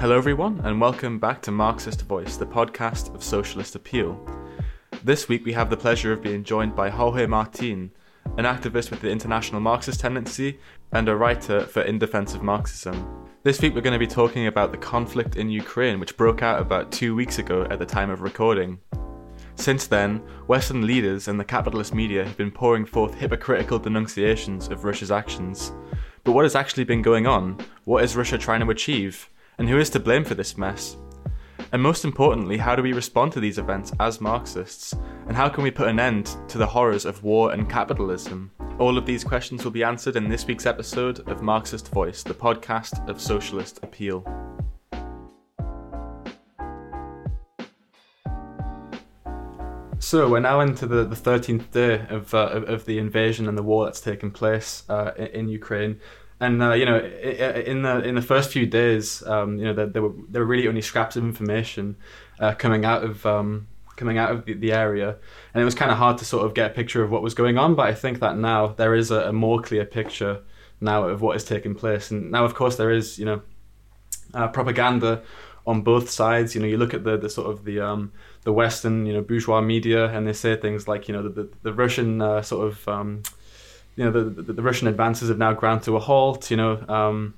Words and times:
Hello, 0.00 0.16
everyone, 0.16 0.60
and 0.62 0.80
welcome 0.80 1.18
back 1.18 1.42
to 1.42 1.50
Marxist 1.50 2.02
Voice, 2.02 2.36
the 2.36 2.46
podcast 2.46 3.12
of 3.16 3.24
socialist 3.24 3.74
appeal. 3.74 4.16
This 5.02 5.28
week, 5.28 5.44
we 5.44 5.52
have 5.54 5.70
the 5.70 5.76
pleasure 5.76 6.12
of 6.12 6.22
being 6.22 6.44
joined 6.44 6.76
by 6.76 6.88
Jorge 6.88 7.26
Martin, 7.26 7.90
an 8.36 8.44
activist 8.44 8.92
with 8.92 9.00
the 9.00 9.10
International 9.10 9.60
Marxist 9.60 9.98
Tendency 9.98 10.60
and 10.92 11.08
a 11.08 11.16
writer 11.16 11.62
for 11.62 11.82
In 11.82 11.98
Defense 11.98 12.32
of 12.32 12.44
Marxism. 12.44 13.26
This 13.42 13.60
week, 13.60 13.74
we're 13.74 13.80
going 13.80 13.92
to 13.92 13.98
be 13.98 14.06
talking 14.06 14.46
about 14.46 14.70
the 14.70 14.78
conflict 14.78 15.34
in 15.34 15.50
Ukraine, 15.50 15.98
which 15.98 16.16
broke 16.16 16.42
out 16.42 16.62
about 16.62 16.92
two 16.92 17.16
weeks 17.16 17.40
ago 17.40 17.66
at 17.68 17.80
the 17.80 17.84
time 17.84 18.10
of 18.10 18.22
recording. 18.22 18.78
Since 19.56 19.88
then, 19.88 20.18
Western 20.46 20.86
leaders 20.86 21.26
and 21.26 21.40
the 21.40 21.44
capitalist 21.44 21.92
media 21.92 22.24
have 22.24 22.36
been 22.36 22.52
pouring 22.52 22.86
forth 22.86 23.14
hypocritical 23.14 23.80
denunciations 23.80 24.68
of 24.68 24.84
Russia's 24.84 25.10
actions. 25.10 25.72
But 26.22 26.34
what 26.34 26.44
has 26.44 26.54
actually 26.54 26.84
been 26.84 27.02
going 27.02 27.26
on? 27.26 27.58
What 27.82 28.04
is 28.04 28.14
Russia 28.14 28.38
trying 28.38 28.60
to 28.60 28.70
achieve? 28.70 29.28
And 29.58 29.68
who 29.68 29.80
is 29.80 29.90
to 29.90 29.98
blame 29.98 30.24
for 30.24 30.36
this 30.36 30.56
mess? 30.56 30.96
And 31.72 31.82
most 31.82 32.04
importantly, 32.04 32.58
how 32.58 32.76
do 32.76 32.82
we 32.82 32.92
respond 32.92 33.32
to 33.32 33.40
these 33.40 33.58
events 33.58 33.92
as 33.98 34.20
Marxists? 34.20 34.94
And 35.26 35.36
how 35.36 35.48
can 35.48 35.64
we 35.64 35.72
put 35.72 35.88
an 35.88 35.98
end 35.98 36.36
to 36.46 36.58
the 36.58 36.66
horrors 36.66 37.04
of 37.04 37.24
war 37.24 37.50
and 37.50 37.68
capitalism? 37.68 38.52
All 38.78 38.96
of 38.96 39.04
these 39.04 39.24
questions 39.24 39.64
will 39.64 39.72
be 39.72 39.82
answered 39.82 40.14
in 40.14 40.28
this 40.28 40.46
week's 40.46 40.64
episode 40.64 41.28
of 41.28 41.42
Marxist 41.42 41.88
Voice, 41.88 42.22
the 42.22 42.34
podcast 42.34 43.08
of 43.08 43.20
socialist 43.20 43.80
appeal. 43.82 44.24
So 49.98 50.30
we're 50.30 50.38
now 50.38 50.60
into 50.60 50.86
the, 50.86 51.04
the 51.04 51.16
13th 51.16 51.72
day 51.72 52.06
of, 52.08 52.32
uh, 52.32 52.62
of 52.68 52.84
the 52.84 52.98
invasion 52.98 53.48
and 53.48 53.58
the 53.58 53.64
war 53.64 53.86
that's 53.86 54.00
taken 54.00 54.30
place 54.30 54.84
uh, 54.88 55.10
in 55.16 55.48
Ukraine 55.48 55.98
and 56.40 56.62
uh, 56.62 56.72
you 56.72 56.84
know 56.84 56.98
in 56.98 57.82
the 57.82 58.02
in 58.04 58.14
the 58.14 58.22
first 58.22 58.50
few 58.50 58.66
days 58.66 59.26
um, 59.26 59.58
you 59.58 59.64
know 59.64 59.72
there, 59.72 59.86
there, 59.86 60.02
were 60.02 60.12
there 60.28 60.42
were 60.42 60.46
really 60.46 60.68
only 60.68 60.82
scraps 60.82 61.16
of 61.16 61.24
information 61.24 61.96
uh, 62.40 62.54
coming 62.54 62.84
out 62.84 63.02
of 63.02 63.26
um, 63.26 63.66
coming 63.96 64.16
out 64.16 64.30
of 64.30 64.44
the, 64.44 64.54
the, 64.54 64.72
area. 64.72 65.16
And 65.52 65.60
it 65.60 65.64
was 65.64 65.74
kind 65.74 65.90
of 65.90 65.98
hard 65.98 66.18
to 66.18 66.24
sort 66.24 66.46
of 66.46 66.54
get 66.54 66.70
a 66.70 66.74
picture 66.74 67.02
of 67.02 67.10
what 67.10 67.22
was 67.22 67.34
going 67.34 67.58
on 67.58 67.74
but 67.74 67.86
I 67.86 67.94
think 67.94 68.20
that 68.20 68.38
now 68.38 68.68
there 68.68 68.94
is 68.94 69.10
a, 69.10 69.28
a, 69.28 69.32
more 69.32 69.60
clear 69.60 69.84
picture 69.84 70.40
now 70.80 71.02
of 71.04 71.20
what 71.20 71.36
is 71.36 71.44
taking 71.44 71.74
place. 71.74 72.10
And 72.10 72.30
now 72.30 72.44
of 72.44 72.54
course 72.54 72.76
there 72.76 72.90
is 72.90 73.18
you 73.18 73.24
know 73.24 73.42
uh, 74.32 74.48
propaganda 74.48 75.22
on 75.66 75.82
both 75.82 76.08
sides. 76.08 76.54
You 76.54 76.60
know 76.60 76.68
you 76.68 76.78
look 76.78 76.94
at 76.94 77.04
the, 77.04 77.18
the 77.18 77.28
sort 77.28 77.50
of 77.50 77.64
the 77.64 77.80
um, 77.80 78.12
the 78.42 78.52
western 78.52 79.04
you 79.04 79.12
know 79.12 79.20
bourgeois 79.20 79.60
media 79.60 80.06
and 80.06 80.26
they 80.26 80.32
say 80.32 80.56
things 80.56 80.86
like 80.86 81.08
you 81.08 81.14
know 81.14 81.22
the, 81.22 81.30
the, 81.30 81.48
the 81.64 81.72
Russian 81.72 82.22
uh, 82.22 82.40
sort 82.42 82.68
of 82.68 82.88
um, 82.88 83.22
you 83.98 84.04
know 84.04 84.12
the, 84.12 84.42
the, 84.42 84.52
the 84.52 84.62
Russian 84.62 84.86
advances 84.86 85.28
have 85.28 85.38
now 85.38 85.52
ground 85.52 85.82
to 85.82 85.96
a 85.96 85.98
halt. 85.98 86.52
You 86.52 86.56
know, 86.56 86.84
um, 86.88 87.34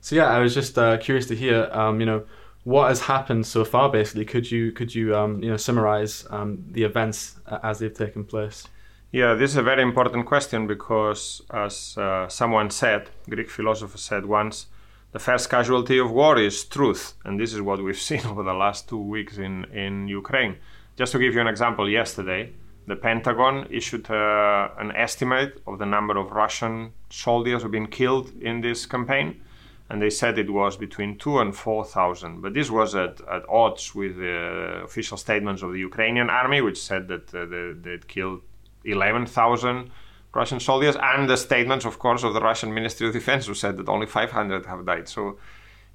so 0.00 0.14
yeah, 0.14 0.26
I 0.26 0.38
was 0.38 0.54
just 0.54 0.78
uh, 0.78 0.96
curious 0.98 1.26
to 1.26 1.34
hear, 1.34 1.68
um, 1.72 1.98
you 1.98 2.06
know, 2.06 2.22
what 2.62 2.88
has 2.88 3.00
happened 3.00 3.44
so 3.44 3.64
far. 3.64 3.90
Basically, 3.90 4.24
could 4.24 4.48
you 4.50 4.70
could 4.70 4.94
you 4.94 5.16
um, 5.16 5.42
you 5.42 5.50
know 5.50 5.56
summarize 5.56 6.24
um, 6.30 6.64
the 6.70 6.84
events 6.84 7.40
as 7.64 7.80
they've 7.80 7.92
taken 7.92 8.24
place? 8.24 8.68
Yeah, 9.10 9.34
this 9.34 9.50
is 9.50 9.56
a 9.56 9.64
very 9.64 9.82
important 9.82 10.26
question 10.26 10.68
because, 10.68 11.42
as 11.50 11.98
uh, 11.98 12.28
someone 12.28 12.70
said, 12.70 13.10
Greek 13.28 13.50
philosopher 13.50 13.98
said 13.98 14.24
once, 14.24 14.66
the 15.10 15.18
first 15.18 15.50
casualty 15.50 15.98
of 15.98 16.12
war 16.12 16.38
is 16.38 16.62
truth, 16.64 17.14
and 17.24 17.40
this 17.40 17.52
is 17.52 17.60
what 17.60 17.82
we've 17.82 18.00
seen 18.10 18.24
over 18.26 18.44
the 18.44 18.54
last 18.54 18.88
two 18.88 19.02
weeks 19.02 19.38
in 19.38 19.64
in 19.72 20.06
Ukraine. 20.06 20.54
Just 20.96 21.10
to 21.12 21.18
give 21.18 21.34
you 21.34 21.40
an 21.40 21.48
example, 21.48 21.90
yesterday 21.90 22.52
the 22.86 22.96
Pentagon 22.96 23.66
issued 23.70 24.10
uh, 24.10 24.68
an 24.78 24.90
estimate 24.92 25.62
of 25.66 25.78
the 25.78 25.86
number 25.86 26.16
of 26.16 26.30
Russian 26.30 26.92
soldiers 27.08 27.62
who've 27.62 27.70
been 27.70 27.86
killed 27.86 28.32
in 28.40 28.60
this 28.60 28.86
campaign, 28.86 29.40
and 29.88 30.00
they 30.00 30.10
said 30.10 30.38
it 30.38 30.50
was 30.50 30.76
between 30.76 31.18
two 31.18 31.38
and 31.38 31.54
four 31.54 31.84
thousand. 31.84 32.40
But 32.40 32.54
this 32.54 32.70
was 32.70 32.94
at, 32.94 33.20
at 33.28 33.42
odds 33.48 33.94
with 33.94 34.16
the 34.16 34.82
official 34.84 35.16
statements 35.16 35.62
of 35.62 35.72
the 35.72 35.78
Ukrainian 35.78 36.30
army, 36.30 36.60
which 36.60 36.80
said 36.80 37.08
that 37.08 37.34
uh, 37.34 37.44
they, 37.46 37.72
they'd 37.80 38.08
killed 38.08 38.40
eleven 38.84 39.26
thousand 39.26 39.90
Russian 40.32 40.60
soldiers, 40.60 40.96
and 41.00 41.28
the 41.28 41.36
statements, 41.36 41.84
of 41.84 41.98
course, 41.98 42.22
of 42.22 42.34
the 42.34 42.40
Russian 42.40 42.72
Ministry 42.72 43.06
of 43.08 43.12
Defense, 43.12 43.46
who 43.46 43.54
said 43.54 43.76
that 43.76 43.88
only 43.88 44.06
five 44.06 44.30
hundred 44.30 44.66
have 44.66 44.86
died. 44.86 45.08
So 45.08 45.38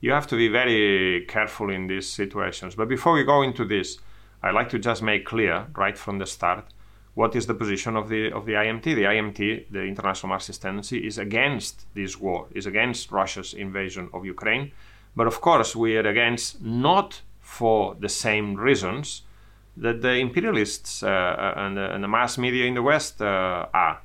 you 0.01 0.11
have 0.11 0.27
to 0.27 0.35
be 0.35 0.49
very 0.49 1.25
careful 1.25 1.69
in 1.69 1.87
these 1.87 2.07
situations. 2.09 2.75
But 2.75 2.89
before 2.89 3.13
we 3.13 3.23
go 3.23 3.41
into 3.41 3.65
this, 3.65 3.97
I'd 4.43 4.53
like 4.53 4.69
to 4.69 4.79
just 4.79 5.01
make 5.01 5.25
clear 5.25 5.67
right 5.75 5.97
from 5.97 6.19
the 6.19 6.25
start 6.25 6.65
what 7.15 7.33
is 7.33 7.47
the 7.47 7.53
position 7.53 7.95
of 7.95 8.09
the 8.09 8.31
of 8.31 8.45
the 8.45 8.53
IMT? 8.53 8.83
The 8.83 9.03
IMT, 9.03 9.71
the 9.71 9.83
International 9.83 10.29
Marxist 10.29 10.61
Tendency, 10.61 11.07
is 11.07 11.17
against 11.17 11.85
this 11.95 12.19
war, 12.19 12.47
is 12.51 12.65
against 12.65 13.11
Russia's 13.11 13.53
invasion 13.53 14.09
of 14.13 14.25
Ukraine. 14.25 14.71
But 15.15 15.27
of 15.27 15.39
course, 15.39 15.75
we 15.75 15.95
are 15.97 16.07
against 16.07 16.61
not 16.61 17.21
for 17.39 17.95
the 17.97 18.09
same 18.09 18.55
reasons 18.55 19.21
that 19.77 20.01
the 20.01 20.15
imperialists 20.25 21.03
uh, 21.03 21.07
uh 21.07 21.53
and, 21.57 21.77
the, 21.77 21.93
and, 21.93 22.03
the, 22.03 22.07
mass 22.07 22.37
media 22.37 22.65
in 22.65 22.73
the 22.73 22.81
West 22.81 23.21
uh, 23.21 23.67
are. 23.73 24.01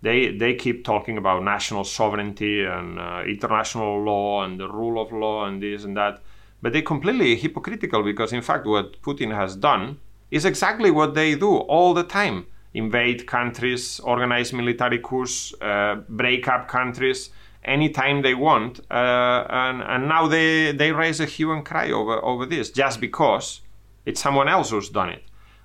They, 0.00 0.36
they 0.36 0.54
keep 0.54 0.84
talking 0.84 1.16
about 1.16 1.42
national 1.42 1.84
sovereignty 1.84 2.62
and 2.62 2.98
uh, 2.98 3.22
international 3.26 4.02
law 4.02 4.44
and 4.44 4.60
the 4.60 4.68
rule 4.68 5.00
of 5.00 5.12
law 5.12 5.46
and 5.46 5.62
this 5.62 5.84
and 5.84 5.96
that. 5.96 6.22
But 6.60 6.74
they're 6.74 6.82
completely 6.82 7.36
hypocritical 7.36 8.02
because, 8.02 8.30
in 8.34 8.42
fact, 8.42 8.66
what 8.66 9.00
Putin 9.00 9.34
has 9.34 9.56
done 9.56 9.98
is 10.30 10.44
exactly 10.44 10.90
what 10.90 11.14
they 11.14 11.34
do 11.34 11.56
all 11.56 11.94
the 11.94 12.04
time 12.04 12.46
invade 12.74 13.26
countries, 13.26 14.00
organize 14.00 14.52
military 14.52 14.98
coups, 14.98 15.54
uh, 15.62 15.96
break 16.08 16.48
up 16.48 16.68
countries 16.68 17.30
anytime 17.64 18.22
they 18.22 18.34
want. 18.34 18.80
Uh, 18.90 19.46
and, 19.48 19.82
and 19.82 20.08
now 20.08 20.26
they, 20.26 20.72
they 20.72 20.92
raise 20.92 21.20
a 21.20 21.24
hue 21.26 21.52
and 21.52 21.64
cry 21.64 21.90
over, 21.90 22.22
over 22.24 22.44
this 22.44 22.70
just 22.70 23.00
because 23.00 23.60
it's 24.04 24.20
someone 24.20 24.48
else 24.48 24.70
who's 24.70 24.90
done 24.90 25.10
it. 25.10 25.22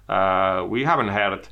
Uh, 0.07 0.65
we 0.67 0.83
haven't 0.83 1.09
heard 1.09 1.49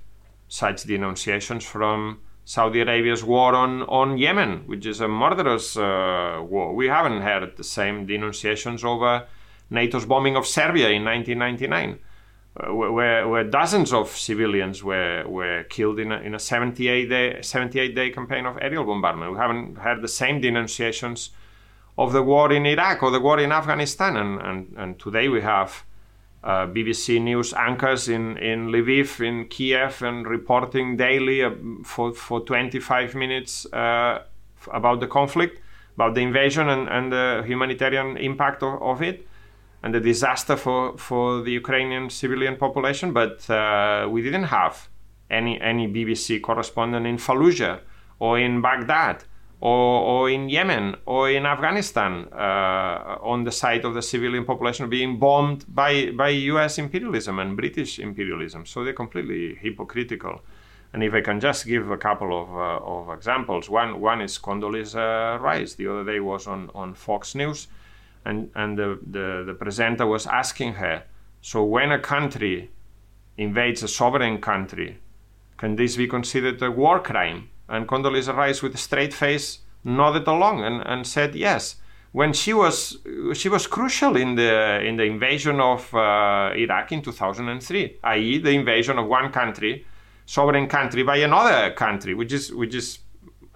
such 0.47 0.83
denunciations 0.83 1.65
from 1.65 2.19
Saudi 2.45 2.79
Arabia's 2.79 3.23
war 3.23 3.53
on, 3.53 3.81
on 3.83 4.17
Yemen, 4.17 4.63
which 4.67 4.85
is 4.85 5.01
a 5.01 5.07
murderous 5.07 5.75
uh, 5.75 6.41
war. 6.47 6.73
We 6.73 6.87
haven't 6.87 7.21
heard 7.21 7.57
the 7.57 7.63
same 7.63 8.05
denunciations 8.05 8.85
over 8.85 9.27
NATO's 9.69 10.05
bombing 10.05 10.37
of 10.37 10.47
Serbia 10.47 10.89
in 10.89 11.03
1999 11.03 11.99
where, 12.65 13.27
where 13.27 13.43
dozens 13.43 13.93
of 13.93 14.09
civilians 14.09 14.83
were, 14.83 15.23
were 15.27 15.63
killed 15.63 15.99
in 15.99 16.11
a, 16.11 16.19
in 16.21 16.33
a 16.33 16.39
78 16.39 17.09
day 17.09 17.41
78 17.41 17.95
day 17.95 18.09
campaign 18.09 18.45
of 18.45 18.57
aerial 18.61 18.83
bombardment. 18.83 19.31
We 19.33 19.37
haven't 19.37 19.77
heard 19.77 20.01
the 20.01 20.07
same 20.07 20.41
denunciations 20.41 21.29
of 21.97 22.13
the 22.13 22.23
war 22.23 22.51
in 22.51 22.65
Iraq 22.65 23.03
or 23.03 23.11
the 23.11 23.19
war 23.19 23.39
in 23.39 23.51
Afghanistan. 23.51 24.17
And, 24.17 24.41
and, 24.41 24.73
and 24.77 24.99
today 24.99 25.29
we 25.29 25.41
have 25.41 25.83
uh, 26.43 26.67
BBC 26.67 27.21
News 27.21 27.53
anchors 27.53 28.09
in, 28.09 28.37
in 28.37 28.69
Lviv, 28.69 29.25
in 29.25 29.47
Kiev, 29.47 30.01
and 30.01 30.25
reporting 30.27 30.97
daily 30.97 31.43
uh, 31.43 31.51
for, 31.83 32.13
for 32.13 32.39
25 32.41 33.13
minutes 33.13 33.65
uh, 33.73 34.23
about 34.71 34.99
the 34.99 35.07
conflict, 35.07 35.61
about 35.95 36.15
the 36.15 36.21
invasion 36.21 36.69
and, 36.69 36.87
and 36.87 37.11
the 37.11 37.43
humanitarian 37.45 38.17
impact 38.17 38.63
of, 38.63 38.81
of 38.81 39.01
it 39.01 39.27
and 39.83 39.95
a 39.95 39.99
disaster 39.99 40.55
for, 40.55 40.97
for 40.97 41.41
the 41.41 41.51
Ukrainian 41.51 42.09
civilian 42.09 42.55
population, 42.57 43.13
but 43.13 43.47
uh, 43.49 44.07
we 44.09 44.21
didn't 44.21 44.45
have 44.45 44.89
any, 45.29 45.59
any 45.61 45.87
BBC 45.87 46.41
correspondent 46.41 47.05
in 47.05 47.17
Fallujah 47.17 47.81
or 48.19 48.39
in 48.39 48.61
Baghdad 48.61 49.23
or, 49.59 50.01
or 50.01 50.29
in 50.29 50.49
Yemen 50.49 50.95
or 51.05 51.29
in 51.29 51.45
Afghanistan 51.45 52.27
uh, 52.31 53.17
on 53.21 53.43
the 53.43 53.51
side 53.51 53.85
of 53.85 53.93
the 53.93 54.01
civilian 54.01 54.45
population 54.45 54.89
being 54.89 55.17
bombed 55.19 55.65
by, 55.73 56.11
by 56.11 56.29
US 56.29 56.77
imperialism 56.77 57.39
and 57.39 57.55
British 57.55 57.99
imperialism. 57.99 58.65
So 58.65 58.83
they're 58.83 58.93
completely 58.93 59.55
hypocritical. 59.55 60.41
And 60.93 61.03
if 61.03 61.13
I 61.13 61.21
can 61.21 61.39
just 61.39 61.65
give 61.65 61.91
a 61.91 61.97
couple 61.97 62.41
of, 62.41 62.49
uh, 62.55 62.79
of 62.83 63.15
examples, 63.15 63.69
one, 63.69 63.99
one 63.99 64.21
is 64.21 64.39
Condoleezza 64.39 65.39
Rice. 65.39 65.75
The 65.75 65.87
other 65.87 66.05
day 66.05 66.19
was 66.19 66.47
on, 66.47 66.71
on 66.73 66.93
Fox 66.93 67.35
News 67.35 67.67
and, 68.25 68.49
and 68.55 68.77
the, 68.77 68.99
the, 69.05 69.43
the 69.45 69.53
presenter 69.53 70.05
was 70.05 70.27
asking 70.27 70.73
her, 70.73 71.03
so 71.41 71.63
when 71.63 71.91
a 71.91 71.99
country 71.99 72.69
invades 73.37 73.83
a 73.83 73.87
sovereign 73.87 74.39
country, 74.39 74.99
can 75.57 75.75
this 75.75 75.95
be 75.95 76.07
considered 76.07 76.61
a 76.61 76.71
war 76.71 76.99
crime? 76.99 77.49
And 77.67 77.87
Condoleezza 77.87 78.35
Rice, 78.35 78.61
with 78.61 78.75
a 78.75 78.77
straight 78.77 79.13
face, 79.13 79.59
nodded 79.83 80.27
along 80.27 80.63
and, 80.63 80.81
and 80.85 81.05
said 81.05 81.35
yes. 81.35 81.77
When 82.11 82.33
she 82.33 82.53
was 82.53 82.97
she 83.33 83.49
was 83.49 83.67
crucial 83.67 84.15
in 84.15 84.35
the 84.35 84.81
in 84.83 84.95
the 84.95 85.03
invasion 85.03 85.59
of 85.59 85.93
uh, 85.93 86.51
Iraq 86.55 86.91
in 86.91 87.01
2003, 87.01 87.99
i.e., 88.03 88.37
the 88.39 88.51
invasion 88.51 88.97
of 88.97 89.07
one 89.07 89.31
country, 89.31 89.85
sovereign 90.25 90.67
country, 90.67 91.03
by 91.03 91.17
another 91.17 91.71
country, 91.71 92.13
which 92.13 92.33
is 92.33 92.51
which 92.53 92.73
is 92.73 92.99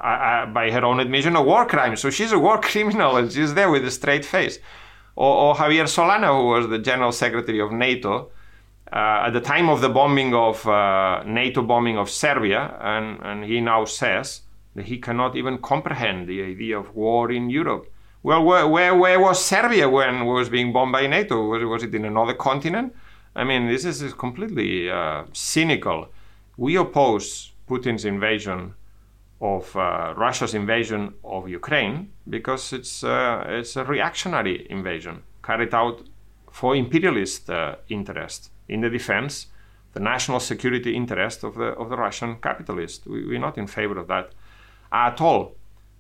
uh, 0.02 0.46
by 0.48 0.72
her 0.72 0.84
own 0.84 1.00
admission, 1.00 1.36
a 1.36 1.42
war 1.42 1.66
crime. 1.66 1.96
So 1.96 2.10
she's 2.10 2.32
a 2.32 2.40
war 2.40 2.60
criminal 2.72 3.18
and 3.18 3.32
she's 3.32 3.54
there 3.54 3.70
with 3.70 3.86
a 3.86 3.92
straight 3.92 4.26
face. 4.26 4.60
Or, 5.16 5.36
or 5.36 5.56
Javier 5.56 5.86
Solana, 5.86 6.28
who 6.38 6.48
was 6.48 6.70
the 6.70 6.80
general 6.80 7.12
secretary 7.12 7.60
of 7.60 7.72
NATO, 7.72 8.32
uh, 8.92 9.24
at 9.28 9.32
the 9.32 9.42
time 9.42 9.70
of 9.70 9.82
the 9.82 9.90
bombing 9.90 10.34
of 10.34 10.68
uh, 10.68 11.24
NATO 11.26 11.62
bombing 11.62 11.98
of 11.98 12.10
Serbia, 12.10 12.78
and, 12.82 13.20
and 13.22 13.46
he 13.46 13.62
now 13.62 13.86
says 13.86 14.42
that 14.76 14.86
he 14.86 14.98
cannot 14.98 15.36
even 15.36 15.58
comprehend 15.60 16.28
the 16.28 16.42
idea 16.44 16.78
of 16.78 16.96
war 16.96 17.32
in 17.32 17.50
Europe. 17.50 17.92
Well, 18.24 18.44
where, 18.44 18.68
where, 18.68 18.96
where 18.96 19.20
was 19.20 19.44
Serbia 19.44 19.90
when 19.90 20.16
it 20.16 20.24
was 20.26 20.50
being 20.50 20.74
bombed 20.74 20.92
by 20.92 21.08
NATO? 21.08 21.48
Was, 21.48 21.64
was 21.64 21.84
it 21.84 21.96
in 21.96 22.06
another 22.06 22.34
continent? 22.34 22.94
I 23.36 23.44
mean, 23.44 23.68
this 23.68 23.86
is, 23.86 24.02
is 24.02 24.14
completely 24.14 24.90
uh, 24.90 25.24
cynical. 25.32 26.10
We 26.58 26.76
oppose 26.76 27.54
Putin's 27.68 28.06
invasion 28.06 28.76
of 29.42 29.76
uh, 29.76 30.14
Russia's 30.16 30.54
invasion 30.54 31.14
of 31.24 31.50
Ukraine 31.50 32.12
because 32.30 32.74
it's 32.74 33.04
uh, 33.04 33.44
it's 33.48 33.76
a 33.76 33.84
reactionary 33.84 34.68
invasion 34.70 35.24
carried 35.44 35.74
out 35.74 36.04
for 36.52 36.76
imperialist 36.76 37.50
uh, 37.50 37.76
interest 37.90 38.52
in 38.70 38.82
the 38.82 38.90
defense, 38.90 39.48
the 39.94 40.00
national 40.00 40.40
security 40.40 40.96
interest 40.96 41.44
of 41.44 41.56
the 41.56 41.70
of 41.82 41.90
the 41.90 41.98
Russian 41.98 42.36
capitalist. 42.36 43.08
We, 43.08 43.26
we're 43.26 43.40
not 43.40 43.58
in 43.58 43.68
favor 43.68 43.98
of 43.98 44.08
that 44.08 44.32
at 44.92 45.20
all. 45.20 45.56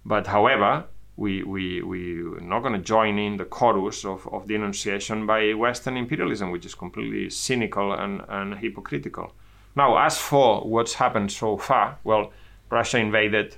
But 0.05 0.27
however, 0.27 0.85
we, 1.15 1.43
we, 1.43 1.81
we're 1.81 2.39
not 2.39 2.61
going 2.61 2.73
to 2.73 2.79
join 2.79 3.19
in 3.19 3.37
the 3.37 3.45
chorus 3.45 4.03
of, 4.05 4.27
of 4.33 4.47
denunciation 4.47 5.27
by 5.27 5.53
Western 5.53 5.97
imperialism, 5.97 6.51
which 6.51 6.65
is 6.65 6.73
completely 6.73 7.29
cynical 7.29 7.93
and, 7.93 8.21
and 8.27 8.55
hypocritical. 8.55 9.33
Now, 9.75 9.97
as 9.97 10.17
for 10.17 10.61
what's 10.61 10.95
happened 10.95 11.31
so 11.31 11.57
far, 11.57 11.99
well, 12.03 12.33
Russia 12.71 12.97
invaded 12.97 13.57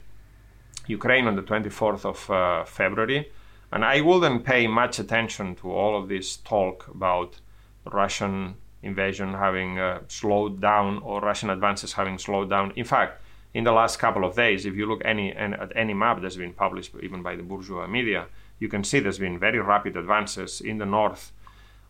Ukraine 0.88 1.28
on 1.28 1.36
the 1.36 1.44
24th 1.44 2.04
of 2.04 2.30
uh, 2.30 2.66
February, 2.66 3.32
and 3.72 3.86
I 3.86 4.02
wouldn't 4.02 4.44
pay 4.44 4.68
much 4.68 5.00
attention 5.00 5.56
to 5.58 5.72
all 5.72 5.98
of 5.98 6.10
this 6.10 6.38
talk 6.38 6.88
about 6.88 7.40
Russian 7.86 8.56
invasion 8.82 9.34
having 9.34 9.80
uh, 9.80 10.02
slowed 10.08 10.60
down 10.60 11.00
or 11.04 11.22
Russian 11.22 11.50
advances 11.50 11.94
having 11.94 12.18
slowed 12.18 12.50
down. 12.50 12.74
In 12.76 12.86
fact, 12.86 13.22
in 13.54 13.64
the 13.64 13.72
last 13.72 13.98
couple 13.98 14.26
of 14.26 14.36
days, 14.36 14.66
if 14.66 14.76
you 14.76 14.86
look 14.88 15.02
any, 15.06 15.32
at 15.32 15.72
any 15.76 15.94
map 15.94 16.22
that's 16.22 16.36
been 16.36 16.54
published 16.54 16.92
even 17.02 17.22
by 17.22 17.36
the 17.36 17.44
bourgeois 17.44 17.88
media, 17.88 18.26
you 18.60 18.68
can 18.68 18.84
see 18.84 19.00
there's 19.00 19.20
been 19.20 19.40
very 19.40 19.60
rapid 19.60 19.96
advances 19.96 20.60
in 20.60 20.80
the 20.80 20.86
north 20.86 21.32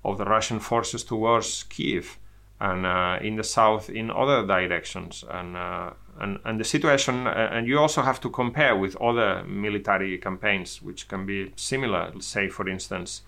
of 0.04 0.18
the 0.18 0.26
Russian 0.26 0.60
forces 0.60 1.04
towards 1.04 1.64
Kiev 1.64 2.20
and 2.64 2.86
uh, 2.86 3.20
in 3.22 3.36
the 3.36 3.44
south 3.44 3.90
in 3.90 4.10
other 4.10 4.48
directions. 4.48 5.26
And, 5.30 5.58
uh, 5.58 5.92
and, 6.22 6.40
and 6.46 6.58
the 6.58 6.64
situation, 6.64 7.28
uh, 7.28 7.50
and 7.52 7.68
you 7.68 7.78
also 7.78 8.02
have 8.02 8.22
to 8.22 8.30
compare 8.30 8.74
with 8.78 8.96
other 9.02 9.44
military 9.44 10.18
campaigns 10.18 10.82
which 10.82 11.10
can 11.10 11.26
be 11.26 11.52
similar. 11.58 12.14
Say, 12.20 12.48
for 12.48 12.70
instance, 12.70 13.24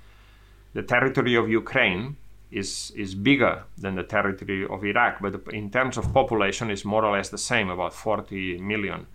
the 0.74 0.84
territory 0.84 1.36
of 1.36 1.50
Ukraine 1.50 2.16
is 2.50 2.94
is 2.96 3.14
bigger 3.16 3.64
than 3.78 3.96
the 3.96 4.04
territory 4.04 4.66
of 4.66 4.86
Iraq, 4.86 5.22
but 5.22 5.54
in 5.54 5.70
terms 5.70 5.98
of 5.98 6.14
population, 6.14 6.72
is 6.72 6.86
more 6.86 7.04
or 7.04 7.18
less 7.18 7.30
the 7.30 7.38
same, 7.38 7.70
about 7.70 7.94
40 7.94 8.60
million. 8.60 9.08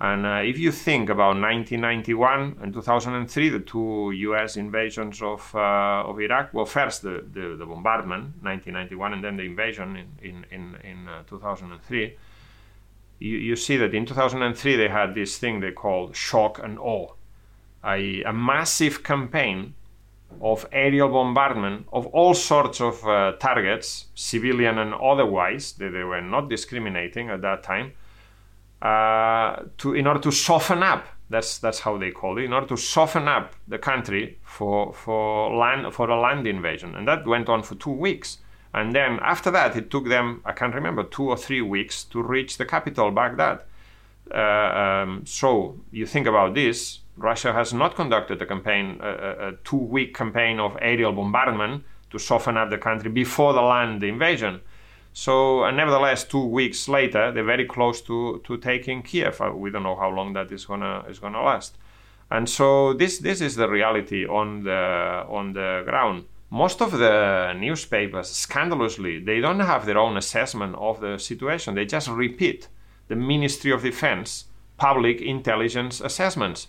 And 0.00 0.26
uh, 0.26 0.40
if 0.44 0.58
you 0.58 0.72
think 0.72 1.08
about 1.08 1.36
1991 1.40 2.58
and 2.60 2.74
2003, 2.74 3.48
the 3.48 3.60
two 3.60 4.10
U.S. 4.10 4.56
invasions 4.56 5.22
of 5.22 5.54
uh, 5.54 6.02
of 6.04 6.20
Iraq, 6.20 6.52
well, 6.52 6.66
first 6.66 7.02
the, 7.02 7.24
the, 7.32 7.56
the, 7.56 7.64
bombardment, 7.64 8.42
1991, 8.42 9.12
and 9.12 9.24
then 9.24 9.36
the 9.36 9.44
invasion 9.44 9.96
in 9.96 10.08
in 10.20 10.46
in, 10.50 10.76
in 10.82 11.08
uh, 11.08 11.22
2003. 11.28 12.16
You, 13.20 13.38
you 13.38 13.56
see 13.56 13.76
that 13.76 13.94
in 13.94 14.04
2003 14.04 14.76
they 14.76 14.88
had 14.88 15.14
this 15.14 15.38
thing 15.38 15.60
they 15.60 15.70
called 15.70 16.16
shock 16.16 16.58
and 16.58 16.78
awe, 16.78 17.12
a, 17.84 18.22
a 18.24 18.32
massive 18.32 19.04
campaign 19.04 19.74
of 20.40 20.66
aerial 20.72 21.08
bombardment 21.08 21.86
of 21.92 22.06
all 22.08 22.34
sorts 22.34 22.80
of 22.80 23.06
uh, 23.06 23.32
targets, 23.38 24.06
civilian 24.14 24.78
and 24.78 24.94
otherwise, 24.94 25.72
they, 25.72 25.88
they, 25.88 26.02
were 26.02 26.20
not 26.20 26.48
discriminating 26.48 27.30
at 27.30 27.40
that 27.42 27.62
time, 27.62 27.92
to, 28.84 29.94
in 29.94 30.06
order 30.06 30.20
to 30.20 30.30
soften 30.30 30.82
up, 30.82 31.06
that's, 31.30 31.58
that's 31.58 31.80
how 31.80 31.96
they 31.96 32.10
call 32.10 32.38
it, 32.38 32.44
in 32.44 32.52
order 32.52 32.66
to 32.66 32.76
soften 32.76 33.26
up 33.28 33.54
the 33.66 33.78
country 33.78 34.38
for, 34.42 34.92
for, 34.92 35.56
land, 35.56 35.92
for 35.94 36.08
a 36.10 36.20
land 36.20 36.46
invasion. 36.46 36.94
And 36.94 37.08
that 37.08 37.26
went 37.26 37.48
on 37.48 37.62
for 37.62 37.74
two 37.76 37.90
weeks. 37.90 38.38
And 38.74 38.94
then 38.94 39.20
after 39.22 39.50
that, 39.52 39.76
it 39.76 39.90
took 39.90 40.08
them, 40.08 40.42
I 40.44 40.52
can't 40.52 40.74
remember, 40.74 41.04
two 41.04 41.28
or 41.28 41.36
three 41.36 41.62
weeks 41.62 42.04
to 42.04 42.22
reach 42.22 42.58
the 42.58 42.66
capital, 42.66 43.10
Baghdad. 43.10 43.60
Uh, 44.34 44.38
um, 44.38 45.22
so 45.26 45.78
you 45.92 46.06
think 46.06 46.26
about 46.26 46.54
this, 46.54 47.00
Russia 47.16 47.52
has 47.52 47.72
not 47.72 47.94
conducted 47.94 48.42
a 48.42 48.46
campaign, 48.46 48.98
a, 49.00 49.48
a 49.48 49.52
two-week 49.64 50.14
campaign 50.14 50.58
of 50.58 50.76
aerial 50.82 51.12
bombardment 51.12 51.84
to 52.10 52.18
soften 52.18 52.56
up 52.56 52.70
the 52.70 52.78
country 52.78 53.10
before 53.10 53.52
the 53.52 53.62
land 53.62 54.02
invasion. 54.02 54.60
So, 55.16 55.70
nevertheless, 55.70 56.24
two 56.24 56.44
weeks 56.44 56.88
later, 56.88 57.30
they're 57.30 57.44
very 57.44 57.66
close 57.66 58.00
to, 58.02 58.42
to 58.44 58.56
taking 58.56 59.00
Kiev. 59.02 59.40
Uh, 59.40 59.52
we 59.54 59.70
don't 59.70 59.84
know 59.84 59.94
how 59.94 60.10
long 60.10 60.32
that 60.32 60.50
is 60.50 60.66
gonna 60.66 61.04
is 61.08 61.20
gonna 61.20 61.40
last. 61.40 61.78
And 62.32 62.48
so, 62.48 62.92
this 62.94 63.18
this 63.18 63.40
is 63.40 63.54
the 63.54 63.68
reality 63.68 64.26
on 64.26 64.64
the 64.64 65.24
on 65.28 65.52
the 65.52 65.84
ground. 65.84 66.24
Most 66.50 66.82
of 66.82 66.90
the 66.90 67.52
newspapers, 67.56 68.28
scandalously, 68.28 69.20
they 69.20 69.40
don't 69.40 69.60
have 69.60 69.86
their 69.86 69.98
own 69.98 70.16
assessment 70.16 70.74
of 70.74 71.00
the 71.00 71.16
situation. 71.18 71.76
They 71.76 71.86
just 71.86 72.08
repeat 72.08 72.68
the 73.06 73.16
Ministry 73.16 73.70
of 73.70 73.82
Defense 73.82 74.46
public 74.76 75.20
intelligence 75.20 76.00
assessments 76.00 76.66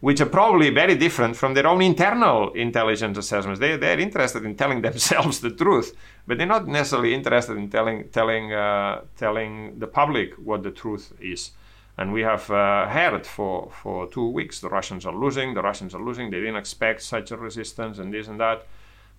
which 0.00 0.20
are 0.20 0.26
probably 0.26 0.70
very 0.70 0.94
different 0.94 1.36
from 1.36 1.54
their 1.54 1.66
own 1.66 1.82
internal 1.82 2.52
intelligence 2.52 3.16
assessments. 3.18 3.60
They, 3.60 3.76
they're 3.76 3.98
interested 3.98 4.44
in 4.44 4.54
telling 4.56 4.82
themselves 4.88 5.40
the 5.40 5.50
truth, 5.50 5.94
but 6.26 6.38
they're 6.38 6.46
not 6.46 6.66
necessarily 6.66 7.14
interested 7.14 7.56
in 7.56 7.70
telling, 7.70 8.08
telling, 8.10 8.52
uh, 8.52 9.02
telling 9.16 9.78
the 9.78 9.86
public 9.86 10.34
what 10.34 10.62
the 10.62 10.70
truth 10.70 11.12
is. 11.20 11.52
And 11.98 12.12
we 12.12 12.20
have 12.22 12.50
uh, 12.50 12.88
heard 12.88 13.26
for, 13.26 13.70
for 13.82 14.06
two 14.08 14.28
weeks 14.28 14.60
the 14.60 14.68
Russians 14.68 15.06
are 15.06 15.14
losing, 15.14 15.54
the 15.54 15.62
Russians 15.62 15.94
are 15.94 16.02
losing, 16.02 16.30
they 16.30 16.40
didn't 16.40 16.56
expect 16.56 17.02
such 17.02 17.30
a 17.30 17.36
resistance 17.36 17.98
and 17.98 18.12
this 18.12 18.28
and 18.28 18.38
that. 18.38 18.66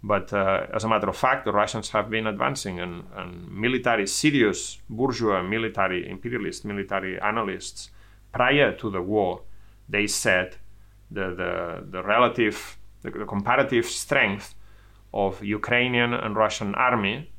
But 0.04 0.32
uh, 0.32 0.68
as 0.74 0.84
a 0.84 0.88
matter 0.88 1.10
of 1.10 1.18
fact, 1.18 1.46
the 1.46 1.52
Russians 1.52 1.90
have 1.90 2.10
been 2.10 2.28
advancing, 2.28 2.80
and, 2.80 3.06
and 3.16 3.52
military, 3.52 4.06
serious 4.06 4.78
bourgeois 4.88 5.42
military, 5.42 6.08
imperialist 6.08 6.66
military 6.66 7.20
analysts 7.20 7.90
prior 8.32 8.74
to 8.74 8.92
the 8.92 9.02
war, 9.02 9.42
they 9.90 10.06
said 10.06 10.58
the, 11.12 11.34
the, 11.36 11.86
the 11.90 12.04
relative, 12.04 12.78
the, 13.02 13.12
the 13.12 13.26
comparative 13.26 13.86
strength 13.86 14.56
of 15.14 15.44
Ukrainian 15.44 16.14
and 16.14 16.36
Russian 16.36 16.76
army 16.76 17.32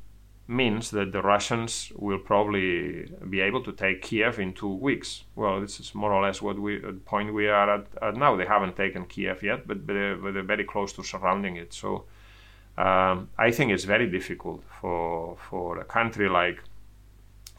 means 0.47 0.89
that 0.89 1.11
the 1.11 1.21
Russians 1.21 1.91
will 1.95 2.17
probably 2.17 3.07
be 3.29 3.39
able 3.39 3.63
to 3.63 3.71
take 3.71 4.01
Kiev 4.01 4.39
in 4.39 4.53
two 4.53 4.73
weeks. 4.73 5.23
Well, 5.35 5.61
this 5.61 5.79
is 5.79 5.93
more 5.93 6.11
or 6.11 6.23
less 6.23 6.41
what 6.41 6.57
we 6.57 6.79
the 6.79 6.93
point 6.93 7.33
we 7.33 7.47
are 7.47 7.75
at, 7.75 7.87
at 8.01 8.15
now. 8.15 8.35
They 8.35 8.45
haven't 8.45 8.75
taken 8.75 9.05
Kiev 9.05 9.43
yet, 9.43 9.67
but, 9.67 9.85
but, 9.85 9.93
they're, 9.93 10.15
but 10.15 10.33
they're 10.33 10.43
very 10.43 10.63
close 10.63 10.91
to 10.93 11.03
surrounding 11.03 11.57
it. 11.57 11.71
So 11.71 12.05
um, 12.79 13.29
I 13.37 13.51
think 13.51 13.71
it's 13.71 13.83
very 13.83 14.07
difficult 14.09 14.63
for 14.81 15.37
for 15.37 15.79
a 15.79 15.85
country 15.85 16.27
like 16.27 16.63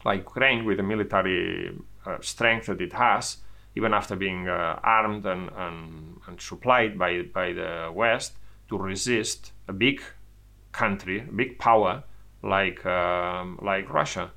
like 0.03 0.19
Ukraine 0.19 0.65
with 0.65 0.77
the 0.77 0.83
military 0.83 1.79
uh, 2.05 2.17
strength 2.19 2.65
that 2.65 2.81
it 2.81 2.93
has 2.93 3.37
even 3.75 3.93
after 3.93 4.15
being 4.15 4.47
uh, 4.47 4.79
armed 4.83 5.25
and, 5.25 5.49
and, 5.55 6.17
and, 6.27 6.41
supplied 6.41 6.97
by, 6.97 7.21
by 7.21 7.53
the 7.53 7.91
West, 7.93 8.33
to 8.69 8.77
resist 8.77 9.51
a 9.67 9.73
big 9.73 10.01
country, 10.71 11.19
a 11.21 11.31
big 11.31 11.57
power 11.57 12.03
like, 12.43 12.85
um, 12.85 13.59
like 13.61 13.91
Russia. 13.93 14.31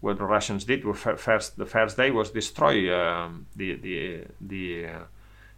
What 0.00 0.18
the 0.18 0.24
Russians 0.24 0.64
did 0.64 0.84
was 0.84 0.98
first, 0.98 1.56
the 1.58 1.66
first 1.66 1.96
day 1.96 2.10
was 2.10 2.30
destroy 2.30 2.94
um, 2.94 3.46
the, 3.56 3.74
the, 3.74 4.24
the, 4.40 4.86
uh, 4.86 4.98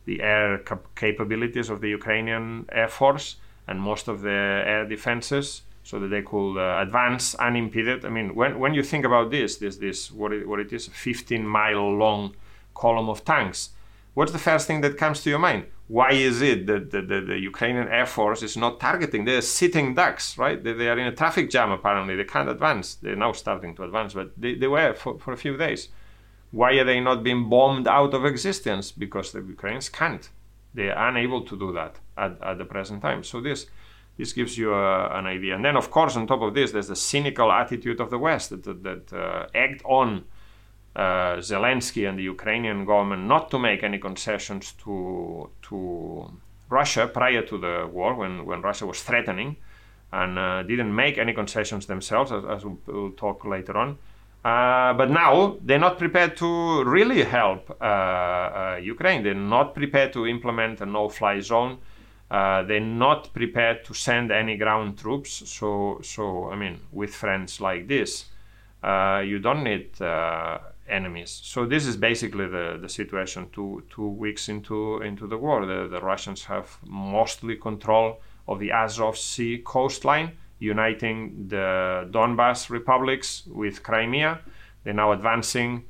the 0.06 0.22
air 0.22 0.58
cap- 0.58 0.94
capabilities 0.96 1.68
of 1.68 1.80
the 1.80 1.88
Ukrainian 1.90 2.66
Air 2.72 2.88
Force 2.88 3.36
and 3.68 3.80
most 3.80 4.08
of 4.08 4.22
the 4.22 4.30
air 4.30 4.86
defenses 4.86 5.62
so 5.84 5.98
that 6.00 6.08
they 6.08 6.22
could 6.22 6.56
uh, 6.58 6.80
advance 6.80 7.34
unimpeded. 7.36 8.04
I 8.04 8.08
mean, 8.08 8.34
when, 8.34 8.58
when 8.58 8.74
you 8.74 8.82
think 8.82 9.04
about 9.04 9.30
this, 9.30 9.56
this, 9.56 9.76
this 9.76 10.10
what, 10.10 10.32
it, 10.32 10.48
what 10.48 10.58
it 10.58 10.72
is, 10.72 10.88
a 10.88 10.90
15 10.90 11.46
mile 11.46 11.92
long 11.96 12.34
column 12.84 13.08
of 13.14 13.24
tanks. 13.24 13.60
What's 14.14 14.32
the 14.32 14.46
first 14.50 14.66
thing 14.66 14.80
that 14.80 14.98
comes 15.02 15.22
to 15.22 15.30
your 15.30 15.38
mind? 15.38 15.62
Why 15.86 16.12
is 16.12 16.36
it 16.42 16.66
that 16.66 16.90
the, 16.92 17.02
the, 17.10 17.20
the 17.30 17.38
Ukrainian 17.52 17.88
Air 17.88 18.06
Force 18.06 18.42
is 18.48 18.56
not 18.56 18.80
targeting? 18.80 19.24
They're 19.24 19.54
sitting 19.60 19.94
ducks, 19.94 20.38
right? 20.44 20.58
They, 20.62 20.72
they, 20.72 20.88
are 20.88 20.98
in 20.98 21.06
a 21.06 21.16
traffic 21.20 21.46
jam 21.50 21.70
apparently. 21.70 22.14
They 22.16 22.24
can't 22.34 22.48
advance. 22.48 22.86
They're 23.02 23.22
now 23.26 23.32
starting 23.32 23.74
to 23.76 23.82
advance, 23.88 24.14
but 24.14 24.28
they, 24.42 24.54
they 24.54 24.66
were 24.66 24.94
for, 24.94 25.18
for 25.18 25.32
a 25.32 25.36
few 25.44 25.56
days. 25.56 25.88
Why 26.50 26.70
are 26.80 26.84
they 26.84 27.00
not 27.00 27.22
being 27.22 27.48
bombed 27.48 27.86
out 27.86 28.12
of 28.14 28.24
existence? 28.24 28.86
Because 29.04 29.32
the 29.32 29.40
Ukrainians 29.56 29.88
can't. 29.88 30.24
They 30.74 30.88
are 30.90 31.08
unable 31.10 31.42
to 31.50 31.54
do 31.64 31.72
that 31.72 31.94
at, 32.16 32.32
at 32.50 32.58
the 32.58 32.64
present 32.64 33.02
time. 33.02 33.22
So 33.30 33.40
this 33.40 33.66
this 34.20 34.32
gives 34.32 34.58
you 34.58 34.74
a, 34.74 35.18
an 35.18 35.26
idea. 35.26 35.54
And 35.56 35.64
then, 35.64 35.76
of 35.76 35.90
course, 35.90 36.14
on 36.16 36.26
top 36.26 36.42
of 36.42 36.52
this, 36.54 36.72
there's 36.72 36.88
the 36.88 37.02
cynical 37.12 37.50
attitude 37.50 38.00
of 38.00 38.10
the 38.10 38.18
West 38.18 38.50
that, 38.50 38.62
that, 38.64 38.82
that 38.88 39.04
uh, 39.12 39.46
egged 39.54 39.82
on 39.84 40.24
uh, 40.96 41.36
Zelensky 41.36 42.08
and 42.08 42.18
the 42.18 42.24
Ukrainian 42.24 42.84
government 42.84 43.22
not 43.24 43.50
to 43.50 43.58
make 43.58 43.82
any 43.82 43.98
concessions 43.98 44.72
to 44.84 45.50
to 45.62 46.30
Russia 46.70 47.08
prior 47.08 47.42
to 47.42 47.58
the 47.58 47.88
war, 47.92 48.14
when, 48.14 48.46
when 48.46 48.62
Russia 48.62 48.86
was 48.86 49.02
threatening, 49.02 49.56
and 50.12 50.38
uh, 50.38 50.62
didn't 50.62 50.94
make 50.94 51.18
any 51.18 51.32
concessions 51.32 51.86
themselves, 51.86 52.32
as, 52.32 52.44
as 52.44 52.64
we'll, 52.64 53.10
talk 53.12 53.44
later 53.44 53.76
on. 53.76 53.98
Uh, 54.44 54.94
but 54.94 55.10
now 55.10 55.56
they're 55.62 55.78
not 55.78 55.98
prepared 55.98 56.36
to 56.36 56.82
really 56.84 57.22
help 57.22 57.76
uh, 57.80 57.84
uh, 57.84 58.80
Ukraine. 58.82 59.22
They're 59.22 59.34
not 59.34 59.74
prepared 59.74 60.12
to 60.14 60.26
implement 60.26 60.80
a 60.80 60.86
no-fly 60.86 61.40
zone. 61.40 61.78
Uh, 62.30 62.62
they're 62.62 62.80
not 62.80 63.34
prepared 63.34 63.84
to 63.84 63.92
send 63.92 64.30
any 64.30 64.56
ground 64.56 64.96
troops. 64.96 65.42
So, 65.50 66.00
so 66.02 66.50
I 66.50 66.56
mean, 66.56 66.80
with 66.92 67.14
friends 67.14 67.60
like 67.60 67.88
this, 67.88 68.26
you 68.82 69.40
don't 69.40 69.64
need 69.64 69.90
enemies. 70.90 71.40
So 71.42 71.66
this 71.66 71.86
is 71.86 71.96
basically 71.96 72.46
the, 72.46 72.78
the 72.80 72.88
situation. 72.88 73.48
Two 73.52 73.82
two 73.90 74.08
weeks 74.08 74.48
into 74.48 75.00
into 75.02 75.26
the 75.26 75.38
war, 75.38 75.66
the, 75.66 75.88
the 75.88 76.00
Russians 76.00 76.44
have 76.44 76.78
mostly 76.84 77.56
control 77.56 78.20
of 78.46 78.58
the 78.58 78.72
Azov 78.72 79.16
Sea 79.16 79.62
coastline 79.64 80.32
uniting 80.60 81.48
the 81.48 82.06
Donbas 82.10 82.70
republics 82.70 83.44
with 83.46 83.82
Crimea. 83.82 84.40
They're 84.84 84.94
now 84.94 85.12
advancing 85.12 85.84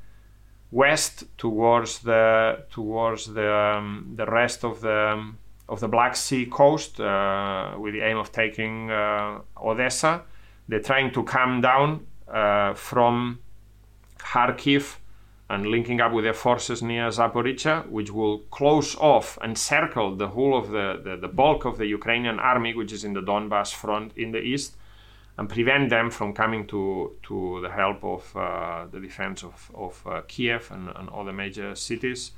west 0.70 1.24
towards 1.36 1.98
the 1.98 2.64
towards 2.70 3.26
the 3.26 3.52
um, 3.52 4.12
the 4.16 4.26
rest 4.26 4.64
of 4.64 4.80
the 4.80 5.10
um, 5.12 5.38
of 5.68 5.80
the 5.80 5.88
Black 5.88 6.16
Sea 6.16 6.46
coast 6.46 7.00
uh, 7.00 7.74
with 7.78 7.94
the 7.94 8.00
aim 8.00 8.16
of 8.16 8.32
taking 8.32 8.90
uh, 8.90 9.40
Odessa. 9.62 10.22
They're 10.68 10.80
trying 10.80 11.12
to 11.12 11.24
come 11.24 11.60
down 11.60 12.06
uh, 12.28 12.74
from 12.74 13.40
Kharkiv 14.30 14.96
and 15.48 15.66
linking 15.66 16.00
up 16.00 16.12
with 16.12 16.22
their 16.22 16.40
forces 16.46 16.80
near 16.80 17.08
Zaporizhia, 17.08 17.88
which 17.88 18.12
will 18.12 18.38
close 18.58 18.94
off 18.96 19.36
and 19.42 19.58
circle 19.58 20.14
the 20.14 20.28
whole 20.28 20.56
of 20.56 20.70
the, 20.70 21.00
the, 21.02 21.16
the, 21.16 21.26
bulk 21.26 21.64
of 21.64 21.76
the 21.76 21.86
Ukrainian 21.86 22.38
army, 22.38 22.72
which 22.72 22.92
is 22.92 23.02
in 23.02 23.14
the 23.14 23.20
Donbass 23.20 23.72
front 23.74 24.12
in 24.16 24.30
the 24.30 24.38
east, 24.38 24.76
and 25.36 25.48
prevent 25.48 25.90
them 25.90 26.08
from 26.10 26.32
coming 26.32 26.68
to, 26.68 27.16
to 27.24 27.60
the 27.62 27.70
help 27.70 28.04
of 28.04 28.36
uh, 28.36 28.86
the 28.92 29.00
defense 29.00 29.42
of, 29.42 29.70
of 29.74 30.00
uh, 30.06 30.20
Kiev 30.28 30.70
and, 30.70 30.88
and 30.94 31.08
other 31.08 31.32
major 31.32 31.74
cities. 31.74 32.30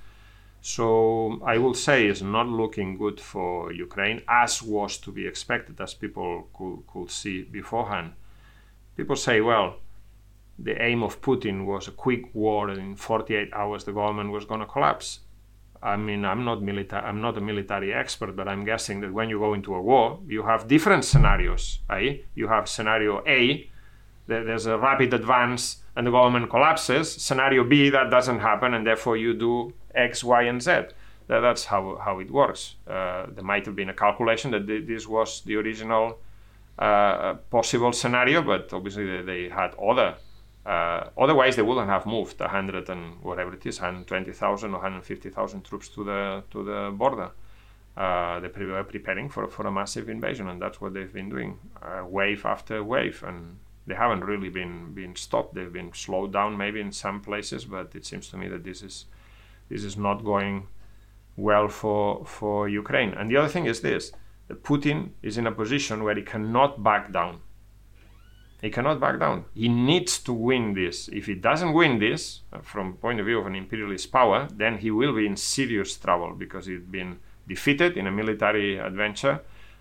So 0.62 1.40
I 1.44 1.58
will 1.58 1.74
say 1.74 2.06
it's 2.06 2.22
not 2.22 2.48
looking 2.48 2.96
good 2.96 3.20
for 3.20 3.70
Ukraine, 3.72 4.22
as 4.28 4.62
was 4.62 4.96
to 4.98 5.12
be 5.12 5.26
expected, 5.26 5.78
as 5.78 5.92
people 5.92 6.48
could, 6.54 6.84
could 6.86 7.10
see 7.10 7.42
beforehand. 7.42 8.12
People 8.96 9.16
say, 9.16 9.42
well, 9.42 9.76
the 10.58 10.80
aim 10.82 11.02
of 11.02 11.20
Putin 11.20 11.66
was 11.66 11.88
a 11.88 11.92
quick 11.92 12.34
war, 12.34 12.68
and 12.68 12.78
in 12.78 12.96
48 12.96 13.52
hours 13.52 13.84
the 13.84 13.92
government 13.92 14.30
was 14.30 14.44
going 14.44 14.60
to 14.60 14.66
collapse. 14.66 15.20
I 15.82 15.96
mean, 15.96 16.24
I'm 16.24 16.44
not 16.44 16.62
military. 16.62 17.02
I'm 17.02 17.20
not 17.20 17.36
a 17.36 17.40
military 17.40 17.92
expert, 17.92 18.36
but 18.36 18.46
I'm 18.46 18.64
guessing 18.64 19.00
that 19.00 19.12
when 19.12 19.28
you 19.28 19.40
go 19.40 19.54
into 19.54 19.74
a 19.74 19.82
war, 19.82 20.20
you 20.28 20.44
have 20.44 20.68
different 20.68 21.04
scenarios. 21.04 21.80
Eh? 21.90 22.18
You 22.36 22.46
have 22.46 22.68
scenario 22.68 23.24
A, 23.26 23.68
there's 24.26 24.66
a 24.66 24.78
rapid 24.78 25.12
advance 25.14 25.82
and 25.96 26.06
the 26.06 26.10
government 26.10 26.48
collapses. 26.50 27.12
Scenario 27.12 27.64
B, 27.64 27.90
that 27.90 28.10
doesn't 28.10 28.40
happen, 28.40 28.74
and 28.74 28.86
therefore 28.86 29.16
you 29.16 29.34
do 29.34 29.72
X, 29.94 30.24
Y, 30.24 30.42
and 30.44 30.62
Z. 30.62 30.70
That, 31.28 31.40
that's 31.40 31.64
how 31.66 31.98
how 32.04 32.20
it 32.20 32.30
works. 32.30 32.76
Uh, 32.86 33.26
there 33.30 33.44
might 33.44 33.66
have 33.66 33.76
been 33.76 33.90
a 33.90 33.94
calculation 33.94 34.50
that 34.52 34.66
this 34.66 35.06
was 35.06 35.42
the 35.42 35.56
original 35.56 36.18
uh, 36.78 37.34
possible 37.50 37.92
scenario, 37.92 38.42
but 38.42 38.72
obviously 38.72 39.06
they, 39.06 39.22
they 39.22 39.48
had 39.48 39.74
other 39.74 40.16
uh, 40.64 41.08
otherwise, 41.18 41.56
they 41.56 41.62
wouldn't 41.62 41.88
have 41.88 42.06
moved 42.06 42.38
100 42.38 42.88
and 42.88 43.20
whatever 43.22 43.52
it 43.52 43.66
is, 43.66 43.80
120,000 43.80 44.70
or 44.70 44.74
150,000 44.74 45.64
troops 45.64 45.88
to 45.88 46.04
the 46.04 46.44
to 46.50 46.62
the 46.62 46.94
border. 46.96 47.30
Uh, 47.96 48.40
they 48.40 48.48
were 48.64 48.84
preparing 48.84 49.28
for 49.28 49.48
for 49.48 49.66
a 49.66 49.72
massive 49.72 50.08
invasion, 50.08 50.48
and 50.48 50.62
that's 50.62 50.80
what 50.80 50.94
they've 50.94 51.12
been 51.12 51.28
doing, 51.28 51.58
uh, 51.82 52.04
wave 52.06 52.46
after 52.46 52.82
wave, 52.82 53.22
and 53.26 53.58
they 53.86 53.94
haven't 53.94 54.24
really 54.24 54.48
been 54.48 54.94
been 54.94 55.16
stopped. 55.16 55.54
They've 55.54 55.72
been 55.72 55.92
slowed 55.92 56.32
down 56.32 56.56
maybe 56.56 56.80
in 56.80 56.92
some 56.92 57.20
places, 57.20 57.64
but 57.64 57.94
it 57.96 58.06
seems 58.06 58.28
to 58.28 58.36
me 58.36 58.46
that 58.48 58.62
this 58.62 58.82
is 58.82 59.06
this 59.68 59.82
is 59.82 59.96
not 59.96 60.24
going 60.24 60.68
well 61.36 61.68
for 61.68 62.24
for 62.24 62.68
Ukraine. 62.68 63.14
And 63.14 63.28
the 63.28 63.36
other 63.36 63.48
thing 63.48 63.66
is 63.66 63.80
this: 63.80 64.12
that 64.46 64.62
Putin 64.62 65.10
is 65.22 65.38
in 65.38 65.46
a 65.48 65.52
position 65.52 66.04
where 66.04 66.14
he 66.14 66.22
cannot 66.22 66.84
back 66.84 67.12
down 67.12 67.40
he 68.62 68.70
cannot 68.70 69.00
back 69.00 69.18
down. 69.18 69.44
He 69.54 69.68
needs 69.68 70.18
to 70.20 70.32
win 70.32 70.72
this. 70.72 71.08
If 71.08 71.26
he 71.26 71.34
doesn't 71.34 71.72
win 71.72 71.98
this, 71.98 72.42
uh, 72.52 72.60
from 72.60 72.94
point 72.94 73.18
of 73.18 73.26
view 73.26 73.40
of 73.40 73.46
an 73.46 73.56
imperialist 73.56 74.12
power, 74.12 74.48
then 74.54 74.78
he 74.78 74.90
will 74.92 75.14
be 75.14 75.26
in 75.26 75.36
serious 75.36 75.96
trouble 75.96 76.34
because 76.38 76.66
he's 76.66 76.80
been 76.80 77.18
defeated 77.48 77.96
in 77.96 78.06
a 78.06 78.12
military 78.12 78.78
adventure, 78.78 79.40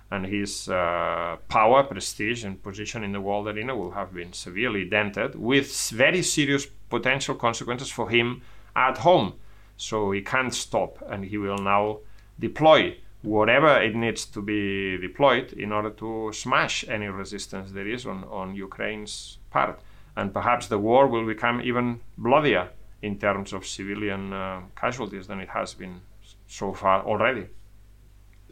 and 0.10 0.26
his 0.26 0.68
uh, 0.68 1.38
power, 1.48 1.84
prestige, 1.84 2.44
and 2.44 2.62
position 2.62 3.04
in 3.04 3.12
the 3.12 3.22
world 3.22 3.48
arena 3.48 3.76
will 3.76 3.92
have 3.92 4.14
been 4.14 4.34
severely 4.34 4.84
dented, 4.84 5.36
with 5.36 5.90
very 5.92 6.24
serious 6.24 6.66
potential 6.90 7.36
consequences 7.36 7.90
for 7.90 8.10
him 8.10 8.42
at 8.76 8.98
home. 8.98 9.34
So 9.78 10.12
he 10.12 10.22
can't 10.22 10.54
stop, 10.54 10.98
and 11.08 11.24
he 11.24 11.38
will 11.38 11.60
now 11.60 12.00
deploy 12.40 12.98
whatever 13.22 13.82
it 13.82 13.96
needs 13.96 14.26
to 14.26 14.42
be 14.42 14.98
deployed 14.98 15.54
in 15.54 15.72
order 15.72 15.92
to 15.92 16.32
smash 16.34 16.86
any 16.88 17.08
resistance 17.08 17.72
there 17.72 17.88
is 17.88 18.06
on, 18.06 18.24
on 18.26 18.56
Ukraine's 18.56 19.38
part. 19.52 19.80
And 20.16 20.34
perhaps 20.34 20.68
the 20.68 20.80
war 20.80 21.08
will 21.08 21.26
become 21.26 21.62
even 21.62 22.02
bloodier 22.18 22.70
in 23.02 23.18
terms 23.18 23.54
of 23.54 23.66
civilian 23.66 24.34
uh, 24.34 24.62
casualties 24.76 25.28
than 25.28 25.40
it 25.40 25.50
has 25.50 25.74
been 25.74 26.02
so 26.48 26.74
far 26.74 27.04
already. 27.04 27.48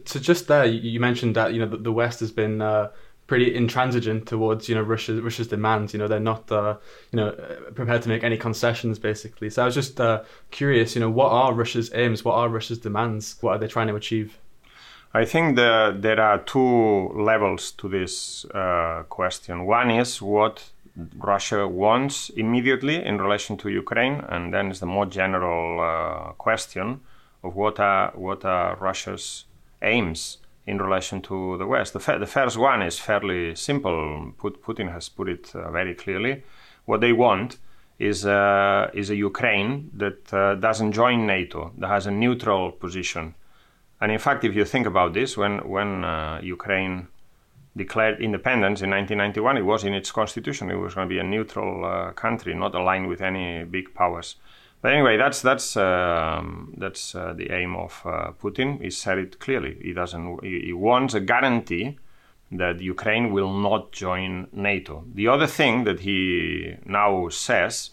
So 0.04 0.18
just 0.18 0.48
there, 0.48 0.64
you 0.64 0.98
mentioned 0.98 1.36
that 1.36 1.52
you 1.52 1.64
know 1.64 1.76
the, 1.76 1.92
West 1.92 2.20
has 2.20 2.32
been 2.32 2.62
uh, 2.62 2.88
pretty 3.26 3.54
intransigent 3.54 4.26
towards 4.26 4.68
you 4.68 4.74
know 4.74 4.80
Russia, 4.80 5.20
Russia's 5.20 5.48
demands. 5.48 5.92
You 5.92 5.98
know 5.98 6.08
they're 6.08 6.18
not 6.18 6.50
uh, 6.50 6.78
you 7.12 7.18
know 7.18 7.32
prepared 7.74 8.02
to 8.02 8.08
make 8.08 8.24
any 8.24 8.38
concessions 8.38 8.98
basically. 8.98 9.50
So 9.50 9.62
I 9.62 9.66
was 9.66 9.74
just 9.74 10.00
uh, 10.00 10.22
curious, 10.50 10.94
you 10.94 11.00
know, 11.00 11.10
what 11.10 11.30
are 11.30 11.52
Russia's 11.52 11.92
aims? 11.92 12.24
What 12.24 12.36
are 12.36 12.48
Russia's 12.48 12.78
demands? 12.78 13.36
What 13.42 13.56
are 13.56 13.58
they 13.58 13.68
trying 13.68 13.88
to 13.88 13.94
achieve? 13.94 14.38
I 15.12 15.24
think 15.24 15.56
the, 15.56 15.96
there 15.98 16.20
are 16.20 16.38
two 16.38 17.08
levels 17.20 17.72
to 17.72 17.88
this 17.88 18.44
uh, 18.44 19.02
question. 19.08 19.66
One 19.66 19.90
is 19.90 20.22
what 20.22 20.70
Russia 21.18 21.66
wants 21.66 22.30
immediately 22.30 23.04
in 23.04 23.20
relation 23.20 23.56
to 23.58 23.70
Ukraine, 23.70 24.22
and 24.28 24.54
then 24.54 24.70
is 24.70 24.78
the 24.78 24.86
more 24.86 25.06
general 25.06 25.80
uh, 25.80 26.32
question 26.34 27.00
of 27.42 27.56
what 27.56 27.80
are 27.80 28.12
what 28.14 28.44
are 28.44 28.76
Russia's 28.76 29.46
aims 29.82 30.38
in 30.66 30.78
relation 30.78 31.20
to 31.22 31.56
the 31.58 31.66
West. 31.66 31.92
The, 31.92 32.18
the 32.18 32.26
first 32.26 32.56
one 32.56 32.80
is 32.80 33.00
fairly 33.00 33.56
simple. 33.56 34.32
Put, 34.38 34.62
Putin 34.62 34.92
has 34.92 35.08
put 35.08 35.28
it 35.28 35.52
uh, 35.56 35.72
very 35.72 35.94
clearly. 35.94 36.44
What 36.84 37.00
they 37.00 37.12
want 37.12 37.58
is 37.98 38.26
uh, 38.26 38.90
is 38.94 39.10
a 39.10 39.16
Ukraine 39.16 39.90
that 39.94 40.32
uh, 40.32 40.54
doesn't 40.54 40.92
join 40.92 41.26
NATO, 41.26 41.72
that 41.78 41.88
has 41.88 42.06
a 42.06 42.12
neutral 42.12 42.70
position 42.70 43.34
and 44.00 44.10
in 44.10 44.18
fact, 44.18 44.44
if 44.44 44.54
you 44.54 44.64
think 44.64 44.86
about 44.86 45.12
this, 45.12 45.36
when 45.36 45.58
when 45.68 46.04
uh, 46.04 46.40
Ukraine 46.42 47.08
declared 47.76 48.20
independence 48.20 48.82
in 48.82 48.90
1991, 48.90 49.56
it 49.58 49.64
was 49.64 49.84
in 49.84 49.94
its 49.94 50.10
constitution. 50.10 50.70
It 50.70 50.74
was 50.74 50.94
going 50.94 51.08
to 51.08 51.14
be 51.14 51.20
a 51.20 51.22
neutral 51.22 51.84
uh, 51.84 52.12
country, 52.12 52.54
not 52.54 52.74
aligned 52.74 53.08
with 53.08 53.20
any 53.20 53.64
big 53.64 53.94
powers. 53.94 54.36
But 54.82 54.92
anyway, 54.92 55.18
that's 55.18 55.42
that's 55.42 55.76
um, 55.76 56.74
that's 56.78 57.14
uh, 57.14 57.34
the 57.34 57.52
aim 57.52 57.76
of 57.76 58.00
uh, 58.04 58.32
Putin. 58.42 58.80
He 58.80 58.90
said 58.90 59.18
it 59.18 59.38
clearly. 59.38 59.76
He 59.80 59.92
doesn't. 59.92 60.42
He, 60.42 60.60
he 60.60 60.72
wants 60.72 61.14
a 61.14 61.20
guarantee 61.20 61.98
that 62.52 62.80
Ukraine 62.80 63.32
will 63.32 63.52
not 63.52 63.92
join 63.92 64.48
NATO. 64.52 65.04
The 65.14 65.28
other 65.28 65.46
thing 65.46 65.84
that 65.84 66.00
he 66.00 66.76
now 66.84 67.28
says 67.28 67.90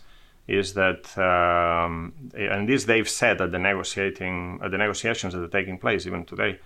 is 0.48 0.74
that, 0.74 1.18
um, 1.18 2.14
and 2.34 2.70
this 2.70 2.86
they've 2.86 3.10
said 3.10 3.42
at 3.42 3.52
the 3.52 3.60
negotiating 3.60 4.60
at 4.64 4.72
the 4.72 4.78
negotiations 4.78 5.34
that 5.34 5.44
are 5.44 5.48
taking 5.48 5.78
place 5.78 6.06
even 6.06 6.26
today. 6.26 6.60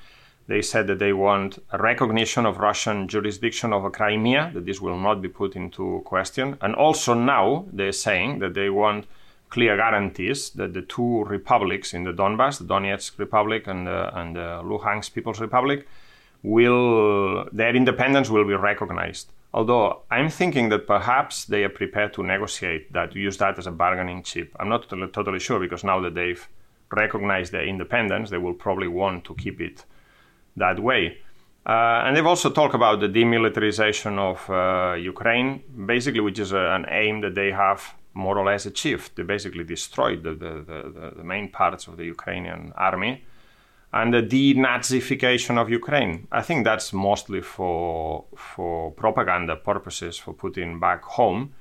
They 0.48 0.62
said 0.62 0.88
that 0.88 1.00
they 1.00 1.14
want 1.14 1.60
a 1.72 1.78
recognition 1.78 2.46
of 2.46 2.58
Russian 2.58 3.08
jurisdiction 3.08 3.74
over 3.74 3.90
Crimea, 3.90 4.52
that 4.54 4.66
this 4.66 4.82
will 4.82 5.00
not 5.00 5.22
be 5.22 5.30
put 5.30 5.56
into 5.56 6.02
question. 6.04 6.58
And 6.62 6.76
also 6.76 7.14
now 7.14 7.66
they're 7.72 7.92
saying 7.92 8.40
that 8.40 8.54
they 8.54 8.70
want 8.70 9.06
clear 9.50 9.78
guarantees 9.78 10.50
that 10.52 10.74
the 10.74 10.82
two 10.82 11.24
republics 11.26 11.94
in 11.94 12.04
the 12.04 12.12
Donbass, 12.12 12.58
the 12.58 12.66
Donetsk 12.66 13.20
Republic 13.20 13.68
and 13.68 13.86
the, 13.88 14.20
and 14.20 14.36
the 14.36 14.62
Luhansk 14.64 15.14
People's 15.14 15.40
Republic, 15.40 15.88
will 16.44 17.48
their 17.52 17.76
independence 17.76 18.30
will 18.30 18.46
be 18.46 18.56
recognized. 18.56 19.32
Although 19.54 20.04
I'm 20.10 20.30
thinking 20.30 20.70
that 20.70 20.88
perhaps 20.88 21.46
they 21.46 21.64
are 21.64 21.70
prepared 21.70 22.14
to 22.14 22.24
negotiate 22.24 22.94
that, 22.94 23.16
use 23.16 23.38
that 23.38 23.58
as 23.58 23.68
a 23.68 23.72
bargaining 23.72 24.24
chip. 24.24 24.56
I'm 24.60 24.70
not 24.70 24.84
totally, 24.84 25.12
totally 25.12 25.40
sure 25.40 25.60
because 25.60 25.84
now 25.84 26.00
that 26.02 26.16
they've 26.16 26.48
recognized 26.92 27.52
their 27.52 27.66
independence, 27.66 28.30
they 28.30 28.38
will 28.38 28.54
probably 28.54 28.88
want 28.88 29.26
to 29.26 29.36
keep 29.36 29.60
it 29.60 29.84
that 30.56 30.80
way. 30.80 31.18
Uh, 31.66 32.04
and 32.06 32.16
they've 32.16 32.26
also 32.26 32.50
talked 32.50 32.74
about 32.74 33.02
the 33.02 33.08
demilitarization 33.08 34.18
of 34.18 34.50
uh, 34.50 34.96
Ukraine, 34.96 35.62
basically, 35.86 36.22
which 36.22 36.40
is 36.40 36.54
a, 36.54 36.58
an 36.58 36.86
aim 36.90 37.22
that 37.22 37.36
they 37.36 37.52
have 37.52 37.94
more 38.14 38.38
or 38.38 38.46
less 38.46 38.66
achieved. 38.66 39.16
They 39.16 39.24
basically 39.24 39.64
destroyed 39.64 40.24
the, 40.24 40.32
the, 40.34 40.54
the, 40.66 41.14
the 41.18 41.24
main 41.24 41.50
parts 41.50 41.88
of 41.88 41.98
the 41.98 42.06
Ukrainian 42.06 42.74
army 42.76 43.24
and 43.94 44.14
the 44.14 44.22
denazification 44.22 45.58
of 45.62 45.70
Ukraine. 45.70 46.28
I 46.32 46.42
think 46.42 46.64
that's 46.64 46.94
mostly 46.94 47.42
for 47.42 48.26
for 48.36 48.92
propaganda 48.92 49.56
purposes 49.56 50.18
for 50.18 50.34
Putin 50.34 50.80
back 50.80 51.04
home. 51.04 51.54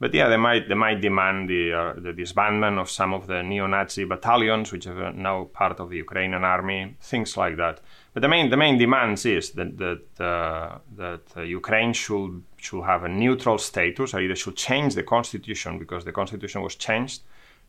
but 0.00 0.14
yeah, 0.14 0.28
they 0.28 0.38
might 0.38 0.66
they 0.66 0.74
might 0.74 1.00
demand 1.02 1.48
the 1.50 1.72
uh, 1.72 1.92
the 1.92 2.12
disbandment 2.12 2.80
of 2.80 2.88
some 2.88 3.12
of 3.12 3.26
the 3.26 3.42
neo-Nazi 3.42 4.04
battalions, 4.04 4.72
which 4.72 4.86
are 4.86 5.12
now 5.12 5.44
part 5.52 5.78
of 5.78 5.90
the 5.90 5.98
Ukrainian 5.98 6.42
army, 6.42 6.96
things 7.02 7.36
like 7.36 7.56
that. 7.58 7.80
But 8.14 8.22
the 8.22 8.28
main 8.28 8.48
the 8.48 8.56
main 8.56 8.78
demands 8.78 9.26
is 9.26 9.50
that 9.50 9.76
that 9.76 10.02
uh, 10.18 10.78
that 10.96 11.24
uh, 11.36 11.42
Ukraine 11.42 11.92
should 11.92 12.42
should 12.56 12.84
have 12.84 13.04
a 13.04 13.10
neutral 13.10 13.58
status, 13.58 14.14
or 14.14 14.20
either 14.20 14.36
should 14.36 14.56
change 14.56 14.94
the 14.94 15.02
constitution 15.02 15.78
because 15.78 16.02
the 16.06 16.12
constitution 16.12 16.62
was 16.62 16.76
changed 16.76 17.20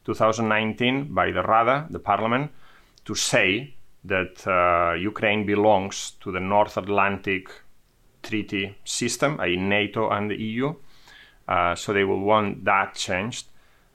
2019 0.06 1.14
by 1.14 1.32
the 1.32 1.44
Rada, 1.44 1.86
the 1.90 2.00
parliament, 2.00 2.50
to 3.04 3.14
say 3.14 3.76
that 4.04 4.48
uh, 4.48 4.94
Ukraine 4.96 5.46
belongs 5.46 6.12
to 6.22 6.32
the 6.32 6.40
North 6.40 6.78
Atlantic 6.78 7.50
Treaty 8.24 8.78
system, 8.84 9.40
i.e., 9.40 9.56
NATO 9.56 10.10
and 10.10 10.30
the 10.30 10.36
EU 10.36 10.74
uh, 11.52 11.76
so 11.76 11.92
they 11.94 12.04
will 12.04 12.22
want 12.22 12.64
that 12.64 12.96
changed, 12.96 13.48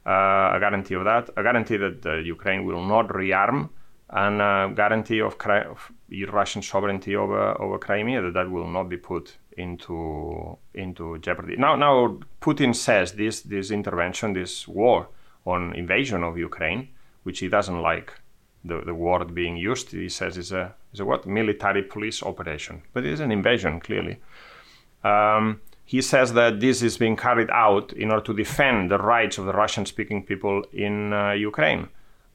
uh, 0.05 0.53
a 0.55 0.59
guarantee 0.61 0.95
of 0.95 1.05
that, 1.05 1.31
a 1.37 1.43
guarantee 1.43 1.79
that 1.79 2.05
uh, 2.05 2.17
Ukraine 2.17 2.67
will 2.67 2.85
not 2.85 3.09
rearm, 3.09 3.71
and 4.11 4.41
a 4.43 4.73
guarantee 4.75 5.21
of, 5.21 5.37
of 5.41 5.91
Russian 6.33 6.63
sovereignty 6.63 7.17
over, 7.17 7.61
over 7.61 7.79
Crimea 7.79 8.21
that 8.23 8.35
that 8.35 8.51
will 8.51 8.69
not 8.69 8.89
be 8.89 8.99
put 8.99 9.39
into 9.57 10.59
into 10.75 11.19
jeopardy. 11.19 11.57
Now, 11.57 11.77
now 11.77 12.19
Putin 12.43 12.75
says 12.75 13.13
this 13.13 13.41
this 13.41 13.71
intervention, 13.71 14.35
this 14.35 14.69
war 14.69 15.09
on 15.47 15.73
invasion 15.75 16.23
of 16.23 16.37
Ukraine, 16.37 16.89
which 17.23 17.39
he 17.39 17.49
doesn't 17.49 17.81
like 17.81 18.13
the, 18.67 18.83
the 18.85 18.95
word 18.95 19.35
being 19.35 19.57
used. 19.57 19.91
He 19.91 20.09
says 20.09 20.37
it's 20.37 20.53
a 20.53 20.75
is 20.93 21.01
a 21.01 21.05
what 21.05 21.27
military 21.27 21.83
police 21.83 22.23
operation, 22.23 22.83
but 22.93 23.05
it 23.05 23.13
is 23.13 23.21
an 23.21 23.33
invasion 23.33 23.81
clearly. 23.81 24.19
Um, 25.05 25.61
he 25.85 26.03
says 26.03 26.33
that 26.33 26.59
this 26.61 26.83
is 26.83 26.99
being 26.99 27.17
carried 27.17 27.51
out 27.51 27.93
in 27.93 28.11
order 28.11 28.25
to 28.25 28.35
defend 28.35 28.91
the 28.91 28.99
rights 28.99 29.39
of 29.39 29.47
the 29.47 29.53
Russian 29.53 29.87
speaking 29.87 30.25
people 30.25 30.65
in 30.73 31.13
uh, 31.13 31.31
Ukraine. 31.31 31.89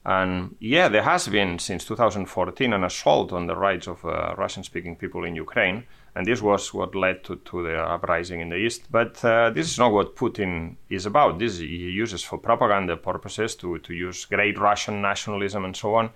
And 0.04 0.56
yeah, 0.58 0.88
there 0.88 1.02
has 1.02 1.28
been 1.28 1.58
since 1.58 1.84
2014 1.84 2.72
an 2.72 2.82
assault 2.82 3.32
on 3.32 3.46
the 3.46 3.54
rights 3.54 3.86
of 3.86 4.04
uh, 4.04 4.34
Russian 4.36 4.64
speaking 4.64 4.96
people 4.96 5.24
in 5.24 5.36
Ukraine. 5.36 5.84
And 6.14 6.26
this 6.26 6.42
was 6.42 6.74
what 6.74 6.94
led 6.94 7.24
to, 7.24 7.36
to 7.36 7.62
the 7.62 7.78
uprising 7.78 8.40
in 8.40 8.50
the 8.50 8.56
East. 8.56 8.82
But 8.90 9.24
uh, 9.24 9.50
this 9.50 9.70
is 9.70 9.78
not 9.78 9.92
what 9.92 10.14
Putin 10.14 10.76
is 10.90 11.06
about. 11.06 11.38
This 11.38 11.58
he 11.58 11.66
uses 11.66 12.22
for 12.22 12.38
propaganda 12.38 12.96
purposes 12.96 13.56
to, 13.56 13.78
to 13.78 13.94
use 13.94 14.26
great 14.26 14.58
Russian 14.58 15.00
nationalism 15.00 15.64
and 15.64 15.74
so 15.74 15.94
on. 15.94 16.10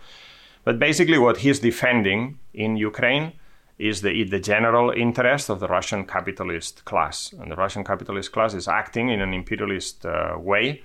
But 0.64 0.78
basically, 0.78 1.16
what 1.16 1.38
he's 1.38 1.60
defending 1.60 2.38
in 2.52 2.76
Ukraine 2.76 3.32
is 3.78 4.00
the, 4.02 4.24
the 4.24 4.40
general 4.40 4.90
interest 4.90 5.48
of 5.48 5.60
the 5.60 5.68
Russian 5.68 6.04
capitalist 6.04 6.84
class. 6.84 7.32
And 7.32 7.50
the 7.50 7.56
Russian 7.56 7.84
capitalist 7.84 8.32
class 8.32 8.54
is 8.54 8.68
acting 8.68 9.10
in 9.10 9.20
an 9.20 9.34
imperialist 9.34 10.04
uh, 10.04 10.36
way, 10.38 10.82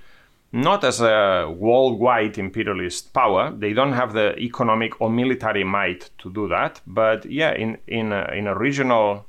not 0.52 0.84
as 0.84 1.02
a 1.02 1.54
worldwide 1.58 2.38
imperialist 2.38 3.14
power. 3.14 3.52
They 3.52 3.74
don't 3.74 3.94
have 3.94 4.14
the 4.14 4.38
economic 4.38 5.00
or 5.00 5.10
military 5.10 5.64
might 5.64 6.10
to 6.20 6.32
do 6.32 6.48
that. 6.50 6.82
But 6.86 7.26
yeah, 7.26 7.54
in, 7.54 7.78
in, 7.88 8.12
a, 8.12 8.32
in 8.34 8.48
a 8.48 8.58
regional 8.58 9.26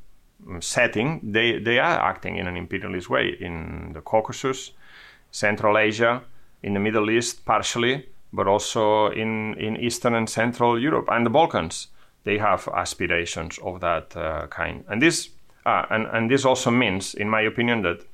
um, 0.49 0.61
setting, 0.61 1.21
they, 1.23 1.59
they 1.59 1.79
are 1.79 2.01
acting 2.01 2.37
in 2.37 2.47
an 2.47 2.57
imperialist 2.57 3.09
way 3.09 3.37
in 3.41 3.93
the 3.93 4.01
Caucasus, 4.01 4.73
Central 5.31 5.79
Asia, 5.79 6.23
in 6.63 6.75
the 6.75 6.81
Middle 6.81 7.11
East, 7.11 7.45
partially, 7.45 8.09
but 8.33 8.49
also 8.49 9.11
in, 9.11 9.55
in 9.55 9.77
Eastern 9.77 10.15
and 10.15 10.29
Central 10.29 10.79
Europe 10.79 11.09
and 11.11 11.25
the 11.25 11.31
Balkans 11.31 11.89
they 12.25 12.39
have 12.39 12.69
aspirations 12.75 13.59
of 13.59 13.81
that 13.81 14.17
uh, 14.17 14.47
kind. 14.49 14.85
And 14.89 15.03
this, 15.03 15.31
uh, 15.67 15.87
and, 15.91 16.07
and 16.13 16.31
this 16.31 16.45
also 16.45 16.71
means, 16.71 17.15
in 17.15 17.29
my 17.29 17.41
opinion, 17.43 17.83
that 17.83 18.05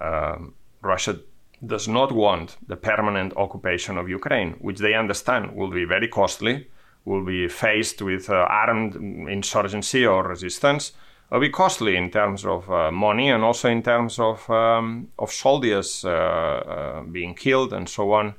um, 0.00 0.54
Russia 0.80 1.18
does 1.64 1.86
not 1.86 2.12
want 2.12 2.56
the 2.66 2.76
permanent 2.76 3.32
occupation 3.36 3.96
of 3.96 4.08
Ukraine, 4.08 4.52
which 4.60 4.78
they 4.78 4.94
understand 4.94 5.54
will 5.54 5.70
be 5.70 5.84
very 5.84 6.08
costly, 6.08 6.68
will 7.04 7.24
be 7.24 7.48
faced 7.48 8.02
with 8.02 8.28
uh, 8.30 8.46
armed 8.48 8.94
insurgency 9.28 10.06
or 10.06 10.26
resistance, 10.26 10.92
will 11.30 11.40
be 11.40 11.48
costly 11.48 11.96
in 11.96 12.10
terms 12.10 12.44
of 12.44 12.70
uh, 12.70 12.90
money 12.90 13.30
and 13.30 13.42
also 13.42 13.68
in 13.68 13.82
terms 13.82 14.18
of 14.18 14.48
um, 14.50 15.08
of 15.18 15.30
soldiers 15.32 16.04
uh, 16.04 16.10
uh, 16.10 17.02
being 17.02 17.34
killed 17.34 17.72
and 17.72 17.88
so 17.88 18.12
on. 18.12 18.34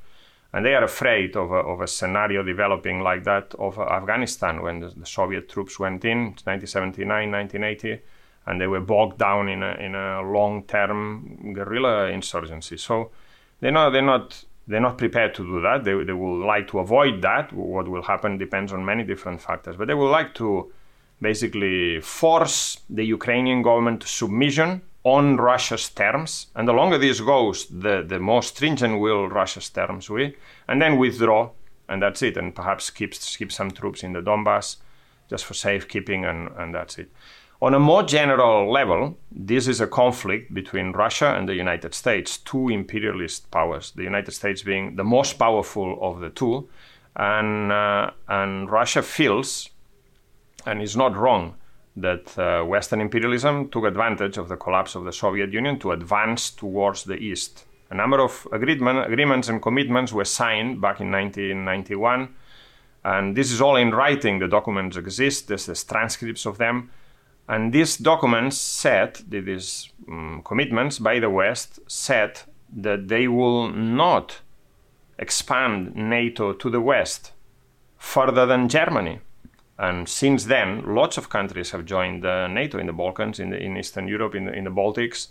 And 0.52 0.64
they 0.64 0.74
are 0.74 0.84
afraid 0.84 1.36
of 1.36 1.50
a, 1.50 1.56
of 1.56 1.80
a 1.80 1.88
scenario 1.88 2.44
developing 2.44 3.00
like 3.00 3.24
that 3.24 3.54
of 3.58 3.76
Afghanistan 3.76 4.62
when 4.62 4.78
the, 4.80 4.88
the, 4.96 5.06
Soviet 5.06 5.48
troops 5.48 5.80
went 5.80 6.04
in 6.04 6.36
1979, 6.44 7.32
1980, 7.32 8.00
and 8.46 8.60
they 8.60 8.66
were 8.66 8.80
bogged 8.80 9.18
down 9.18 9.48
in 9.48 9.62
a, 9.62 9.72
in 9.74 9.94
a 9.94 10.22
long-term 10.22 11.54
guerrilla 11.54 12.08
insurgency. 12.08 12.76
So 12.76 13.10
they're 13.60 13.72
not 13.72 13.90
they're 13.90 14.02
not 14.02 14.44
they're 14.66 14.80
not 14.80 14.98
prepared 14.98 15.34
to 15.34 15.44
do 15.44 15.60
that. 15.60 15.84
They, 15.84 16.04
they 16.04 16.12
will 16.12 16.44
like 16.44 16.68
to 16.68 16.78
avoid 16.78 17.22
that. 17.22 17.52
What 17.52 17.88
will 17.88 18.02
happen 18.02 18.38
depends 18.38 18.72
on 18.72 18.84
many 18.84 19.04
different 19.04 19.40
factors, 19.40 19.76
but 19.76 19.88
they 19.88 19.94
would 19.94 20.10
like 20.10 20.34
to 20.36 20.72
basically 21.20 22.00
force 22.00 22.80
the 22.88 23.04
Ukrainian 23.04 23.62
government 23.62 24.00
to 24.02 24.08
submission 24.08 24.82
on 25.04 25.36
Russia's 25.36 25.88
terms. 25.90 26.46
And 26.54 26.66
the 26.66 26.72
longer 26.72 26.98
this 26.98 27.20
goes, 27.20 27.66
the, 27.66 28.04
the 28.06 28.18
more 28.18 28.42
stringent 28.42 29.00
will 29.00 29.28
Russia's 29.28 29.68
terms 29.68 30.08
be, 30.08 30.34
and 30.66 30.80
then 30.80 30.98
withdraw, 30.98 31.50
and 31.88 32.02
that's 32.02 32.22
it. 32.22 32.36
And 32.36 32.54
perhaps 32.54 32.90
keep, 32.90 33.12
keep 33.12 33.52
some 33.52 33.70
troops 33.70 34.02
in 34.02 34.14
the 34.14 34.22
Donbass 34.22 34.76
just 35.28 35.44
for 35.44 35.54
safekeeping, 35.54 36.24
and, 36.24 36.48
and 36.56 36.74
that's 36.74 36.98
it. 36.98 37.10
On 37.62 37.72
a 37.72 37.78
more 37.78 38.02
general 38.02 38.70
level, 38.70 39.16
this 39.30 39.68
is 39.68 39.80
a 39.80 39.86
conflict 39.86 40.52
between 40.52 40.92
Russia 40.92 41.34
and 41.34 41.48
the 41.48 41.54
United 41.54 41.94
States, 41.94 42.38
two 42.38 42.68
imperialist 42.68 43.50
powers, 43.50 43.92
the 43.92 44.02
United 44.02 44.32
States 44.32 44.62
being 44.62 44.96
the 44.96 45.04
most 45.04 45.34
powerful 45.34 45.98
of 46.02 46.20
the 46.20 46.30
two. 46.30 46.68
And, 47.16 47.70
uh, 47.70 48.10
and 48.28 48.70
Russia 48.70 49.02
feels, 49.02 49.70
and 50.66 50.82
is 50.82 50.96
not 50.96 51.16
wrong, 51.16 51.54
that 51.96 52.36
uh, 52.36 52.64
Western 52.64 53.00
imperialism 53.00 53.68
took 53.68 53.84
advantage 53.84 54.36
of 54.36 54.48
the 54.48 54.56
collapse 54.56 54.96
of 54.96 55.04
the 55.04 55.12
Soviet 55.12 55.52
Union 55.52 55.78
to 55.78 55.92
advance 55.92 56.50
towards 56.50 57.04
the 57.04 57.14
East. 57.14 57.64
A 57.90 57.94
number 57.94 58.20
of 58.20 58.48
agreement, 58.52 59.06
agreements 59.06 59.48
and 59.48 59.62
commitments 59.62 60.12
were 60.12 60.24
signed 60.24 60.80
back 60.80 61.00
in 61.00 61.12
1991, 61.12 62.34
and 63.04 63.36
this 63.36 63.52
is 63.52 63.60
all 63.60 63.76
in 63.76 63.92
writing. 63.92 64.40
The 64.40 64.48
documents 64.48 64.96
exist, 64.96 65.46
there's, 65.46 65.84
transcripts 65.84 66.46
of 66.46 66.58
them. 66.58 66.90
And 67.48 67.72
these 67.72 67.96
documents 67.96 68.56
said, 68.56 69.20
these 69.28 69.92
um, 70.08 70.42
commitments 70.44 70.98
by 70.98 71.20
the 71.20 71.28
West 71.28 71.78
said 71.86 72.40
that 72.76 73.08
they 73.08 73.28
will 73.28 73.68
not 73.68 74.40
expand 75.18 75.94
NATO 75.94 76.52
to 76.52 76.70
the 76.70 76.80
West 76.80 77.32
further 77.98 78.46
than 78.46 78.68
Germany. 78.68 79.20
And 79.78 80.08
since 80.08 80.44
then, 80.44 80.94
lots 80.94 81.18
of 81.18 81.28
countries 81.28 81.72
have 81.72 81.84
joined 81.84 82.24
uh, 82.24 82.46
NATO 82.46 82.78
in 82.78 82.86
the 82.86 82.92
Balkans, 82.92 83.40
in, 83.40 83.50
the, 83.50 83.58
in 83.58 83.76
Eastern 83.76 84.08
Europe, 84.08 84.34
in 84.34 84.46
the, 84.46 84.52
in 84.52 84.64
the 84.64 84.70
Baltics. 84.70 85.28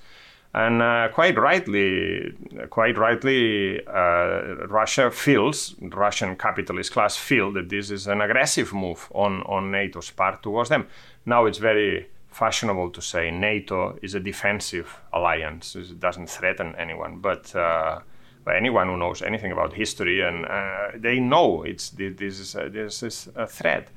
And 0.55 0.83
uh, 0.83 1.07
quite 1.11 1.37
rightly, 1.37 2.31
quite 2.69 2.97
rightly, 2.97 3.79
uh, 3.87 4.67
Russia 4.67 5.09
feels, 5.09 5.75
Russian 5.81 6.35
capitalist 6.35 6.91
class 6.91 7.17
feel 7.17 7.51
that 7.53 7.69
this 7.69 7.89
is 7.89 8.05
an 8.05 8.21
aggressive 8.21 8.71
move 8.71 9.09
on, 9.15 9.41
on 9.43 9.71
NATO's 9.71 10.11
part 10.11 10.43
towards 10.43 10.69
them. 10.69 10.87
Now 11.25 11.45
it's 11.45 11.57
very 11.57 12.09
fashionable 12.29 12.89
to 12.91 13.01
say 13.01 13.31
NATO 13.31 13.97
is 14.01 14.15
a 14.15 14.19
defensive 14.19 14.99
alliance. 15.13 15.75
It 15.75 15.99
doesn't 15.99 16.29
threaten 16.29 16.75
anyone. 16.77 17.19
But, 17.19 17.55
uh, 17.55 17.99
anyone 18.51 18.87
who 18.87 18.97
knows 18.97 19.21
anything 19.21 19.51
about 19.51 19.73
history, 19.73 20.21
and 20.21 20.45
uh, 20.45 20.87
they 20.95 21.19
know 21.19 21.63
it's, 21.63 21.91
this, 21.91 22.39
is 22.39 22.55
a, 22.55 22.69
this 22.69 23.03
is 23.03 23.29
a 23.35 23.47
threat. 23.47 23.87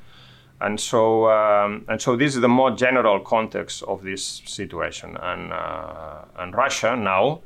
And 0.60 0.80
so, 0.80 1.30
um, 1.30 1.84
and 1.88 2.00
so 2.00 2.16
this 2.16 2.34
is 2.34 2.40
the 2.40 2.48
more 2.48 2.70
general 2.70 3.20
context 3.20 3.82
of 3.82 4.02
this 4.02 4.42
situation. 4.44 5.16
And, 5.20 5.52
uh, 5.52 6.24
and 6.38 6.54
Russia 6.54 6.96
now, 6.96 7.40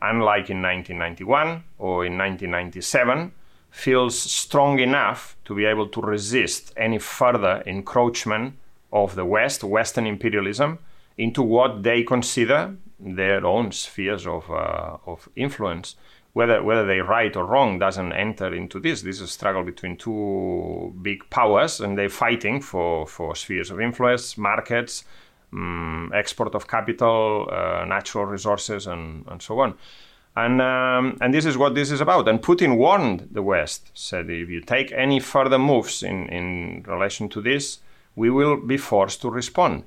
unlike 0.00 0.50
in 0.50 0.62
1991 0.62 1.64
or 1.78 2.06
in 2.06 2.16
1997, 2.16 3.32
feels 3.70 4.18
strong 4.18 4.78
enough 4.78 5.36
to 5.44 5.54
be 5.54 5.66
able 5.66 5.88
to 5.88 6.00
resist 6.00 6.72
any 6.76 6.98
further 6.98 7.62
encroachment 7.66 8.54
of 8.92 9.14
the 9.14 9.24
West, 9.24 9.64
Western 9.64 10.06
imperialism, 10.06 10.78
into 11.16 11.42
what 11.42 11.82
they 11.82 12.02
consider 12.02 12.76
their 13.00 13.44
own 13.46 13.72
spheres 13.72 14.26
of, 14.26 14.50
uh, 14.50 14.96
of 15.06 15.28
influence 15.36 15.96
whether 16.38 16.62
whether 16.62 16.86
they're 16.86 17.04
right 17.04 17.34
or 17.36 17.44
wrong 17.44 17.80
doesn't 17.80 18.12
enter 18.12 18.54
into 18.54 18.78
this. 18.78 19.02
This 19.02 19.16
is 19.16 19.22
a 19.22 19.26
struggle 19.26 19.64
between 19.64 19.96
two 19.96 20.94
big 21.02 21.28
powers, 21.30 21.80
and 21.80 21.98
they're 21.98 22.08
fighting 22.08 22.60
for 22.60 23.06
for 23.06 23.34
spheres 23.34 23.70
of 23.70 23.80
influence, 23.80 24.38
markets, 24.38 25.04
um, 25.52 26.12
export 26.14 26.54
of 26.54 26.68
capital, 26.68 27.48
uh, 27.50 27.84
natural 27.86 28.26
resources, 28.26 28.86
and 28.86 29.26
and 29.26 29.42
so 29.42 29.58
on. 29.58 29.74
And 30.36 30.60
um, 30.62 31.18
and 31.20 31.34
this 31.34 31.44
is 31.44 31.56
what 31.56 31.74
this 31.74 31.90
is 31.90 32.00
about. 32.00 32.28
And 32.28 32.40
Putin 32.40 32.76
warned 32.76 33.28
the 33.32 33.42
West, 33.42 33.90
said 33.94 34.30
if 34.30 34.48
you 34.48 34.60
take 34.60 34.92
any 34.92 35.20
further 35.20 35.58
moves 35.58 36.02
in 36.02 36.28
in 36.28 36.84
relation 36.86 37.28
to 37.30 37.40
this, 37.40 37.80
we 38.18 38.30
will 38.30 38.56
be 38.56 38.76
forced 38.76 39.22
to 39.22 39.30
respond. 39.30 39.84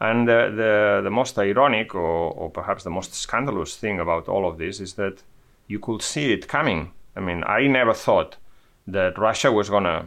And 0.00 0.28
the, 0.28 1.02
the, 1.02 1.10
most 1.10 1.36
ironic 1.38 1.94
or, 1.94 2.30
or 2.40 2.48
perhaps 2.50 2.84
the 2.84 2.90
most 2.90 3.14
scandalous 3.14 3.76
thing 3.76 3.98
about 3.98 4.28
all 4.28 4.48
of 4.48 4.58
this 4.58 4.80
is 4.80 4.94
that 4.94 5.22
you 5.66 5.80
could 5.80 6.00
see 6.00 6.32
it 6.32 6.46
coming. 6.46 6.92
I 7.16 7.20
mean, 7.20 7.42
I 7.44 7.66
never 7.66 7.92
thought 7.92 8.36
that 8.86 9.18
Russia 9.18 9.50
was 9.50 9.70
going 9.70 9.84
to 9.84 10.06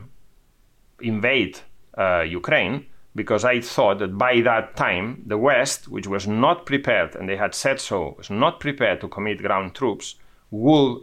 invade 1.01 1.59
uh, 1.97 2.21
Ukraine 2.21 2.85
because 3.15 3.43
I 3.43 3.59
thought 3.59 3.99
that 3.99 4.17
by 4.17 4.41
that 4.41 4.75
time 4.77 5.23
the 5.25 5.37
West, 5.37 5.89
which 5.89 6.07
was 6.07 6.25
not 6.27 6.65
prepared, 6.65 7.15
and 7.15 7.27
they 7.27 7.37
had 7.37 7.53
said 7.53 7.81
so, 7.81 8.15
was 8.17 8.29
not 8.29 8.59
prepared 8.59 9.01
to 9.01 9.09
commit 9.09 9.41
ground 9.41 9.75
troops, 9.75 10.15
would 10.51 11.01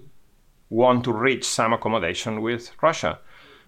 want 0.71 1.05
to 1.05 1.13
reach 1.13 1.45
some 1.45 1.73
accommodation 1.73 2.41
with 2.41 2.71
Russia. 2.81 3.19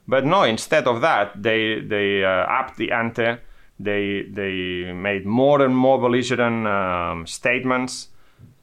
But 0.08 0.24
no, 0.24 0.44
instead 0.44 0.86
of 0.86 1.00
that, 1.00 1.42
they 1.42 1.80
they 1.80 2.24
uh, 2.24 2.28
upped 2.28 2.76
the 2.76 2.92
ante. 2.92 3.36
They 3.78 4.26
they 4.30 4.92
made 4.92 5.26
more 5.26 5.62
and 5.62 5.76
more 5.76 5.98
belligerent 5.98 6.66
um, 6.66 7.26
statements, 7.26 8.08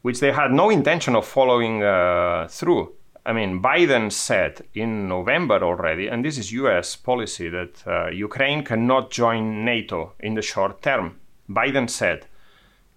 which 0.02 0.20
they 0.20 0.32
had 0.32 0.52
no 0.52 0.70
intention 0.70 1.14
of 1.14 1.26
following 1.26 1.82
uh, 1.82 2.48
through. 2.48 2.92
I 3.26 3.32
mean, 3.32 3.62
Biden 3.62 4.12
said 4.12 4.64
in 4.74 5.08
November 5.08 5.62
already, 5.62 6.08
and 6.08 6.24
this 6.24 6.36
is 6.36 6.52
US 6.52 6.96
policy, 6.96 7.48
that 7.48 7.82
uh, 7.86 8.08
Ukraine 8.10 8.64
cannot 8.64 9.10
join 9.10 9.64
NATO 9.64 10.12
in 10.20 10.34
the 10.34 10.42
short 10.42 10.82
term. 10.82 11.20
Biden 11.48 11.88
said 11.88 12.26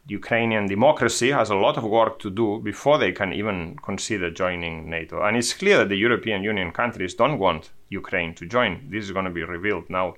Ukrainian 0.08 0.68
democracy 0.68 1.32
has 1.32 1.50
a 1.50 1.56
lot 1.56 1.78
of 1.78 1.84
work 1.84 2.20
to 2.20 2.30
do 2.30 2.60
before 2.60 2.98
they 2.98 3.12
can 3.12 3.34
even 3.34 3.78
consider 3.84 4.30
joining 4.32 4.90
NATO. 4.90 5.22
And 5.22 5.36
it's 5.38 5.54
clear 5.54 5.78
that 5.80 5.90
the 5.90 5.98
European 5.98 6.44
Union 6.44 6.72
countries 6.72 7.14
don't 7.14 7.40
want 7.40 7.72
Ukraine 7.90 8.34
to 8.36 8.46
join. 8.46 8.90
This 8.90 9.06
is 9.06 9.12
going 9.12 9.26
to 9.26 9.32
be 9.32 9.44
revealed 9.44 9.90
now 9.90 10.16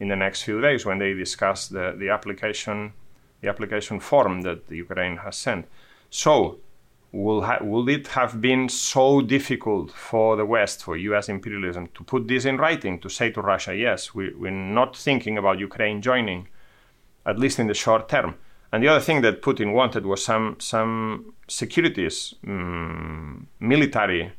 in 0.00 0.08
the 0.08 0.16
next 0.16 0.42
few 0.42 0.60
days 0.60 0.84
when 0.84 0.98
they 0.98 1.14
discuss 1.14 1.68
the, 1.68 1.94
the 1.98 2.08
application 2.10 2.92
the 3.42 3.48
application 3.48 4.00
form 4.00 4.42
that 4.42 4.62
Ukraine 4.70 5.16
has 5.18 5.36
sent. 5.36 5.66
So 6.10 6.60
will, 7.10 7.42
ha- 7.42 7.58
will 7.60 7.88
it 7.88 8.06
have 8.08 8.40
been 8.40 8.68
so 8.68 9.20
difficult 9.20 9.90
for 9.90 10.36
the 10.36 10.46
West, 10.46 10.82
for 10.84 10.96
US 10.96 11.28
imperialism, 11.28 11.88
to 11.94 12.04
put 12.04 12.28
this 12.28 12.44
in 12.44 12.56
writing, 12.56 12.98
to 13.00 13.08
say 13.08 13.30
to 13.30 13.42
Russia, 13.42 13.74
yes, 13.74 14.14
we, 14.14 14.32
we're 14.34 14.50
not 14.50 14.96
thinking 14.96 15.36
about 15.36 15.58
Ukraine 15.58 16.00
joining, 16.00 16.48
at 17.26 17.38
least 17.38 17.58
in 17.58 17.66
the 17.66 17.74
short 17.74 18.08
term? 18.08 18.36
And 18.72 18.82
the 18.82 18.88
other 18.88 19.00
thing 19.00 19.20
that 19.22 19.42
Putin 19.42 19.72
wanted 19.74 20.06
was 20.06 20.24
some, 20.24 20.56
some 20.58 21.34
securities, 21.46 22.34
um, 22.46 23.48
military 23.60 24.32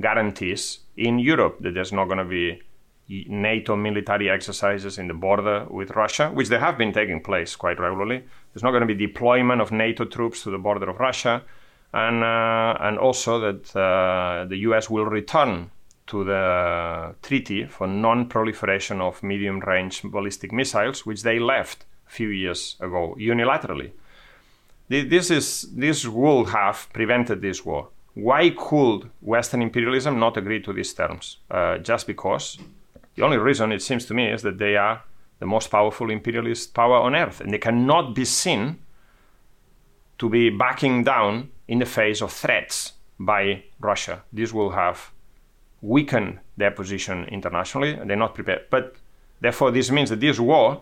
guarantees 0.00 0.80
in 0.96 1.18
Europe 1.18 1.58
that 1.60 1.74
there's 1.74 1.92
not 1.92 2.06
going 2.06 2.18
to 2.18 2.24
be 2.24 2.60
NATO 3.08 3.76
military 3.76 4.28
exercises 4.28 4.98
in 4.98 5.08
the 5.08 5.14
border 5.14 5.66
with 5.70 5.90
Russia, 5.90 6.30
which 6.30 6.48
they 6.48 6.58
have 6.58 6.76
been 6.76 6.92
taking 6.92 7.22
place 7.22 7.54
quite 7.54 7.78
regularly. 7.78 8.24
There's 8.52 8.64
not 8.64 8.72
going 8.72 8.86
to 8.86 8.94
be 8.94 9.06
deployment 9.06 9.60
of 9.60 9.70
NATO 9.70 10.04
troops 10.04 10.42
to 10.42 10.50
the 10.50 10.58
border 10.58 10.90
of 10.90 10.98
Russia 10.98 11.42
and 11.92 12.24
uh, 12.24 12.76
and 12.80 12.98
also 12.98 13.38
that 13.40 13.76
uh, 13.76 14.44
the 14.48 14.56
U.S. 14.68 14.90
will 14.90 15.06
return 15.06 15.70
to 16.08 16.24
the 16.24 17.14
treaty 17.22 17.66
for 17.66 17.86
non-proliferation 17.86 19.00
of 19.00 19.22
medium-range 19.22 20.02
ballistic 20.04 20.52
missiles, 20.52 21.04
which 21.04 21.22
they 21.22 21.38
left 21.38 21.84
a 22.06 22.10
few 22.10 22.28
years 22.28 22.76
ago 22.80 23.16
unilaterally. 23.18 23.90
This 24.88 25.30
is 25.30 25.62
this 25.74 26.06
would 26.06 26.48
have 26.50 26.88
prevented 26.92 27.40
this 27.40 27.64
war. 27.64 27.88
Why 28.16 28.48
could 28.48 29.10
Western 29.20 29.60
imperialism 29.60 30.18
not 30.18 30.38
agree 30.38 30.62
to 30.62 30.72
these 30.72 30.94
terms? 30.94 31.36
Uh, 31.50 31.76
just 31.76 32.06
because 32.06 32.56
the 33.14 33.22
only 33.22 33.36
reason 33.36 33.72
it 33.72 33.82
seems 33.82 34.06
to 34.06 34.14
me 34.14 34.32
is 34.32 34.40
that 34.40 34.56
they 34.56 34.74
are 34.74 35.02
the 35.38 35.44
most 35.44 35.70
powerful 35.70 36.10
imperialist 36.10 36.72
power 36.72 36.96
on 36.96 37.14
earth, 37.14 37.42
and 37.42 37.52
they 37.52 37.58
cannot 37.58 38.14
be 38.14 38.24
seen 38.24 38.78
to 40.18 40.30
be 40.30 40.48
backing 40.48 41.04
down 41.04 41.50
in 41.68 41.78
the 41.78 41.84
face 41.84 42.22
of 42.22 42.32
threats 42.32 42.94
by 43.20 43.62
Russia. 43.80 44.22
This 44.32 44.50
will 44.50 44.70
have 44.70 45.10
weakened 45.82 46.38
their 46.56 46.70
position 46.70 47.26
internationally, 47.26 47.92
and 47.92 48.08
they're 48.08 48.16
not 48.16 48.34
prepared. 48.34 48.62
But 48.70 48.96
therefore, 49.42 49.72
this 49.72 49.90
means 49.90 50.08
that 50.08 50.20
this 50.20 50.40
war 50.40 50.80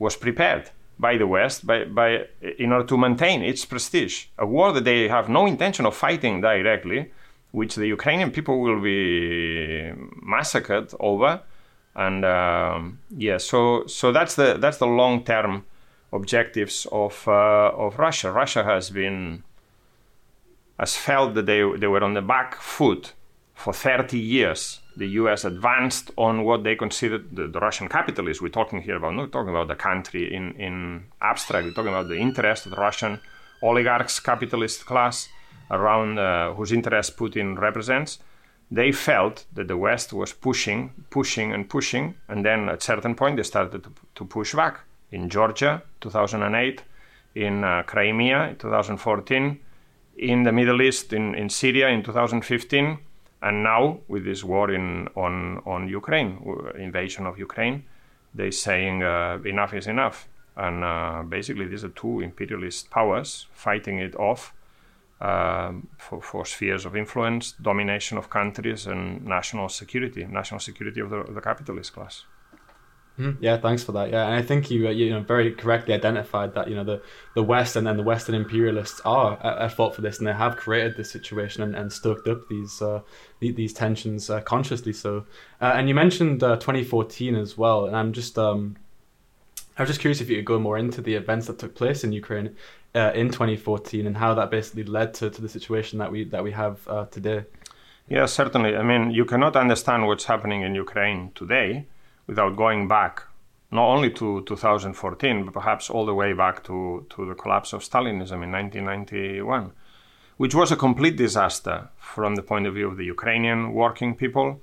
was 0.00 0.16
prepared 0.16 0.70
by 0.98 1.16
the 1.16 1.26
West 1.26 1.66
by, 1.66 1.84
by, 1.84 2.26
in 2.58 2.72
order 2.72 2.86
to 2.86 2.96
maintain 2.96 3.42
its 3.42 3.64
prestige. 3.64 4.26
A 4.38 4.46
war 4.46 4.72
that 4.72 4.84
they 4.84 5.08
have 5.08 5.28
no 5.28 5.46
intention 5.46 5.86
of 5.86 5.94
fighting 5.96 6.40
directly, 6.40 7.12
which 7.52 7.74
the 7.74 7.86
Ukrainian 7.86 8.30
people 8.30 8.60
will 8.60 8.80
be 8.80 9.92
massacred 10.22 10.92
over. 11.00 11.42
And 11.96 12.24
um, 12.24 12.98
yeah, 13.16 13.38
so 13.38 13.86
so 13.86 14.12
that's 14.12 14.34
the 14.34 14.58
that's 14.58 14.78
the 14.78 14.86
long 14.86 15.24
term 15.24 15.64
objectives 16.12 16.86
of 16.90 17.26
uh, 17.28 17.70
of 17.76 17.98
Russia. 17.98 18.32
Russia 18.32 18.64
has 18.64 18.90
been 18.90 19.44
has 20.78 20.96
felt 20.96 21.34
that 21.34 21.46
they, 21.46 21.62
they 21.78 21.86
were 21.86 22.02
on 22.02 22.14
the 22.14 22.22
back 22.22 22.56
foot 22.56 23.12
for 23.54 23.72
30 23.72 24.18
years. 24.18 24.80
The 24.96 25.08
US 25.20 25.44
advanced 25.44 26.10
on 26.16 26.44
what 26.44 26.62
they 26.62 26.76
considered 26.76 27.34
the, 27.34 27.48
the 27.48 27.58
Russian 27.58 27.88
capitalists. 27.88 28.40
We're 28.40 28.48
talking 28.48 28.82
here 28.82 28.96
about, 28.96 29.14
not 29.14 29.32
talking 29.32 29.50
about 29.50 29.68
the 29.68 29.74
country 29.74 30.32
in, 30.32 30.52
in 30.52 31.04
abstract, 31.20 31.66
we're 31.66 31.72
talking 31.72 31.92
about 31.92 32.08
the 32.08 32.18
interest 32.18 32.66
of 32.66 32.70
the 32.72 32.78
Russian 32.78 33.20
oligarchs, 33.62 34.20
capitalist 34.20 34.86
class, 34.86 35.28
around 35.70 36.18
uh, 36.18 36.54
whose 36.54 36.72
interest 36.72 37.16
Putin 37.16 37.58
represents. 37.58 38.18
They 38.70 38.92
felt 38.92 39.44
that 39.54 39.68
the 39.68 39.76
West 39.76 40.12
was 40.12 40.32
pushing, 40.32 40.92
pushing, 41.10 41.52
and 41.52 41.68
pushing, 41.68 42.14
and 42.28 42.44
then 42.44 42.68
at 42.68 42.82
certain 42.82 43.14
point 43.14 43.36
they 43.36 43.42
started 43.42 43.82
to, 43.84 43.92
to 44.14 44.24
push 44.24 44.54
back. 44.54 44.80
In 45.10 45.28
Georgia, 45.28 45.82
2008, 46.00 46.82
in 47.34 47.62
uh, 47.62 47.82
Crimea, 47.84 48.56
2014, 48.58 49.60
in 50.16 50.42
the 50.44 50.52
Middle 50.52 50.82
East, 50.82 51.12
in, 51.12 51.34
in 51.34 51.48
Syria 51.48 51.88
in 51.88 52.02
2015, 52.02 52.98
and 53.44 53.62
now 53.62 54.00
with 54.08 54.24
this 54.24 54.42
war 54.42 54.70
in 54.70 55.06
on 55.14 55.62
on 55.66 55.88
Ukraine, 56.00 56.30
invasion 56.78 57.26
of 57.26 57.38
Ukraine, 57.38 57.84
they're 58.34 58.58
saying 58.68 59.02
uh, 59.02 59.38
enough 59.44 59.72
is 59.74 59.86
enough, 59.86 60.28
and 60.56 60.82
uh, 60.82 61.22
basically 61.36 61.66
these 61.66 61.84
are 61.84 61.94
two 62.02 62.20
imperialist 62.20 62.90
powers 62.90 63.46
fighting 63.52 63.98
it 63.98 64.14
off 64.16 64.54
uh, 65.20 65.72
for, 65.98 66.22
for 66.22 66.46
spheres 66.46 66.84
of 66.86 66.96
influence, 66.96 67.52
domination 67.52 68.16
of 68.16 68.30
countries, 68.30 68.86
and 68.86 69.24
national 69.26 69.68
security, 69.68 70.24
national 70.24 70.60
security 70.60 71.00
of 71.00 71.10
the, 71.10 71.16
of 71.16 71.34
the 71.34 71.40
capitalist 71.40 71.92
class. 71.92 72.24
Mm, 73.18 73.36
yeah, 73.40 73.56
thanks 73.58 73.84
for 73.84 73.92
that. 73.92 74.10
Yeah, 74.10 74.26
and 74.26 74.34
I 74.34 74.42
think 74.42 74.72
you 74.72 74.88
uh, 74.88 74.90
you 74.90 75.10
know 75.10 75.20
very 75.20 75.52
correctly 75.52 75.94
identified 75.94 76.52
that 76.54 76.68
you 76.68 76.74
know 76.74 76.82
the 76.82 77.00
the 77.34 77.44
West 77.44 77.76
and 77.76 77.86
then 77.86 77.96
the 77.96 78.02
Western 78.02 78.34
imperialists 78.34 79.00
are 79.04 79.38
at, 79.40 79.72
fault 79.72 79.94
for 79.94 80.00
this, 80.00 80.18
and 80.18 80.26
they 80.26 80.32
have 80.32 80.56
created 80.56 80.96
this 80.96 81.12
situation 81.12 81.62
and, 81.62 81.76
and 81.76 81.92
stoked 81.92 82.26
up 82.26 82.48
these 82.48 82.82
uh, 82.82 83.02
these 83.40 83.72
tensions 83.72 84.30
uh, 84.30 84.40
consciously. 84.40 84.92
So, 84.92 85.26
uh, 85.60 85.74
and 85.76 85.88
you 85.88 85.94
mentioned 85.94 86.42
uh, 86.42 86.56
2014 86.56 87.36
as 87.36 87.56
well, 87.56 87.86
and 87.86 87.96
I'm 87.96 88.12
just 88.12 88.36
um, 88.36 88.76
I 89.78 89.82
was 89.82 89.90
just 89.90 90.00
curious 90.00 90.20
if 90.20 90.28
you 90.28 90.36
could 90.36 90.46
go 90.46 90.58
more 90.58 90.76
into 90.76 91.00
the 91.00 91.14
events 91.14 91.46
that 91.46 91.60
took 91.60 91.76
place 91.76 92.02
in 92.02 92.12
Ukraine 92.12 92.56
uh, 92.96 93.12
in 93.14 93.30
2014 93.30 94.08
and 94.08 94.16
how 94.16 94.34
that 94.34 94.50
basically 94.50 94.84
led 94.84 95.14
to, 95.14 95.30
to 95.30 95.40
the 95.40 95.48
situation 95.48 96.00
that 96.00 96.10
we 96.10 96.24
that 96.24 96.42
we 96.42 96.50
have 96.50 97.10
today. 97.12 97.44
Yeah, 98.08 98.26
certainly. 98.26 98.76
I 98.76 98.82
mean, 98.82 99.12
you 99.12 99.24
cannot 99.24 99.54
understand 99.54 100.08
what's 100.08 100.24
happening 100.24 100.62
in 100.62 100.74
Ukraine 100.74 101.30
today 101.36 101.86
without 102.26 102.56
going 102.56 102.88
back 102.88 103.22
not 103.74 103.88
only 103.88 104.08
to 104.08 104.42
2014, 104.42 105.44
but 105.44 105.52
perhaps 105.52 105.90
all 105.90 106.06
the 106.06 106.14
way 106.14 106.32
back 106.32 106.62
to, 106.62 107.04
to 107.10 107.26
the 107.26 107.34
collapse 107.34 107.72
of 107.72 107.82
Stalinism 107.82 108.44
in 108.44 108.52
1991, 108.52 109.72
which 110.36 110.54
was 110.54 110.70
a 110.70 110.76
complete 110.76 111.16
disaster 111.16 111.88
from 111.98 112.36
the 112.36 112.42
point 112.42 112.66
of 112.68 112.74
view 112.74 112.88
of 112.88 112.96
the 112.96 113.04
Ukrainian 113.04 113.72
working 113.72 114.14
people, 114.14 114.60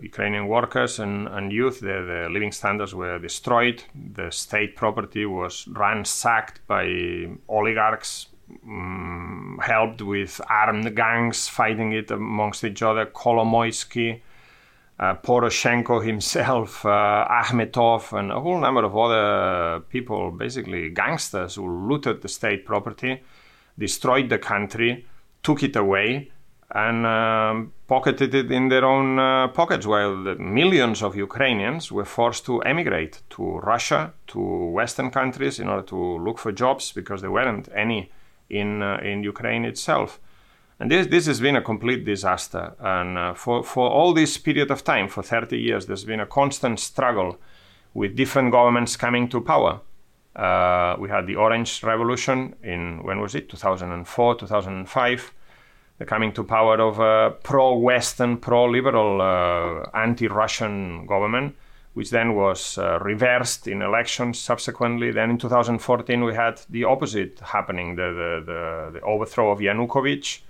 Ukrainian 0.00 0.48
workers 0.48 0.98
and, 0.98 1.28
and 1.28 1.50
youth. 1.50 1.80
The, 1.80 1.96
the 2.12 2.28
living 2.30 2.52
standards 2.52 2.94
were 2.94 3.18
destroyed, 3.18 3.84
the 3.94 4.30
state 4.30 4.76
property 4.76 5.24
was 5.24 5.66
ransacked 5.68 6.66
by 6.66 7.28
oligarchs. 7.48 8.28
Um, 8.66 9.58
helped 9.62 10.02
with 10.02 10.38
armed 10.50 10.94
gangs 10.94 11.48
fighting 11.48 11.92
it 11.92 12.10
amongst 12.10 12.64
each 12.64 12.82
other. 12.82 13.06
Kolomoisky, 13.06 14.20
uh, 15.02 15.14
Poroshenko 15.16 16.04
himself, 16.04 16.86
uh, 16.86 17.26
Akhmetov, 17.28 18.16
and 18.16 18.30
a 18.30 18.38
whole 18.38 18.60
number 18.60 18.84
of 18.84 18.96
other 18.96 19.80
people, 19.88 20.30
basically 20.30 20.90
gangsters, 20.90 21.56
who 21.56 21.88
looted 21.88 22.22
the 22.22 22.28
state 22.28 22.64
property, 22.64 23.20
destroyed 23.76 24.28
the 24.28 24.38
country, 24.38 25.04
took 25.42 25.64
it 25.64 25.74
away, 25.74 26.30
and 26.70 27.04
um, 27.04 27.72
pocketed 27.88 28.32
it 28.32 28.52
in 28.52 28.68
their 28.68 28.84
own 28.84 29.18
uh, 29.18 29.48
pockets, 29.48 29.86
while 29.86 30.14
millions 30.38 31.02
of 31.02 31.16
Ukrainians 31.16 31.90
were 31.90 32.04
forced 32.04 32.46
to 32.46 32.60
emigrate 32.60 33.22
to 33.30 33.58
Russia, 33.58 34.12
to 34.28 34.38
Western 34.38 35.10
countries, 35.10 35.58
in 35.58 35.68
order 35.68 35.86
to 35.88 36.18
look 36.18 36.38
for 36.38 36.52
jobs 36.52 36.92
because 36.92 37.22
there 37.22 37.32
weren't 37.32 37.68
any 37.74 38.10
in 38.48 38.82
uh, 38.82 38.98
in 39.02 39.24
Ukraine 39.24 39.64
itself. 39.64 40.20
And 40.82 40.90
this, 40.90 41.06
this 41.06 41.26
has 41.26 41.40
been 41.40 41.54
a 41.54 41.62
complete 41.62 42.04
disaster. 42.04 42.74
And 42.80 43.16
uh, 43.16 43.34
for, 43.34 43.62
for 43.62 43.88
all 43.88 44.12
this 44.12 44.36
period 44.36 44.68
of 44.72 44.82
time, 44.82 45.06
for 45.06 45.22
30 45.22 45.56
years, 45.56 45.86
there's 45.86 46.02
been 46.02 46.18
a 46.18 46.26
constant 46.26 46.80
struggle 46.80 47.38
with 47.94 48.16
different 48.16 48.50
governments 48.50 48.96
coming 48.96 49.28
to 49.28 49.40
power. 49.40 49.80
Uh, 50.34 50.96
we 50.98 51.08
had 51.08 51.28
the 51.28 51.36
Orange 51.36 51.84
Revolution 51.84 52.56
in 52.64 53.00
when 53.04 53.20
was 53.20 53.36
it? 53.36 53.48
2004, 53.48 54.34
2005. 54.34 55.32
The 55.98 56.04
coming 56.04 56.32
to 56.32 56.42
power 56.42 56.80
of 56.80 56.98
a 56.98 57.36
pro-Western, 57.44 58.38
pro-liberal, 58.38 59.22
uh, 59.22 59.88
anti-Russian 59.96 61.06
government, 61.06 61.54
which 61.94 62.10
then 62.10 62.34
was 62.34 62.76
uh, 62.76 62.98
reversed 62.98 63.68
in 63.68 63.82
elections 63.82 64.40
subsequently. 64.40 65.12
Then 65.12 65.30
in 65.30 65.38
2014 65.38 66.24
we 66.24 66.34
had 66.34 66.60
the 66.68 66.82
opposite 66.82 67.38
happening: 67.38 67.94
the 67.94 68.02
the, 68.02 68.52
the, 68.52 68.90
the 68.98 69.00
overthrow 69.02 69.52
of 69.52 69.60
Yanukovych 69.60 70.40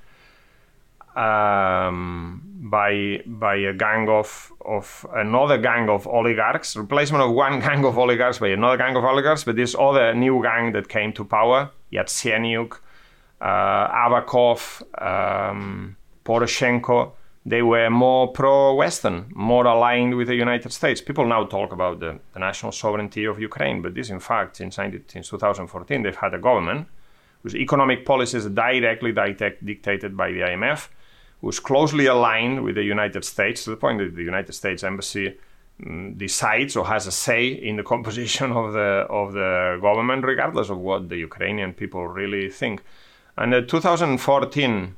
um, 1.16 2.42
by 2.70 3.22
by 3.26 3.56
a 3.56 3.72
gang 3.72 4.08
of 4.08 4.52
of 4.64 5.06
another 5.14 5.58
gang 5.58 5.88
of 5.88 6.06
oligarchs, 6.06 6.76
replacement 6.76 7.22
of 7.22 7.32
one 7.32 7.60
gang 7.66 7.84
of 7.84 7.98
oligarchs 7.98 8.38
by 8.38 8.48
another 8.48 8.76
gang 8.76 8.96
of 8.96 9.04
oligarchs, 9.04 9.44
but 9.44 9.56
this 9.56 9.74
other 9.78 10.14
new 10.14 10.42
gang 10.42 10.72
that 10.72 10.88
came 10.88 11.12
to 11.12 11.24
power, 11.24 11.70
Yatsenyuk, 11.92 12.78
uh, 13.40 13.44
Avakov, 13.44 14.82
um, 15.02 15.96
Poroshenko, 16.24 17.12
they 17.44 17.62
were 17.62 17.90
more 17.90 18.28
pro-Western, 18.28 19.26
more 19.34 19.66
aligned 19.66 20.16
with 20.16 20.28
the 20.28 20.34
United 20.36 20.72
States. 20.72 21.00
People 21.00 21.26
now 21.26 21.44
talk 21.44 21.72
about 21.72 21.98
the, 21.98 22.20
the 22.34 22.38
national 22.38 22.70
sovereignty 22.70 23.24
of 23.24 23.40
Ukraine, 23.40 23.82
but 23.82 23.94
this, 23.94 24.10
in 24.10 24.20
fact, 24.20 24.56
since, 24.56 24.76
since 24.76 25.28
2014, 25.28 26.02
they've 26.02 26.14
had 26.14 26.34
a 26.34 26.38
government 26.38 26.86
whose 27.42 27.56
economic 27.56 28.06
policies 28.06 28.46
are 28.46 28.50
directly 28.50 29.12
dictated 29.12 30.16
by 30.16 30.30
the 30.30 30.40
IMF, 30.40 30.88
who's 31.42 31.58
closely 31.60 32.06
aligned 32.06 32.62
with 32.64 32.76
the 32.76 32.84
United 32.84 33.24
States 33.24 33.64
to 33.64 33.70
the 33.70 33.76
point 33.76 33.98
that 33.98 34.14
the 34.14 34.22
United 34.22 34.52
States 34.52 34.84
Embassy 34.84 35.36
um, 35.84 36.14
decides 36.14 36.76
or 36.76 36.86
has 36.86 37.06
a 37.06 37.12
say 37.12 37.48
in 37.48 37.76
the 37.76 37.82
composition 37.82 38.52
of 38.52 38.72
the 38.72 39.06
of 39.10 39.32
the 39.32 39.78
government, 39.82 40.24
regardless 40.24 40.70
of 40.70 40.78
what 40.78 41.08
the 41.08 41.16
Ukrainian 41.16 41.72
people 41.74 42.06
really 42.06 42.48
think. 42.48 42.82
And 43.36 43.52
the 43.52 43.62
2014 43.62 44.96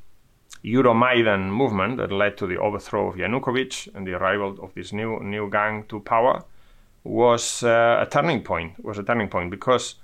Euromaidan 0.65 1.51
movement 1.51 1.97
that 1.97 2.13
led 2.13 2.37
to 2.37 2.47
the 2.47 2.59
overthrow 2.59 3.09
of 3.09 3.17
Yanukovych 3.17 3.95
and 3.95 4.07
the 4.07 4.15
arrival 4.15 4.59
of 4.63 4.75
this 4.75 4.93
new 4.93 5.21
new 5.23 5.49
gang 5.51 5.85
to 5.89 6.01
power 6.01 6.45
was 7.05 7.63
uh, 7.63 8.05
a 8.05 8.07
turning 8.11 8.43
point. 8.43 8.85
Was 8.85 8.99
a 8.99 9.03
turning 9.03 9.29
point 9.29 9.51
because 9.51 9.95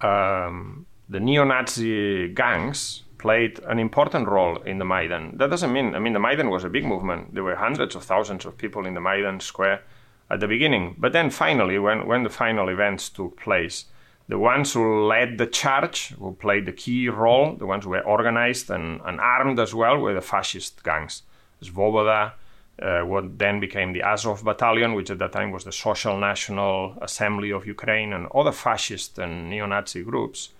um, 0.00 0.86
the 1.08 1.18
neo-Nazi 1.18 2.28
gangs 2.28 3.02
played 3.20 3.60
an 3.68 3.78
important 3.78 4.26
role 4.26 4.56
in 4.62 4.78
the 4.78 4.84
Maidan. 4.84 5.36
That 5.36 5.50
doesn't 5.50 5.72
mean, 5.72 5.94
I 5.94 5.98
mean, 5.98 6.14
the 6.14 6.26
Maidan 6.26 6.48
was 6.48 6.64
a 6.64 6.70
big 6.70 6.86
movement. 6.86 7.34
There 7.34 7.44
were 7.44 7.56
hundreds 7.56 7.94
of 7.94 8.02
thousands 8.02 8.46
of 8.46 8.56
people 8.56 8.86
in 8.86 8.94
the 8.94 9.00
Maidan 9.00 9.40
square 9.40 9.82
at 10.30 10.40
the 10.40 10.48
beginning. 10.48 10.96
But 10.98 11.12
then 11.12 11.28
finally, 11.28 11.78
when, 11.78 12.06
when 12.06 12.22
the 12.22 12.30
final 12.30 12.68
events 12.70 13.10
took 13.10 13.38
place, 13.38 13.84
the 14.28 14.38
ones 14.38 14.72
who 14.72 15.06
led 15.06 15.36
the 15.36 15.46
charge, 15.46 16.14
who 16.18 16.32
played 16.32 16.64
the 16.64 16.72
key 16.72 17.08
role, 17.08 17.56
the 17.56 17.66
ones 17.66 17.84
who 17.84 17.90
were 17.90 18.06
organized 18.16 18.70
and, 18.70 19.00
and 19.04 19.20
armed 19.20 19.58
as 19.58 19.74
well, 19.74 19.98
were 19.98 20.14
the 20.14 20.22
fascist 20.22 20.82
gangs. 20.82 21.22
Svoboda, 21.62 22.32
uh, 22.80 23.00
what 23.00 23.38
then 23.38 23.60
became 23.60 23.92
the 23.92 24.02
Azov 24.02 24.42
Battalion, 24.42 24.94
which 24.94 25.10
at 25.10 25.18
that 25.18 25.32
time 25.32 25.50
was 25.50 25.64
the 25.64 25.72
Social 25.72 26.16
National 26.16 26.96
Assembly 27.02 27.50
of 27.50 27.66
Ukraine, 27.66 28.14
and 28.14 28.28
other 28.34 28.52
fascist 28.52 29.18
and 29.18 29.50
neo 29.50 29.66
Nazi 29.66 30.02
groups 30.02 30.50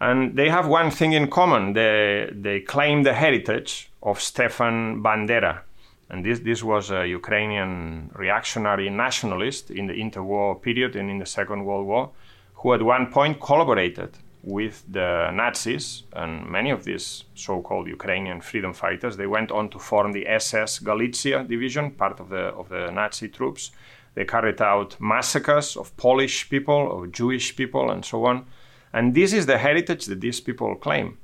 and 0.00 0.36
they 0.36 0.48
have 0.48 0.68
one 0.68 0.90
thing 0.90 1.12
in 1.12 1.28
common 1.28 1.72
they, 1.72 2.30
they 2.32 2.60
claim 2.60 3.02
the 3.02 3.14
heritage 3.14 3.90
of 4.02 4.20
Stefan 4.20 5.02
Bandera. 5.02 5.62
And 6.10 6.24
this, 6.24 6.40
this 6.40 6.62
was 6.62 6.90
a 6.90 7.06
Ukrainian 7.06 8.10
reactionary 8.14 8.88
nationalist 8.88 9.70
in 9.70 9.86
the 9.86 9.92
interwar 9.92 10.60
period 10.60 10.96
and 10.96 11.10
in 11.10 11.18
the 11.18 11.26
Second 11.26 11.64
World 11.64 11.86
War, 11.86 12.10
who 12.54 12.72
at 12.72 12.82
one 12.82 13.10
point 13.12 13.40
collaborated 13.40 14.16
with 14.42 14.84
the 14.90 15.30
Nazis 15.32 16.04
and 16.14 16.48
many 16.48 16.70
of 16.70 16.84
these 16.84 17.24
so-called 17.34 17.88
Ukrainian 17.88 18.40
freedom 18.40 18.72
fighters. 18.72 19.16
They 19.16 19.26
went 19.26 19.50
on 19.50 19.68
to 19.70 19.78
form 19.78 20.12
the 20.12 20.26
SS 20.26 20.78
Galicia 20.78 21.44
division, 21.44 21.90
part 21.90 22.20
of 22.20 22.30
the, 22.30 22.44
of 22.60 22.68
the 22.70 22.90
Nazi 22.90 23.28
troops. 23.28 23.72
They 24.14 24.24
carried 24.24 24.62
out 24.62 24.96
massacres 25.00 25.76
of 25.76 25.94
Polish 25.96 26.48
people, 26.48 26.80
of 26.90 27.12
Jewish 27.12 27.54
people, 27.54 27.90
and 27.90 28.04
so 28.04 28.24
on. 28.24 28.46
And 28.92 29.14
this 29.14 29.32
is 29.32 29.46
the 29.46 29.58
heritage 29.58 30.06
that 30.06 30.20
these 30.20 30.40
people 30.40 30.74
claim. 30.76 31.18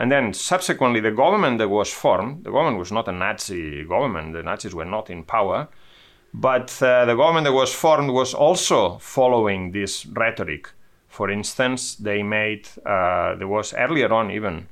And 0.00 0.10
then 0.10 0.32
subsequently, 0.32 1.00
the 1.00 1.10
government 1.10 1.58
that 1.58 1.68
was 1.68 1.92
formed, 1.92 2.44
the 2.44 2.50
government 2.50 2.78
was 2.78 2.90
not 2.90 3.08
a 3.08 3.12
Nazi 3.12 3.84
government, 3.84 4.32
the 4.32 4.42
Nazis 4.42 4.74
were 4.74 4.86
not 4.86 5.10
in 5.10 5.24
power, 5.24 5.68
but 6.32 6.82
uh, 6.82 7.04
the 7.04 7.14
government 7.14 7.44
that 7.44 7.52
was 7.52 7.72
formed 7.72 8.10
was 8.10 8.32
also 8.32 8.98
following 8.98 9.72
this 9.72 10.06
rhetoric. 10.06 10.70
For 11.08 11.28
instance, 11.30 11.96
they 11.96 12.22
made, 12.22 12.66
uh, 12.86 13.34
there 13.34 13.48
was 13.48 13.74
earlier 13.74 14.10
on 14.12 14.30
even, 14.30 14.68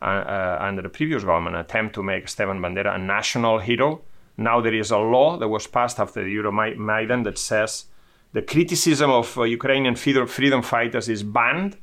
uh, 0.00 0.04
uh 0.04 0.58
under 0.60 0.82
the 0.82 0.90
previous 0.90 1.24
government, 1.24 1.56
an 1.56 1.62
attempt 1.62 1.94
to 1.96 2.02
make 2.02 2.28
Stefan 2.28 2.60
Bandera 2.60 2.94
a 2.94 2.98
national 2.98 3.58
hero. 3.58 4.02
Now 4.36 4.60
there 4.60 4.74
is 4.74 4.92
a 4.92 4.98
law 4.98 5.38
that 5.38 5.48
was 5.48 5.66
passed 5.66 5.98
after 5.98 6.22
the 6.22 6.36
Euromaidan 6.36 7.24
that 7.24 7.38
says 7.38 7.86
the 8.32 8.42
criticism 8.42 9.10
of 9.10 9.36
uh, 9.36 9.42
Ukrainian 9.42 9.96
freedom 9.96 10.62
fighters 10.62 11.08
is 11.08 11.24
banned 11.24 11.78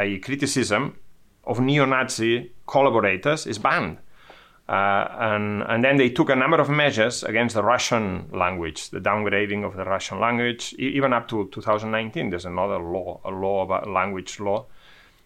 a 0.00 0.18
criticism 0.18 0.96
of 1.44 1.60
neo-Nazi 1.60 2.52
collaborators 2.66 3.46
is 3.46 3.58
banned. 3.58 3.98
Uh, 4.68 5.08
and, 5.18 5.62
and 5.62 5.82
then 5.82 5.96
they 5.96 6.08
took 6.08 6.30
a 6.30 6.36
number 6.36 6.60
of 6.60 6.70
measures 6.70 7.24
against 7.24 7.56
the 7.56 7.62
Russian 7.62 8.28
language, 8.32 8.90
the 8.90 9.00
downgrading 9.00 9.64
of 9.64 9.76
the 9.76 9.84
Russian 9.84 10.20
language, 10.20 10.74
e- 10.78 10.92
even 10.94 11.12
up 11.12 11.26
to 11.28 11.48
2019. 11.50 12.30
There's 12.30 12.44
another 12.44 12.78
law, 12.78 13.20
a 13.24 13.30
law 13.30 13.64
about 13.64 13.90
language 13.90 14.38
law. 14.38 14.66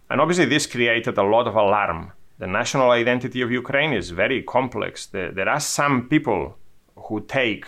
And 0.09 0.19
obviously, 0.19 0.45
this 0.45 0.65
created 0.65 1.17
a 1.19 1.23
lot 1.23 1.47
of 1.47 1.55
alarm. 1.55 2.11
The 2.39 2.47
national 2.47 2.89
identity 2.89 3.41
of 3.41 3.51
Ukraine 3.51 3.93
is 3.93 4.09
very 4.09 4.41
complex. 4.41 5.05
The, 5.05 5.31
there 5.33 5.47
are 5.47 5.59
some 5.59 6.09
people 6.09 6.57
who 6.95 7.21
take 7.21 7.67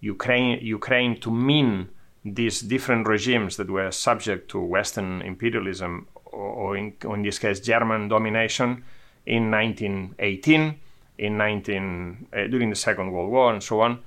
Ukraine, 0.00 0.60
Ukraine 0.62 1.18
to 1.20 1.30
mean 1.32 1.88
these 2.24 2.60
different 2.60 3.08
regimes 3.08 3.56
that 3.56 3.68
were 3.68 3.90
subject 3.90 4.48
to 4.52 4.60
Western 4.60 5.22
imperialism 5.22 6.06
or 6.32 6.76
in, 6.76 6.94
or 7.04 7.16
in 7.16 7.22
this 7.22 7.38
case 7.38 7.60
German 7.60 8.08
domination 8.08 8.84
in 9.26 9.50
1918, 9.50 10.80
in 11.18 11.36
19 11.36 12.26
uh, 12.32 12.46
during 12.46 12.70
the 12.70 12.76
Second 12.76 13.12
World 13.12 13.30
War, 13.30 13.52
and 13.52 13.62
so 13.62 13.80
on. 13.80 14.00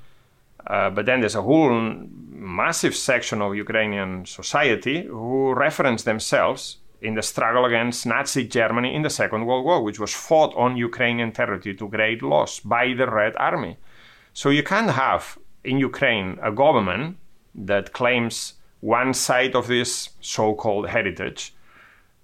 Uh, 0.66 0.90
but 0.90 1.06
then 1.06 1.20
there's 1.20 1.36
a 1.36 1.42
whole 1.42 1.72
massive 2.30 2.96
section 2.96 3.42
of 3.42 3.56
Ukrainian 3.56 4.26
society 4.26 5.04
who 5.04 5.54
reference 5.54 6.04
themselves 6.04 6.78
in 7.02 7.16
the 7.16 7.22
struggle 7.22 7.66
against 7.66 8.06
Nazi 8.06 8.48
Germany 8.48 8.96
in 8.96 9.02
the 9.02 9.10
Second 9.10 9.46
World 9.46 9.66
War, 9.66 9.84
which 9.84 10.00
was 10.00 10.14
fought 10.14 10.56
on 10.56 10.78
Ukrainian 10.78 11.34
territory 11.34 11.76
to 11.76 11.90
great 11.90 12.22
loss 12.22 12.62
by 12.62 12.94
the 12.94 13.08
Red 13.08 13.36
Army. 13.38 13.78
So 14.34 14.50
you 14.50 14.64
can't 14.64 14.92
have 14.92 15.38
in 15.64 15.80
Ukraine 15.80 16.40
a 16.42 16.52
government 16.52 17.18
that 17.54 17.94
claims 17.94 18.54
one 18.80 19.14
side 19.14 19.56
of 19.56 19.68
this 19.68 20.10
so 20.22 20.54
called 20.56 20.90
heritage 20.90 21.54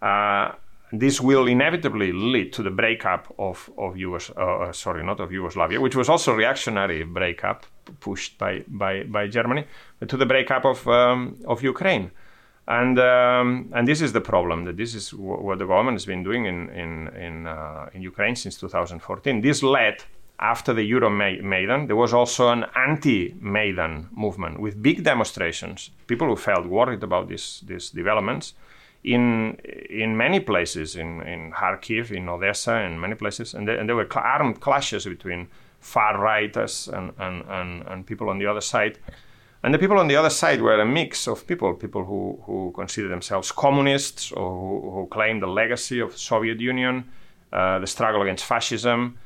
uh, 0.02 0.52
this 0.92 1.22
will 1.22 1.48
inevitably 1.48 2.12
lead 2.12 2.52
to 2.54 2.64
the 2.64 2.72
breakup 2.72 3.34
of, 3.38 3.70
of 3.78 3.98
US, 3.98 4.32
uh, 4.36 4.42
uh, 4.42 4.72
sorry, 4.72 5.04
not 5.04 5.20
of 5.20 5.32
Yugoslavia, 5.32 5.80
which 5.80 5.96
was 5.96 6.10
also 6.10 6.34
reactionary 6.34 7.04
breakup 7.04 7.66
pushed 8.00 8.38
by, 8.38 8.64
by, 8.68 9.04
by 9.04 9.28
Germany, 9.28 9.66
to 10.08 10.18
the 10.18 10.26
breakup 10.26 10.66
of, 10.66 10.88
um, 10.88 11.38
of 11.46 11.62
Ukraine. 11.62 12.12
And, 12.68 13.00
um, 13.00 13.72
and 13.74 13.88
this 13.88 14.02
is 14.02 14.14
the 14.14 14.22
problem, 14.22 14.66
that 14.66 14.78
this 14.78 14.94
is 14.94 15.10
w- 15.10 15.42
what 15.42 15.58
the 15.58 15.66
government 15.66 15.96
has 15.96 16.06
been 16.06 16.24
doing 16.24 16.46
in, 16.46 16.70
in, 16.70 17.08
in, 17.16 17.48
uh, 17.48 17.90
in 17.94 18.02
Ukraine 18.02 18.36
since 18.36 18.58
2014. 18.58 19.42
This 19.42 19.64
led, 19.64 20.04
after 20.40 20.74
the 20.74 20.84
Euro 20.84 21.10
Maidan. 21.10 21.88
there 21.88 21.96
was 21.96 22.14
also 22.14 22.50
an 22.50 22.66
anti-Maidan 22.76 24.10
movement 24.12 24.60
with 24.60 24.82
big 24.82 25.04
demonstrations, 25.04 25.92
people 26.08 26.28
who 26.28 26.36
felt 26.36 26.66
worried 26.66 27.04
about 27.04 27.28
this, 27.28 27.60
these 27.62 27.90
developments, 27.90 28.54
in 29.04 29.56
in 29.90 30.18
many 30.18 30.40
places, 30.40 30.96
in, 30.96 31.22
in 31.22 31.52
Kharkiv, 31.52 32.12
in 32.12 32.30
Odessa, 32.30 32.76
in 32.82 33.00
many 33.00 33.16
places, 33.16 33.54
and, 33.54 33.70
and 33.70 33.88
there 33.88 33.96
were 33.96 34.08
armed 34.18 34.60
clashes 34.60 35.06
between 35.06 35.48
far 35.80 36.20
righters 36.20 36.90
and, 36.90 37.14
and, 37.18 37.44
and, 37.48 37.88
and 37.88 38.06
people 38.06 38.30
on 38.30 38.38
the 38.40 38.46
other 38.46 38.62
side. 38.62 38.98
And 39.64 39.74
the 39.74 39.80
people 39.80 39.98
on 39.98 40.08
the 40.08 40.16
other 40.16 40.30
side 40.30 40.62
were 40.62 40.80
a 40.80 40.86
mix 40.86 41.28
of 41.28 41.46
people, 41.46 41.74
people 41.74 42.06
who, 42.06 42.40
who 42.46 42.72
consider 42.76 43.10
themselves 43.10 43.52
communists 43.52 44.32
or 44.32 44.52
who, 44.52 44.92
who 44.92 45.08
claim 45.08 45.40
the 45.40 45.48
legacy 45.48 46.00
of 46.00 46.14
the 46.14 46.18
Soviet 46.18 46.60
Union, 46.60 47.10
uh, 47.52 47.80
the 47.80 47.88
struggle 47.88 48.22
against 48.22 48.46
fascism, 48.46 49.18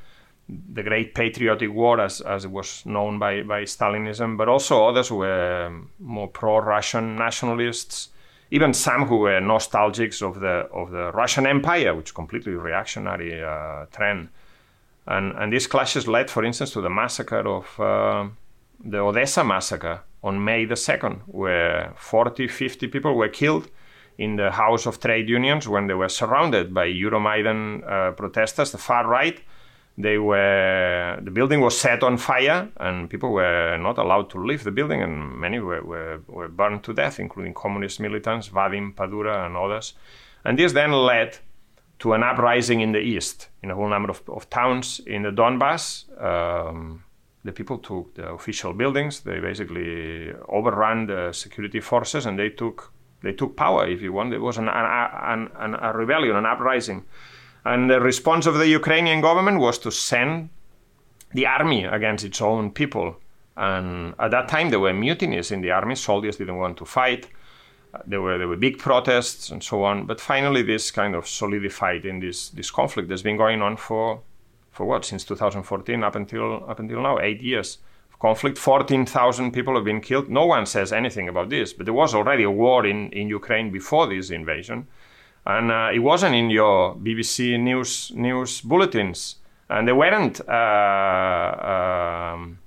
the 0.48 0.84
Great 0.84 1.14
Patriotic 1.14 1.72
War, 1.72 2.00
as, 2.00 2.22
as 2.22 2.46
it 2.46 2.52
was 2.52 2.86
known 2.86 3.20
by, 3.20 3.44
by 3.44 3.64
Stalinism, 3.64 4.38
but 4.38 4.48
also 4.48 4.88
others 4.88 5.12
were 5.12 5.72
more 6.00 6.28
pro 6.28 6.60
Russian 6.60 7.16
nationalists, 7.16 8.10
even 8.54 8.72
some 8.72 9.08
who 9.08 9.18
were 9.18 9.42
nostalgics 9.42 10.22
of 10.22 10.40
the 10.40 10.70
of 10.72 10.92
the 10.92 11.12
Russian 11.12 11.48
Empire, 11.48 11.96
which 11.96 12.14
completely 12.14 12.54
reactionary 12.54 13.44
uh, 13.44 13.86
trend. 13.92 14.30
And 15.08 15.34
and 15.40 15.52
these 15.52 15.66
clashes 15.68 16.08
led, 16.08 16.30
for 16.30 16.44
instance, 16.46 16.72
to 16.74 16.82
the 16.82 16.90
massacre 16.90 17.44
of 17.58 17.80
uh, 17.80 18.28
the 18.80 19.00
Odessa 19.00 19.44
massacre 19.44 20.02
on 20.22 20.44
May 20.44 20.66
the 20.66 20.76
2nd, 20.76 21.22
where 21.26 21.94
40, 21.98 22.48
50 22.48 22.88
people 22.88 23.16
were 23.16 23.28
killed 23.28 23.68
in 24.18 24.36
the 24.36 24.52
House 24.52 24.86
of 24.86 25.00
Trade 25.00 25.28
Unions 25.28 25.68
when 25.68 25.88
they 25.88 25.96
were 25.96 26.10
surrounded 26.10 26.74
by 26.74 26.88
Euromaidan 26.88 27.84
uh, 27.84 28.12
protesters, 28.12 28.72
the 28.72 28.78
far 28.78 29.08
right. 29.08 29.42
They 29.96 30.18
were 30.18 31.20
the 31.22 31.30
building 31.30 31.62
was 31.62 31.78
set 31.78 32.02
on 32.02 32.18
fire, 32.18 32.70
and 32.78 33.10
people 33.10 33.32
were 33.32 33.78
not 33.78 34.00
allowed 34.00 34.30
to 34.32 34.44
leave 34.44 34.64
the 34.64 34.72
building, 34.72 35.04
and 35.04 35.38
many 35.40 35.60
were, 35.60 35.84
were, 35.84 36.22
were 36.28 36.48
burned 36.48 36.84
to 36.86 36.94
death, 36.94 37.20
including 37.20 37.54
communist 37.54 38.00
militants, 38.00 38.50
Vadim 38.50 38.96
Papura, 38.96 39.46
and 39.46 39.56
others. 39.56 39.94
And 40.46 40.58
this 40.58 40.74
then 40.74 40.92
led 40.92 41.38
to 42.00 42.14
an 42.14 42.24
uprising 42.24 42.82
in 42.82 42.92
the 42.92 43.00
east, 43.00 43.50
in 43.62 43.70
a 43.70 43.76
whole 43.76 43.88
number 43.88 44.10
of, 44.10 44.22
of 44.30 44.50
towns 44.50 45.00
in 45.06 45.22
the 45.24 45.32
Donbass. 45.32 46.06
Um, 46.22 47.04
the 47.44 47.52
people 47.52 47.78
took 47.78 48.16
the 48.16 48.30
official 48.30 48.74
buildings. 48.74 49.22
They 49.22 49.40
basically 49.40 50.34
overran 50.50 51.06
the 51.06 51.32
security 51.34 51.82
forces, 51.82 52.26
and 52.26 52.40
they 52.40 52.50
took 52.50 52.92
they 53.22 53.34
took 53.34 53.56
power. 53.56 53.88
If 53.88 54.02
you 54.02 54.12
want, 54.12 54.34
it 54.34 54.40
was 54.40 54.58
an, 54.58 54.68
an, 54.68 55.50
an, 55.56 55.76
a 55.76 55.94
rebellion, 55.94 56.36
an 56.36 56.46
uprising. 56.46 57.06
And 57.66 57.90
the 57.90 58.02
response 58.02 58.46
of 58.46 58.56
the 58.56 58.68
Ukrainian 58.68 59.22
government 59.22 59.60
was 59.60 59.78
to 59.80 59.92
send 59.92 60.50
the 61.34 61.48
army 61.48 61.86
against 61.86 62.26
its 62.26 62.42
own 62.42 62.72
people. 62.72 63.16
And 63.56 64.16
at 64.20 64.32
that 64.32 64.48
time, 64.50 64.70
there 64.70 64.80
were 64.80 64.94
mutinies 64.94 65.52
in 65.52 65.62
the 65.62 65.72
army. 65.72 65.96
Soldiers 65.96 66.38
didn't 66.38 66.58
want 66.58 66.78
to 66.78 66.86
fight. 66.86 67.28
There 68.08 68.22
were 68.22 68.38
there 68.40 68.48
were 68.48 68.58
big 68.58 68.80
protests 68.80 69.52
and 69.52 69.64
so 69.64 69.84
on. 69.84 70.06
But 70.06 70.20
finally, 70.20 70.64
this 70.64 70.90
kind 70.92 71.16
of 71.16 71.28
solidified 71.28 72.06
in 72.06 72.20
this 72.20 72.50
this 72.50 72.72
conflict 72.72 73.08
that's 73.08 73.22
been 73.22 73.38
going 73.38 73.62
on 73.62 73.78
for 73.78 74.22
for 74.72 74.86
what 74.86 75.06
since 75.06 75.24
2014 75.24 76.04
up 76.04 76.16
until 76.16 76.68
up 76.68 76.80
until 76.80 77.02
now, 77.02 77.20
eight 77.20 77.42
years 77.42 77.78
of 78.12 78.18
conflict. 78.20 78.58
14,000 78.58 79.52
people 79.52 79.76
have 79.76 79.86
been 79.86 80.02
killed. 80.02 80.28
No 80.28 80.48
one 80.48 80.66
says 80.66 80.92
anything 80.92 81.30
about 81.30 81.50
this, 81.50 81.72
but 81.72 81.86
there 81.86 81.94
was 81.94 82.16
already 82.16 82.44
a 82.44 82.52
war 82.52 82.84
in 82.86 83.12
in 83.12 83.30
Ukraine 83.30 83.70
before 83.72 84.08
this 84.08 84.32
invasion 84.32 84.88
and 85.46 85.72
uh, 85.72 85.90
it 85.94 86.00
wasn't 86.00 86.36
in 86.36 86.50
your 86.50 86.96
BBC 86.96 87.60
news 87.60 88.12
news 88.16 88.62
bulletins, 88.62 89.36
and 89.70 89.88
there 89.88 89.96
weren't 89.96 90.40
uh, 90.48 92.34
um, 92.34 92.60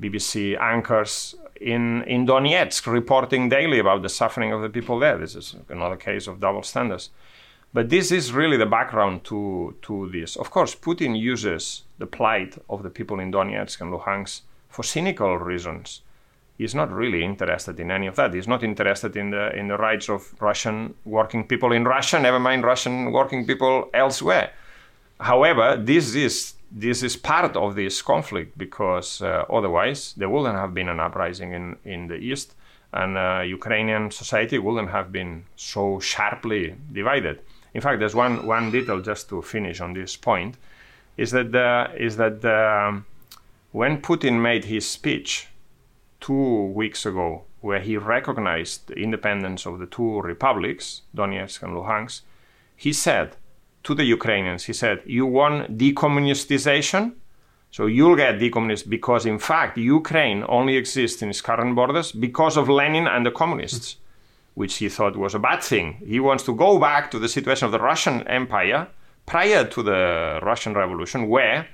BBC 0.00 0.58
anchors 0.60 1.34
in 1.60 2.02
in 2.04 2.26
Donetsk 2.26 2.86
reporting 2.86 3.48
daily 3.48 3.78
about 3.78 4.02
the 4.02 4.08
suffering 4.08 4.52
of 4.52 4.62
the 4.62 4.68
people 4.68 4.98
there. 4.98 5.18
This 5.18 5.34
is 5.34 5.56
another 5.68 5.96
case 5.96 6.26
of 6.26 6.40
double 6.40 6.62
standards. 6.62 7.10
But 7.74 7.88
this 7.88 8.12
is 8.12 8.32
really 8.32 8.58
the 8.58 8.66
background 8.66 9.24
to 9.24 9.74
to 9.82 10.08
this. 10.10 10.36
Of 10.36 10.50
course, 10.50 10.74
Putin 10.74 11.18
uses 11.18 11.84
the 11.98 12.06
plight 12.06 12.58
of 12.68 12.82
the 12.82 12.90
people 12.90 13.18
in 13.18 13.32
Donetsk 13.32 13.80
and 13.80 13.92
Luhansk 13.92 14.42
for 14.68 14.82
cynical 14.82 15.38
reasons 15.38 16.02
he's 16.62 16.74
not 16.74 16.90
really 16.92 17.22
interested 17.24 17.80
in 17.80 17.90
any 17.90 18.06
of 18.06 18.14
that. 18.16 18.32
He's 18.32 18.48
not 18.54 18.62
interested 18.62 19.16
in 19.16 19.30
the 19.30 19.44
in 19.60 19.66
the 19.72 19.78
rights 19.88 20.08
of 20.08 20.20
Russian 20.48 20.94
working 21.18 21.42
people 21.52 21.70
in 21.78 21.84
Russia, 21.96 22.16
never 22.20 22.40
mind 22.48 22.60
Russian 22.72 22.96
working 23.18 23.46
people 23.50 23.90
elsewhere. 23.92 24.48
However, 25.20 25.66
this 25.90 26.14
is 26.26 26.54
this 26.84 27.02
is 27.02 27.16
part 27.16 27.54
of 27.56 27.74
this 27.74 27.94
conflict 28.12 28.56
because 28.56 29.08
uh, 29.22 29.44
otherwise 29.58 30.14
there 30.18 30.30
wouldn't 30.34 30.58
have 30.64 30.72
been 30.72 30.88
an 30.88 31.00
uprising 31.00 31.52
in, 31.52 31.64
in 31.84 32.00
the 32.08 32.16
east 32.16 32.54
and 32.92 33.16
uh, 33.16 33.42
Ukrainian 33.58 34.10
society 34.10 34.58
wouldn't 34.58 34.90
have 34.90 35.08
been 35.12 35.44
so 35.56 36.00
sharply 36.00 36.74
divided. 36.92 37.36
In 37.74 37.80
fact, 37.80 37.98
there's 38.00 38.14
one, 38.14 38.46
one 38.46 38.70
detail 38.70 39.00
just 39.00 39.28
to 39.30 39.42
finish 39.42 39.80
on 39.80 39.92
this 39.94 40.16
point 40.16 40.56
is 41.16 41.30
that, 41.30 41.52
the, 41.52 41.90
is 41.96 42.16
that 42.16 42.42
the, 42.42 43.02
when 43.72 44.00
Putin 44.00 44.40
made 44.40 44.64
his 44.64 44.86
speech 44.88 45.48
two 46.22 46.66
weeks 46.80 47.04
ago, 47.04 47.44
where 47.60 47.80
he 47.80 47.96
recognized 47.98 48.86
the 48.86 48.94
independence 48.94 49.66
of 49.66 49.78
the 49.78 49.86
two 49.86 50.20
republics, 50.22 51.02
Donetsk 51.14 51.62
and 51.62 51.74
Luhansk, 51.76 52.22
he 52.74 52.92
said 52.92 53.36
to 53.84 53.94
the 53.94 54.04
Ukrainians, 54.04 54.64
he 54.64 54.72
said, 54.72 55.02
You 55.04 55.26
want 55.26 55.76
decommunistization? 55.76 57.12
So 57.70 57.86
you'll 57.86 58.16
get 58.16 58.38
decommunist 58.38 58.88
because, 58.88 59.26
in 59.26 59.38
fact, 59.38 59.78
Ukraine 59.78 60.44
only 60.48 60.76
exists 60.76 61.22
in 61.22 61.30
its 61.30 61.40
current 61.40 61.74
borders 61.74 62.12
because 62.12 62.56
of 62.56 62.68
Lenin 62.68 63.06
and 63.06 63.24
the 63.24 63.30
communists, 63.30 63.96
which 64.54 64.76
he 64.76 64.88
thought 64.88 65.16
was 65.16 65.34
a 65.34 65.38
bad 65.38 65.62
thing. 65.62 65.94
He 66.06 66.20
wants 66.20 66.44
to 66.44 66.54
go 66.54 66.78
back 66.78 67.10
to 67.10 67.18
the 67.18 67.28
situation 67.28 67.66
of 67.66 67.72
the 67.72 67.80
Russian 67.80 68.26
Empire 68.28 68.88
prior 69.26 69.64
to 69.64 69.82
the 69.82 70.40
Russian 70.42 70.74
Revolution, 70.74 71.28
where 71.28 71.68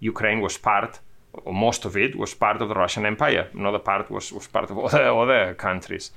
Ukraine 0.00 0.40
was 0.40 0.58
part 0.58 0.98
most 1.46 1.84
of 1.84 1.96
it 1.96 2.16
was 2.16 2.34
part 2.34 2.60
of 2.62 2.68
the 2.68 2.74
Russian 2.74 3.06
Empire. 3.06 3.48
Another 3.54 3.78
part 3.78 4.10
was, 4.10 4.32
was 4.32 4.46
part 4.46 4.70
of 4.70 4.78
other, 4.86 5.04
other 5.04 5.54
countries. 5.54 6.10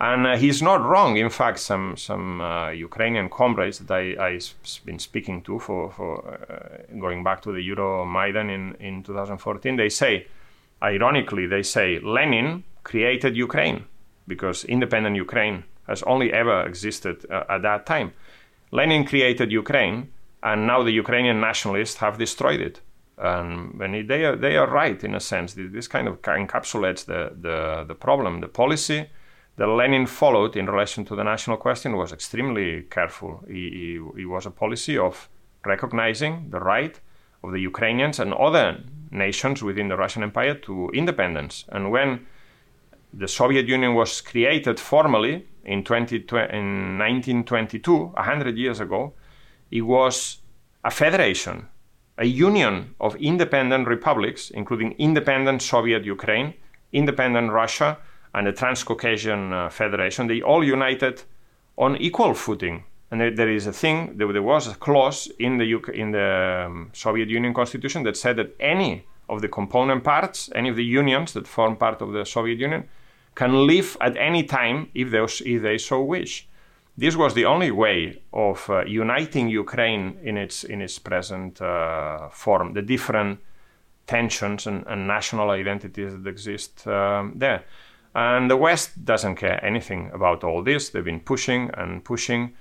And 0.00 0.26
uh, 0.26 0.36
he's 0.36 0.60
not 0.62 0.82
wrong. 0.82 1.16
In 1.16 1.30
fact, 1.30 1.60
some 1.60 1.96
some 1.96 2.40
uh, 2.40 2.70
Ukrainian 2.70 3.28
comrades 3.28 3.78
that 3.78 3.90
I, 3.92 4.16
I've 4.26 4.52
been 4.84 4.98
speaking 4.98 5.42
to 5.42 5.60
for, 5.60 5.92
for 5.92 6.12
uh, 6.26 6.98
going 6.98 7.22
back 7.22 7.40
to 7.42 7.52
the 7.52 7.60
Euromaidan 7.60 8.50
in, 8.50 8.74
in 8.80 9.02
2014, 9.04 9.76
they 9.76 9.88
say, 9.88 10.26
ironically, 10.82 11.46
they 11.46 11.62
say 11.62 12.00
Lenin 12.00 12.64
created 12.82 13.36
Ukraine 13.36 13.84
because 14.26 14.64
independent 14.64 15.14
Ukraine 15.16 15.64
has 15.86 16.02
only 16.02 16.32
ever 16.32 16.66
existed 16.66 17.24
uh, 17.30 17.44
at 17.48 17.62
that 17.62 17.86
time. 17.86 18.12
Lenin 18.72 19.04
created 19.04 19.52
Ukraine, 19.52 20.10
and 20.42 20.66
now 20.66 20.82
the 20.82 20.90
Ukrainian 20.90 21.40
nationalists 21.40 21.96
have 21.98 22.18
destroyed 22.18 22.60
it. 22.60 22.80
Um, 23.22 23.78
and 23.80 23.92
when 23.92 24.06
they 24.08 24.24
are 24.24 24.36
they 24.36 24.56
are 24.56 24.68
right 24.68 25.02
in 25.04 25.14
a 25.14 25.20
sense. 25.20 25.54
This 25.54 25.86
kind 25.86 26.08
of 26.08 26.20
encapsulates 26.22 27.04
the 27.04 27.32
the, 27.40 27.84
the 27.86 27.94
problem. 27.94 28.40
The 28.40 28.48
policy 28.48 29.08
that 29.56 29.68
Lenin 29.68 30.06
followed 30.06 30.56
in 30.56 30.66
relation 30.66 31.04
to 31.04 31.14
the 31.14 31.22
national 31.22 31.56
question 31.58 31.96
was 31.96 32.12
extremely 32.12 32.82
careful. 32.90 33.44
He, 33.46 34.00
he 34.16 34.24
was 34.24 34.46
a 34.46 34.50
policy 34.50 34.98
of 34.98 35.28
recognizing 35.64 36.50
the 36.50 36.58
right 36.58 36.98
of 37.44 37.52
the 37.52 37.60
Ukrainians 37.60 38.18
and 38.18 38.34
other 38.34 38.82
nations 39.10 39.62
within 39.62 39.88
the 39.88 39.96
Russian 39.96 40.22
Empire 40.22 40.54
to 40.54 40.90
independence. 40.94 41.64
And 41.68 41.90
when 41.90 42.26
the 43.12 43.28
Soviet 43.28 43.66
Union 43.68 43.94
was 43.94 44.20
created 44.20 44.80
formally 44.80 45.46
in, 45.64 45.84
20, 45.84 46.16
in 46.16 46.98
1922, 46.98 48.06
100 48.06 48.56
years 48.56 48.80
ago, 48.80 49.12
it 49.70 49.82
was 49.82 50.38
a 50.82 50.90
federation 50.90 51.68
a 52.22 52.24
union 52.24 52.94
of 53.00 53.16
independent 53.16 53.88
republics, 53.88 54.50
including 54.50 54.92
independent 54.98 55.60
Soviet 55.60 56.04
Ukraine, 56.04 56.54
independent 56.92 57.50
Russia, 57.50 57.98
and 58.34 58.46
the 58.46 58.52
Transcaucasian 58.52 59.52
uh, 59.52 59.68
Federation. 59.68 60.28
They 60.28 60.40
all 60.40 60.62
united 60.62 61.22
on 61.76 61.96
equal 61.96 62.34
footing. 62.34 62.84
And 63.10 63.20
there, 63.20 63.34
there 63.34 63.50
is 63.50 63.66
a 63.66 63.72
thing, 63.72 64.16
there, 64.16 64.32
there, 64.32 64.48
was 64.54 64.68
a 64.68 64.76
clause 64.76 65.30
in 65.40 65.58
the, 65.58 65.74
UK, 65.74 65.88
in 65.88 66.12
the 66.12 66.64
um, 66.66 66.90
Soviet 66.92 67.28
Union 67.28 67.52
constitution 67.52 68.04
that 68.04 68.16
said 68.16 68.36
that 68.36 68.54
any 68.60 69.04
of 69.28 69.42
the 69.42 69.48
component 69.48 70.04
parts, 70.04 70.48
any 70.54 70.68
of 70.68 70.76
the 70.76 70.84
unions 70.84 71.32
that 71.32 71.48
form 71.48 71.76
part 71.76 72.00
of 72.00 72.12
the 72.12 72.24
Soviet 72.24 72.58
Union, 72.58 72.88
can 73.34 73.66
leave 73.66 73.96
at 74.00 74.16
any 74.16 74.44
time 74.44 74.88
if 74.94 75.10
they, 75.10 75.24
if 75.52 75.62
they 75.62 75.76
so 75.76 76.00
wish. 76.00 76.46
This 76.96 77.16
was 77.16 77.32
the 77.32 77.46
only 77.46 77.70
way 77.70 78.22
of 78.34 78.68
uh, 78.68 78.84
uniting 78.84 79.48
Ukraine 79.48 80.18
in 80.22 80.36
its 80.36 80.62
in 80.62 80.82
its 80.82 80.98
present 80.98 81.60
uh, 81.62 82.28
form. 82.28 82.74
The 82.74 82.82
different 82.82 83.40
tensions 84.06 84.66
and, 84.66 84.84
and, 84.86 85.06
national 85.06 85.50
identities 85.50 86.12
that 86.12 86.28
exist 86.28 86.86
um, 86.86 87.32
there, 87.36 87.64
and 88.14 88.50
the 88.50 88.58
West 88.58 89.04
doesn't 89.06 89.36
care 89.36 89.64
anything 89.64 90.10
about 90.12 90.44
all 90.44 90.62
this. 90.62 90.90
They've 90.90 91.04
been 91.04 91.20
pushing 91.20 91.70
and 91.74 92.04
pushing, 92.04 92.52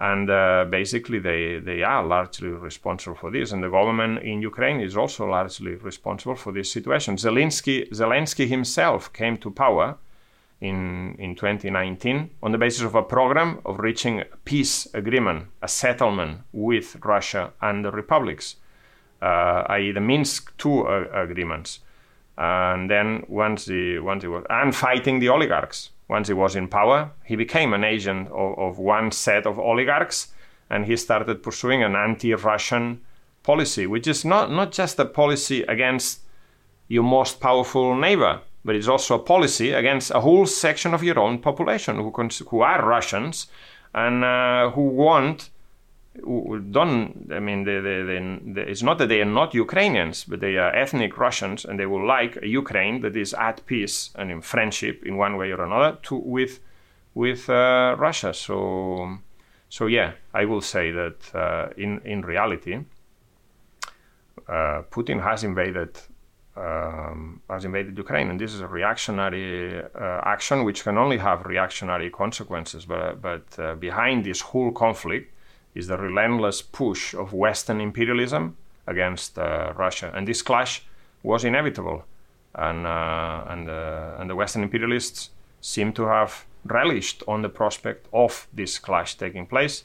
and 0.00 0.30
uh, 0.30 0.66
basically 0.68 1.20
they 1.20 1.60
they 1.60 1.84
are 1.84 2.04
largely 2.04 2.48
responsible 2.48 3.16
for 3.16 3.30
this. 3.30 3.52
And 3.52 3.62
the 3.62 3.70
government 3.70 4.24
in 4.24 4.42
Ukraine 4.42 4.80
is 4.80 4.96
also 4.96 5.26
largely 5.26 5.76
responsible 5.76 6.34
for 6.34 6.52
this 6.52 6.72
situation. 6.72 7.14
Zelensky 7.16 7.88
Zelensky 7.90 8.48
himself 8.48 9.12
came 9.12 9.36
to 9.36 9.50
power 9.52 9.96
in, 10.60 11.16
in 11.18 11.34
2019 11.34 12.30
on 12.42 12.52
the 12.52 12.58
basis 12.58 12.82
of 12.82 12.94
a 12.94 13.02
program 13.02 13.60
of 13.64 13.78
reaching 13.78 14.20
a 14.20 14.24
peace 14.44 14.86
agreement, 14.94 15.46
a 15.62 15.68
settlement 15.68 16.40
with 16.52 16.96
Russia 17.04 17.52
and 17.60 17.84
the 17.84 17.90
republics, 17.90 18.56
uh, 19.20 19.64
i.e., 19.68 19.92
the 19.92 20.00
Minsk 20.00 20.52
II 20.64 20.80
uh, 20.80 21.04
agreements. 21.12 21.80
And 22.38 22.90
then 22.90 23.24
once 23.28 23.66
he, 23.66 23.98
once 23.98 24.22
he 24.22 24.28
was, 24.28 24.44
and 24.50 24.74
fighting 24.74 25.20
the 25.20 25.28
oligarchs. 25.28 25.90
Once 26.08 26.28
he 26.28 26.34
was 26.34 26.54
in 26.54 26.68
power, 26.68 27.10
he 27.24 27.34
became 27.34 27.72
an 27.72 27.82
agent 27.82 28.28
of, 28.28 28.56
of 28.58 28.78
one 28.78 29.10
set 29.10 29.44
of 29.44 29.58
oligarchs, 29.58 30.28
and 30.70 30.86
he 30.86 30.96
started 30.96 31.42
pursuing 31.42 31.82
an 31.82 31.96
anti-Russian 31.96 33.00
policy, 33.42 33.86
which 33.86 34.06
is 34.06 34.24
not, 34.24 34.50
not 34.50 34.70
just 34.70 34.98
a 35.00 35.04
policy 35.04 35.62
against 35.62 36.20
your 36.88 37.02
most 37.02 37.40
powerful 37.40 37.96
neighbor, 37.96 38.40
but 38.66 38.74
it's 38.74 38.88
also 38.88 39.14
a 39.14 39.18
policy 39.34 39.70
against 39.72 40.10
a 40.10 40.20
whole 40.20 40.44
section 40.44 40.92
of 40.92 41.02
your 41.02 41.18
own 41.20 41.38
population 41.38 41.96
who, 41.96 42.12
who 42.50 42.60
are 42.60 42.84
Russians 42.84 43.46
and 43.94 44.24
uh, 44.24 44.70
who 44.70 44.82
want 44.82 45.50
don't 46.70 47.30
I 47.30 47.40
mean 47.40 47.64
they, 47.64 47.80
they, 47.80 48.02
they, 48.02 48.62
it's 48.62 48.82
not 48.82 48.98
that 48.98 49.08
they 49.08 49.20
are 49.20 49.32
not 49.40 49.54
Ukrainians, 49.54 50.24
but 50.24 50.40
they 50.40 50.56
are 50.56 50.74
ethnic 50.74 51.18
Russians, 51.18 51.64
and 51.64 51.78
they 51.78 51.86
will 51.86 52.06
like 52.06 52.38
a 52.42 52.48
Ukraine 52.48 53.02
that 53.02 53.16
is 53.16 53.34
at 53.34 53.64
peace 53.66 54.10
and 54.14 54.30
in 54.30 54.40
friendship 54.40 55.04
in 55.04 55.16
one 55.16 55.36
way 55.36 55.52
or 55.52 55.62
another 55.62 55.98
to 56.04 56.16
with 56.16 56.60
with 57.14 57.48
uh, 57.50 57.96
Russia. 57.98 58.32
So 58.32 59.18
so 59.68 59.86
yeah, 59.86 60.12
I 60.32 60.44
will 60.46 60.62
say 60.62 60.90
that 60.90 61.34
uh, 61.34 61.68
in 61.76 62.00
in 62.04 62.22
reality, 62.22 62.74
uh, 64.48 64.82
Putin 64.90 65.22
has 65.22 65.44
invaded 65.44 65.90
um, 66.56 67.40
has 67.50 67.64
invaded 67.64 67.96
Ukraine, 67.98 68.30
and 68.30 68.40
this 68.40 68.54
is 68.54 68.60
a 68.60 68.66
reactionary 68.66 69.82
uh, 69.82 70.20
action 70.24 70.64
which 70.64 70.82
can 70.82 70.96
only 70.96 71.18
have 71.18 71.44
reactionary 71.44 72.10
consequences. 72.10 72.84
But, 72.86 73.20
but 73.20 73.58
uh, 73.58 73.74
behind 73.74 74.24
this 74.24 74.40
whole 74.40 74.72
conflict 74.72 75.32
is 75.74 75.86
the 75.86 75.98
relentless 75.98 76.62
push 76.62 77.14
of 77.14 77.32
Western 77.32 77.80
imperialism 77.80 78.56
against 78.86 79.38
uh, 79.38 79.72
Russia, 79.76 80.10
and 80.14 80.26
this 80.26 80.42
clash 80.42 80.84
was 81.22 81.44
inevitable, 81.44 82.04
and 82.54 82.86
uh, 82.86 83.44
and 83.48 83.68
uh, 83.68 84.16
and 84.18 84.30
the 84.30 84.36
Western 84.36 84.62
imperialists 84.62 85.30
seem 85.60 85.92
to 85.92 86.04
have 86.06 86.46
relished 86.64 87.22
on 87.28 87.42
the 87.42 87.48
prospect 87.48 88.06
of 88.12 88.46
this 88.52 88.78
clash 88.78 89.16
taking 89.16 89.46
place 89.46 89.84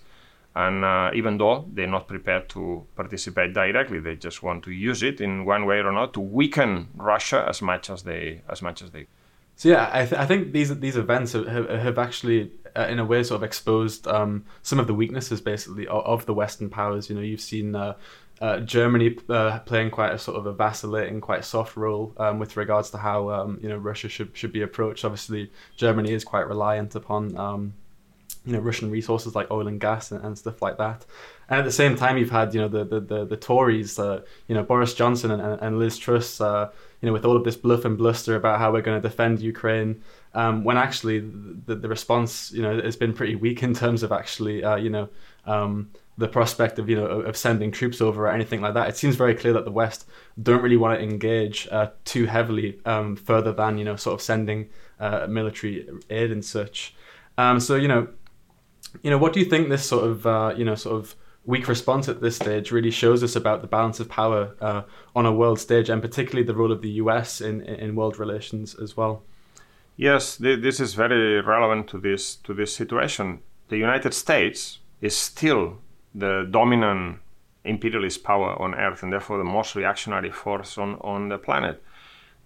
and 0.55 0.83
uh, 0.83 1.11
even 1.13 1.37
though 1.37 1.65
they're 1.73 1.87
not 1.87 2.07
prepared 2.07 2.49
to 2.49 2.85
participate 2.95 3.53
directly, 3.53 3.99
they 3.99 4.15
just 4.15 4.43
want 4.43 4.63
to 4.65 4.71
use 4.71 5.01
it 5.01 5.21
in 5.21 5.45
one 5.45 5.65
way 5.65 5.77
or 5.77 5.89
another 5.89 6.11
to 6.13 6.19
weaken 6.19 6.89
Russia 6.95 7.45
as 7.47 7.61
much 7.61 7.89
as 7.89 8.03
they 8.03 8.41
as 8.49 8.61
much 8.61 8.81
as 8.81 8.91
they. 8.91 9.07
So 9.55 9.69
yeah, 9.69 9.89
I, 9.93 10.05
th- 10.05 10.19
I 10.19 10.25
think 10.25 10.51
these 10.51 10.77
these 10.79 10.97
events 10.97 11.33
have, 11.33 11.69
have 11.69 11.97
actually, 11.97 12.51
uh, 12.75 12.87
in 12.89 12.99
a 12.99 13.05
way, 13.05 13.23
sort 13.23 13.37
of 13.37 13.43
exposed 13.43 14.07
um, 14.07 14.45
some 14.61 14.79
of 14.79 14.87
the 14.87 14.93
weaknesses, 14.93 15.39
basically, 15.39 15.87
of, 15.87 16.03
of, 16.03 16.25
the 16.25 16.33
Western 16.33 16.69
powers. 16.69 17.09
You 17.09 17.15
know, 17.15 17.21
you've 17.21 17.41
seen 17.41 17.75
uh, 17.75 17.93
uh, 18.41 18.59
Germany 18.59 19.17
uh, 19.29 19.59
playing 19.59 19.91
quite 19.91 20.13
a 20.13 20.17
sort 20.17 20.37
of 20.37 20.47
a 20.47 20.53
vacillating, 20.53 21.21
quite 21.21 21.45
soft 21.45 21.77
role 21.77 22.13
um, 22.17 22.39
with 22.39 22.57
regards 22.57 22.89
to 22.89 22.97
how 22.97 23.29
um, 23.29 23.59
you 23.61 23.69
know 23.69 23.77
Russia 23.77 24.09
should 24.09 24.35
should 24.35 24.51
be 24.51 24.63
approached. 24.63 25.05
Obviously, 25.05 25.51
Germany 25.77 26.11
is 26.11 26.25
quite 26.25 26.47
reliant 26.47 26.95
upon 26.95 27.37
um, 27.37 27.73
you 28.45 28.53
know 28.53 28.59
Russian 28.59 28.89
resources 28.89 29.35
like 29.35 29.51
oil 29.51 29.67
and 29.67 29.79
gas 29.79 30.11
and, 30.11 30.23
and, 30.25 30.37
stuff 30.37 30.61
like 30.61 30.77
that. 30.77 31.05
And 31.47 31.59
at 31.59 31.65
the 31.65 31.71
same 31.71 31.95
time, 31.95 32.17
you've 32.17 32.31
had 32.31 32.53
you 32.53 32.61
know 32.61 32.67
the 32.67 32.83
the 32.83 32.99
the, 32.99 33.25
the 33.25 33.37
Tories, 33.37 33.99
uh, 33.99 34.21
you 34.47 34.55
know 34.55 34.63
Boris 34.63 34.93
Johnson 34.93 35.31
and, 35.31 35.41
and 35.61 35.77
Liz 35.77 35.97
Truss, 35.97 36.41
uh, 36.41 36.71
you 37.01 37.05
know 37.05 37.13
with 37.13 37.25
all 37.25 37.37
of 37.37 37.43
this 37.43 37.55
bluff 37.55 37.85
and 37.85 37.97
bluster 37.97 38.35
about 38.35 38.59
how 38.59 38.71
we're 38.71 38.81
going 38.81 38.99
to 38.99 39.07
defend 39.07 39.41
Ukraine, 39.41 40.01
um, 40.33 40.63
when 40.63 40.77
actually 40.77 41.19
the, 41.19 41.75
the 41.75 41.87
response 41.87 42.51
you 42.51 42.63
know 42.63 42.81
has 42.81 42.95
been 42.95 43.13
pretty 43.13 43.35
weak 43.35 43.61
in 43.61 43.73
terms 43.73 44.03
of 44.03 44.11
actually 44.11 44.63
uh, 44.63 44.75
you 44.75 44.89
know. 44.89 45.09
Um, 45.45 45.91
the 46.17 46.27
prospect 46.27 46.77
of 46.77 46.87
you 46.87 46.95
know 46.95 47.05
of 47.05 47.35
sending 47.35 47.71
troops 47.71 47.99
over 47.99 48.27
or 48.27 48.31
anything 48.31 48.61
like 48.61 48.75
that. 48.75 48.89
It 48.89 48.97
seems 48.97 49.15
very 49.15 49.33
clear 49.33 49.53
that 49.53 49.65
the 49.65 49.71
West 49.71 50.07
don't 50.41 50.61
really 50.61 50.77
want 50.77 50.99
to 50.99 51.03
engage 51.03 51.67
uh, 51.71 51.89
too 52.05 52.27
heavily 52.27 52.79
um, 52.85 53.15
further 53.15 53.51
than 53.51 53.77
you 53.79 53.85
know 53.85 53.95
sort 53.95 54.13
of 54.13 54.21
sending 54.21 54.69
uh, 54.99 55.25
military 55.27 55.87
aid 56.11 56.31
and 56.31 56.45
such. 56.45 56.93
Um, 57.39 57.59
so 57.59 57.75
you 57.75 57.87
know 57.87 58.07
you 59.01 59.09
know, 59.09 59.17
what 59.17 59.33
do 59.33 59.39
you 59.39 59.45
think 59.45 59.69
this 59.69 59.85
sort 59.85 60.05
of, 60.05 60.25
uh, 60.25 60.53
you 60.57 60.65
know, 60.65 60.75
sort 60.75 60.95
of 60.95 61.15
weak 61.45 61.67
response 61.67 62.07
at 62.07 62.21
this 62.21 62.35
stage 62.35 62.71
really 62.71 62.91
shows 62.91 63.23
us 63.23 63.35
about 63.35 63.61
the 63.61 63.67
balance 63.67 63.99
of 63.99 64.07
power 64.09 64.55
uh, 64.61 64.83
on 65.15 65.25
a 65.25 65.31
world 65.31 65.59
stage, 65.59 65.89
and 65.89 66.01
particularly 66.01 66.45
the 66.45 66.55
role 66.55 66.71
of 66.71 66.81
the 66.81 66.89
U.S. 67.03 67.41
in 67.41 67.61
in 67.61 67.95
world 67.95 68.19
relations 68.19 68.75
as 68.75 68.95
well? 68.95 69.23
Yes, 69.95 70.37
th- 70.37 70.61
this 70.61 70.79
is 70.79 70.93
very 70.93 71.41
relevant 71.41 71.87
to 71.89 71.97
this 71.99 72.35
to 72.37 72.53
this 72.53 72.75
situation. 72.75 73.39
The 73.69 73.77
United 73.77 74.13
States 74.13 74.79
is 75.01 75.15
still 75.15 75.77
the 76.13 76.47
dominant 76.49 77.19
imperialist 77.63 78.23
power 78.23 78.59
on 78.61 78.75
Earth, 78.75 79.03
and 79.03 79.11
therefore 79.11 79.37
the 79.37 79.43
most 79.43 79.75
reactionary 79.75 80.31
force 80.31 80.77
on 80.77 80.95
on 81.01 81.29
the 81.29 81.37
planet. 81.37 81.81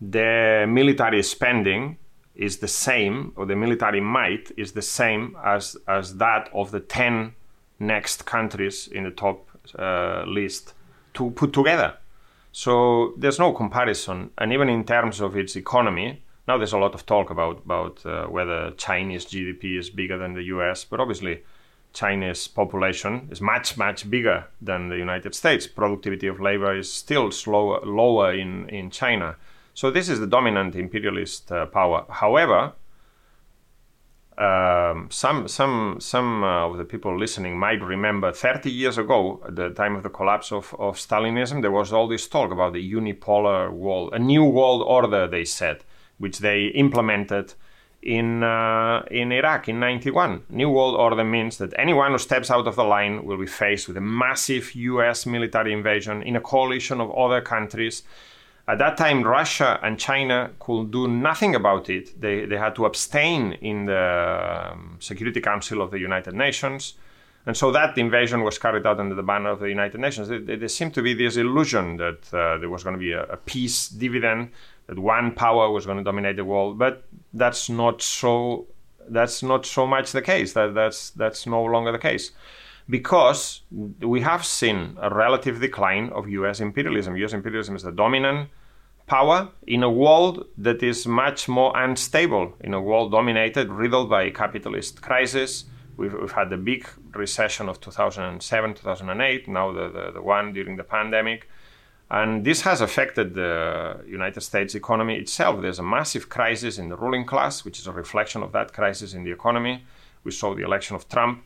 The 0.01 0.65
military 0.67 1.23
spending 1.23 1.97
is 2.35 2.57
the 2.57 2.67
same, 2.67 3.31
or 3.35 3.45
the 3.45 3.55
military 3.55 4.01
might 4.01 4.51
is 4.57 4.73
the 4.73 4.81
same 4.81 5.37
as 5.43 5.77
as 5.87 6.17
that 6.17 6.49
of 6.53 6.71
the 6.71 6.79
ten 6.79 7.33
next 7.79 8.25
countries 8.25 8.87
in 8.87 9.03
the 9.03 9.11
top 9.11 9.49
uh, 9.77 10.23
list 10.27 10.73
to 11.13 11.31
put 11.31 11.53
together. 11.53 11.95
So 12.51 13.13
there's 13.17 13.39
no 13.39 13.51
comparison, 13.53 14.31
and 14.37 14.53
even 14.53 14.69
in 14.69 14.85
terms 14.85 15.19
of 15.21 15.35
its 15.35 15.55
economy, 15.55 16.23
now 16.47 16.57
there's 16.57 16.73
a 16.73 16.77
lot 16.77 16.93
of 16.93 17.05
talk 17.05 17.29
about 17.29 17.63
about 17.65 18.05
uh, 18.05 18.25
whether 18.27 18.71
Chinese 18.71 19.25
GDP 19.25 19.77
is 19.77 19.89
bigger 19.89 20.17
than 20.17 20.33
the 20.33 20.43
U.S., 20.43 20.83
but 20.83 20.99
obviously. 20.99 21.43
Chinese 21.95 22.49
population 22.49 23.29
is 23.31 23.39
much 23.39 23.77
much 23.77 24.09
bigger 24.09 24.45
than 24.61 24.89
the 24.89 24.97
United 24.97 25.33
States. 25.33 25.65
Productivity 25.65 26.27
of 26.27 26.41
labor 26.41 26.75
is 26.75 26.91
still 26.91 27.31
slower, 27.31 27.79
lower 27.85 28.33
in 28.33 28.67
in 28.67 28.89
China. 28.89 29.37
So 29.75 29.91
this 29.91 30.07
is 30.07 30.21
the 30.21 30.27
dominant 30.27 30.73
imperialist 30.75 31.51
uh, 31.51 31.65
power. 31.65 32.05
However, 32.09 32.71
um, 34.37 35.09
some 35.11 35.49
some 35.49 35.97
some 35.99 36.45
uh, 36.45 36.67
of 36.67 36.77
the 36.77 36.85
people 36.85 37.19
listening 37.19 37.59
might 37.59 37.81
remember 37.81 38.31
30 38.31 38.71
years 38.71 38.97
ago, 38.97 39.41
at 39.45 39.57
the 39.57 39.69
time 39.71 39.97
of 39.97 40.03
the 40.03 40.09
collapse 40.09 40.53
of, 40.53 40.73
of 40.79 40.95
Stalinism, 40.95 41.61
there 41.61 41.71
was 41.71 41.91
all 41.91 42.07
this 42.07 42.25
talk 42.25 42.51
about 42.51 42.71
the 42.71 42.93
unipolar 42.93 43.69
world, 43.69 44.13
a 44.13 44.19
new 44.19 44.45
world 44.45 44.81
order, 44.81 45.27
they 45.27 45.43
said, 45.43 45.83
which 46.19 46.39
they 46.39 46.67
implemented 46.67 47.53
in 48.01 48.43
uh, 48.43 49.03
in 49.11 49.33
Iraq 49.33 49.67
in 49.67 49.81
91. 49.81 50.43
New 50.49 50.69
world 50.69 50.95
order 50.95 51.25
means 51.25 51.57
that 51.57 51.73
anyone 51.77 52.13
who 52.13 52.17
steps 52.17 52.49
out 52.49 52.65
of 52.65 52.77
the 52.77 52.85
line 52.85 53.25
will 53.25 53.37
be 53.37 53.45
faced 53.45 53.89
with 53.89 53.97
a 53.97 54.01
massive 54.01 54.73
U.S. 54.73 55.25
military 55.25 55.73
invasion 55.73 56.23
in 56.23 56.37
a 56.37 56.41
coalition 56.41 57.01
of 57.01 57.13
other 57.13 57.41
countries 57.41 58.03
at 58.67 58.79
that 58.79 58.97
time, 58.97 59.23
Russia 59.23 59.79
and 59.83 59.99
China 59.99 60.51
could 60.59 60.89
do 60.91 61.07
nothing 61.07 61.53
about 61.53 61.89
it. 61.89 62.19
They, 62.19 62.45
they 62.45 62.57
had 62.57 62.75
to 62.75 62.85
abstain 62.85 63.53
in 63.53 63.85
the 63.85 64.71
um, 64.73 64.97
Security 64.99 65.39
Council 65.39 65.81
of 65.81 65.91
the 65.91 65.99
United 65.99 66.33
Nations. 66.33 66.95
And 67.45 67.55
so 67.55 67.71
that 67.71 67.95
invasion 67.97 68.41
was 68.41 68.57
carried 68.57 68.87
out 68.87 68.99
under 68.99 69.13
the 69.13 69.21
banner 69.21 69.51
of 69.51 69.59
the 69.59 69.69
United 69.69 70.01
Nations. 70.01 70.29
There, 70.29 70.67
seemed 70.67 70.95
to 70.95 71.03
be 71.03 71.13
this 71.13 71.37
illusion 71.37 71.97
that 71.97 72.33
uh, 72.33 72.57
there 72.57 72.69
was 72.69 72.83
going 72.83 72.95
to 72.95 72.99
be 72.99 73.11
a, 73.11 73.23
a, 73.25 73.37
peace 73.37 73.87
dividend, 73.87 74.49
that 74.87 74.97
one 74.97 75.31
power 75.31 75.69
was 75.69 75.85
going 75.85 75.99
to 75.99 76.03
dominate 76.03 76.37
the 76.37 76.45
world. 76.45 76.79
But 76.79 77.03
that's 77.33 77.69
not 77.69 78.01
so. 78.01 78.67
That's 79.07 79.43
not 79.43 79.67
so 79.67 79.85
much 79.85 80.11
the 80.11 80.23
case. 80.23 80.53
That, 80.53 80.73
that's 80.73 81.11
that's 81.11 81.45
no 81.45 81.63
longer 81.63 81.91
the 81.91 81.99
case, 81.99 82.31
because 82.89 83.61
we 83.71 84.21
have 84.21 84.45
seen 84.45 84.97
a 85.01 85.13
relative 85.13 85.59
decline 85.59 86.09
of 86.09 86.29
U.S. 86.29 86.59
imperialism. 86.59 87.15
U.S. 87.17 87.33
imperialism 87.33 87.75
is 87.75 87.83
the 87.83 87.91
dominant 87.91 88.49
power 89.07 89.49
in 89.67 89.83
a 89.83 89.89
world 89.89 90.45
that 90.57 90.81
is 90.83 91.05
much 91.05 91.47
more 91.47 91.75
unstable, 91.75 92.53
in 92.61 92.73
a 92.73 92.81
world 92.81 93.11
dominated, 93.11 93.69
riddled 93.69 94.09
by 94.09 94.29
capitalist 94.29 95.01
crisis. 95.01 95.65
We've, 95.97 96.13
we've 96.13 96.31
had 96.31 96.49
the 96.49 96.57
big 96.57 96.87
recession 97.13 97.69
of 97.69 97.79
2007, 97.79 98.73
2008, 98.73 99.47
now 99.47 99.71
the, 99.71 99.89
the, 99.89 100.11
the 100.13 100.21
one 100.21 100.53
during 100.53 100.75
the 100.75 100.83
pandemic. 100.83 101.49
And 102.11 102.45
this 102.45 102.61
has 102.61 102.81
affected 102.81 103.33
the 103.33 104.03
United 104.07 104.41
States 104.41 104.75
economy 104.75 105.15
itself. 105.15 105.61
There's 105.61 105.79
a 105.79 105.83
massive 105.83 106.29
crisis 106.29 106.77
in 106.77 106.89
the 106.89 106.95
ruling 106.95 107.25
class, 107.25 107.65
which 107.65 107.79
is 107.79 107.87
a 107.87 107.91
reflection 107.91 108.43
of 108.43 108.51
that 108.51 108.73
crisis 108.73 109.13
in 109.13 109.23
the 109.23 109.31
economy. 109.31 109.83
We 110.23 110.31
saw 110.31 110.53
the 110.53 110.63
election 110.63 110.95
of 110.95 111.09
Trump 111.09 111.43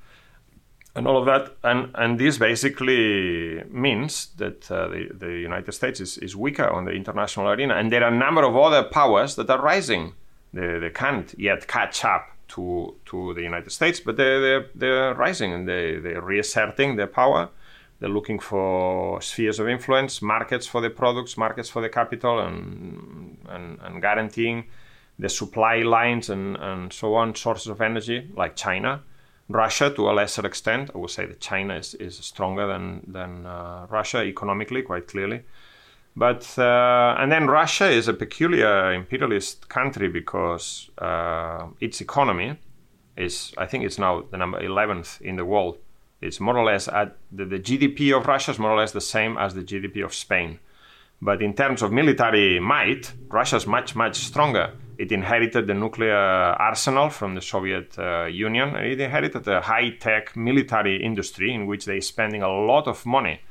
and 0.99 1.07
all 1.07 1.17
of 1.17 1.25
that. 1.25 1.55
And, 1.63 1.91
and 1.95 2.19
this 2.19 2.37
basically 2.37 3.63
means 3.69 4.27
that 4.37 4.69
uh, 4.69 4.89
the, 4.89 5.09
the 5.13 5.31
United 5.31 5.71
States 5.71 6.01
is, 6.01 6.17
is 6.17 6.35
weaker 6.35 6.69
on 6.69 6.83
the 6.83 6.91
international 6.91 7.47
arena. 7.47 7.75
And 7.75 7.89
there 7.89 8.03
are 8.03 8.11
a 8.13 8.17
number 8.17 8.43
of 8.43 8.55
other 8.55 8.83
powers 8.83 9.35
that 9.35 9.49
are 9.49 9.61
rising. 9.61 10.13
They, 10.53 10.77
they 10.77 10.89
can't 10.89 11.33
yet 11.37 11.67
catch 11.67 12.03
up 12.03 12.27
to, 12.49 12.95
to 13.05 13.33
the 13.33 13.41
United 13.41 13.71
States, 13.71 14.01
but 14.01 14.17
they're, 14.17 14.41
they're, 14.41 14.65
they're 14.75 15.13
rising 15.13 15.53
and 15.53 15.67
they, 15.69 15.99
they're 15.99 16.21
reasserting 16.21 16.97
their 16.97 17.07
power. 17.07 17.49
They're 18.01 18.09
looking 18.09 18.39
for 18.39 19.21
spheres 19.21 19.57
of 19.59 19.69
influence, 19.69 20.21
markets 20.21 20.67
for 20.67 20.81
the 20.81 20.89
products, 20.89 21.37
markets 21.37 21.69
for 21.69 21.81
the 21.81 21.89
capital, 21.89 22.39
and, 22.39 23.37
and, 23.47 23.79
and 23.81 24.01
guaranteeing 24.01 24.65
the 25.17 25.29
supply 25.29 25.77
lines 25.77 26.29
and, 26.29 26.57
and 26.57 26.91
so 26.91 27.15
on, 27.15 27.35
sources 27.35 27.67
of 27.67 27.79
energy, 27.79 28.29
like 28.35 28.57
China 28.57 29.01
Russia 29.49 29.89
to 29.89 30.09
a 30.09 30.13
lesser 30.13 30.45
extent. 30.45 30.91
I 30.93 30.97
would 30.99 31.09
say 31.09 31.25
that 31.25 31.39
China 31.41 31.75
is, 31.75 31.95
is 31.95 32.15
stronger 32.17 32.67
than 32.67 33.01
than 33.07 33.45
uh, 33.45 33.87
Russia 33.89 34.23
economically, 34.23 34.83
quite 34.83 35.07
clearly. 35.07 35.43
But 36.15 36.57
uh, 36.57 37.15
and 37.17 37.31
then 37.31 37.47
Russia 37.47 37.87
is 37.89 38.07
a 38.07 38.13
peculiar 38.13 38.93
imperialist 38.93 39.67
country 39.69 40.07
because 40.07 40.89
uh, 40.99 41.67
its 41.79 41.99
economy 41.99 42.57
is, 43.17 43.53
I 43.57 43.65
think, 43.65 43.83
it's 43.83 43.97
now 43.97 44.23
the 44.29 44.37
number 44.37 44.61
eleventh 44.61 45.21
in 45.21 45.35
the 45.35 45.45
world. 45.45 45.77
It's 46.21 46.39
more 46.39 46.57
or 46.57 46.65
less 46.65 46.87
at 46.87 47.17
the, 47.31 47.45
the 47.45 47.59
GDP 47.59 48.15
of 48.15 48.27
Russia 48.27 48.51
is 48.51 48.59
more 48.59 48.71
or 48.71 48.77
less 48.77 48.91
the 48.91 49.01
same 49.01 49.37
as 49.37 49.53
the 49.53 49.63
GDP 49.63 50.03
of 50.03 50.13
Spain. 50.13 50.59
But 51.21 51.41
in 51.41 51.53
terms 51.53 51.81
of 51.81 51.91
military 51.91 52.59
might, 52.59 53.11
Russia's 53.29 53.67
much, 53.67 53.95
much 53.95 54.15
stronger. 54.15 54.73
It 54.97 55.11
inherited 55.11 55.67
the 55.67 55.73
nuclear 55.73 56.15
arsenal 56.15 57.09
from 57.09 57.35
the 57.35 57.41
Soviet 57.41 57.97
uh, 57.97 58.25
Union. 58.25 58.75
It 58.75 58.99
inherited 58.99 59.47
a 59.47 59.61
high 59.61 59.91
tech 59.91 60.35
military 60.35 61.03
industry 61.03 61.53
in 61.53 61.67
which 61.67 61.85
they're 61.85 62.01
spending 62.01 62.41
a 62.41 62.49
lot 62.49 62.87
of 62.87 63.05
money. 63.05 63.41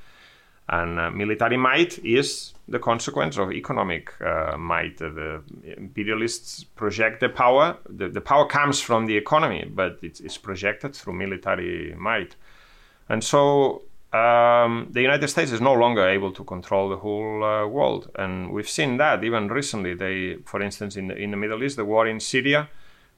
And 0.69 1.01
uh, 1.01 1.11
military 1.11 1.57
might 1.57 1.99
is 2.05 2.53
the 2.69 2.79
consequence 2.79 3.39
of 3.39 3.53
economic 3.53 4.13
uh, 4.21 4.59
might. 4.59 4.99
the 4.99 5.43
imperialists 5.65 6.65
project 6.65 7.21
the 7.21 7.31
power. 7.31 7.79
The, 7.89 8.11
the, 8.11 8.21
power 8.21 8.47
comes 8.47 8.79
from 8.81 9.07
the 9.07 9.17
economy, 9.17 9.65
but 9.71 9.99
it's, 10.03 10.21
it's 10.21 10.37
projected 10.37 10.95
through 10.95 11.15
military 11.15 11.95
might. 11.97 12.37
And 13.09 13.25
so 13.25 13.83
um, 14.13 14.89
the 14.91 15.03
United 15.03 15.29
States 15.29 15.53
is 15.53 15.61
no 15.61 15.75
longer 15.75 16.09
able 16.09 16.33
to 16.33 16.43
control 16.45 16.89
the 16.89 16.97
whole 16.97 17.45
uh, 17.45 17.67
world, 17.67 18.11
and 18.15 18.51
we've 18.51 18.69
seen 18.69 18.97
that 18.97 19.23
even 19.23 19.49
recently. 19.49 19.95
They, 19.95 20.37
for 20.47 20.63
instance, 20.63 20.97
in 20.97 21.09
the 21.09 21.17
in 21.17 21.31
the 21.31 21.37
Middle 21.37 21.63
East, 21.63 21.77
the 21.77 21.85
war 21.85 22.07
in 22.07 22.19
Syria, 22.19 22.71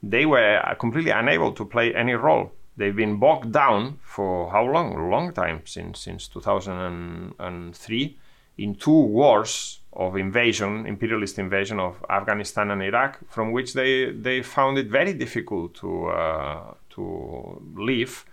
they 0.03 0.25
were 0.25 0.61
completely 0.79 1.11
unable 1.11 1.53
to 1.53 1.63
play 1.63 1.95
any 1.95 2.13
role. 2.13 2.51
They've 2.75 2.95
been 2.95 3.19
bogged 3.19 3.53
down 3.53 3.99
for 4.01 4.51
how 4.51 4.65
long? 4.65 4.93
A 4.95 5.07
long 5.07 5.31
time 5.33 5.61
since 5.65 6.01
since 6.01 6.27
2003 6.27 8.17
in 8.57 8.75
two 8.75 8.91
wars 8.91 9.79
of 9.93 10.17
invasion, 10.17 10.85
imperialist 10.85 11.39
invasion 11.39 11.79
of 11.79 12.03
Afghanistan 12.09 12.69
and 12.71 12.83
Iraq, 12.83 13.19
from 13.29 13.53
which 13.53 13.73
they 13.73 14.11
they 14.11 14.41
found 14.41 14.77
it 14.77 14.87
very 14.87 15.13
difficult 15.13 15.73
to 15.75 16.07
uh, 16.07 16.73
to 16.89 17.61
leave 17.75 18.25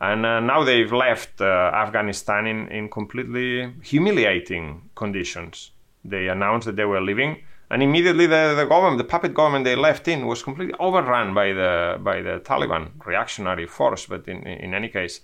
and 0.00 0.26
uh, 0.26 0.40
now 0.40 0.62
they've 0.62 0.92
left 0.92 1.40
uh, 1.40 1.70
Afghanistan 1.74 2.46
in, 2.46 2.68
in 2.68 2.88
completely 2.90 3.72
humiliating 3.82 4.90
conditions. 4.94 5.70
They 6.04 6.28
announced 6.28 6.66
that 6.66 6.76
they 6.76 6.84
were 6.84 7.00
leaving, 7.00 7.42
and 7.70 7.82
immediately 7.82 8.26
the, 8.26 8.54
the 8.56 8.66
government, 8.66 8.98
the 8.98 9.04
puppet 9.04 9.34
government 9.34 9.64
they 9.64 9.74
left 9.74 10.06
in, 10.06 10.26
was 10.26 10.42
completely 10.42 10.74
overrun 10.78 11.34
by 11.34 11.52
the 11.52 11.98
by 12.00 12.20
the 12.20 12.40
Taliban 12.44 12.90
reactionary 13.04 13.66
force. 13.66 14.06
But 14.06 14.28
in 14.28 14.46
in 14.46 14.74
any 14.74 14.88
case, 14.88 15.20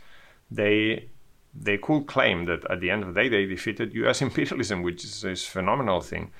they 0.50 1.08
they 1.54 1.76
could 1.76 2.06
claim 2.06 2.46
that 2.46 2.68
at 2.70 2.80
the 2.80 2.90
end 2.90 3.02
of 3.04 3.14
the 3.14 3.22
day 3.22 3.28
they 3.28 3.44
defeated 3.44 3.94
U.S. 3.94 4.22
imperialism, 4.26 4.82
which 4.82 5.04
is 5.04 5.22
a 5.24 5.36
phenomenal 5.36 6.00
thing. 6.00 6.30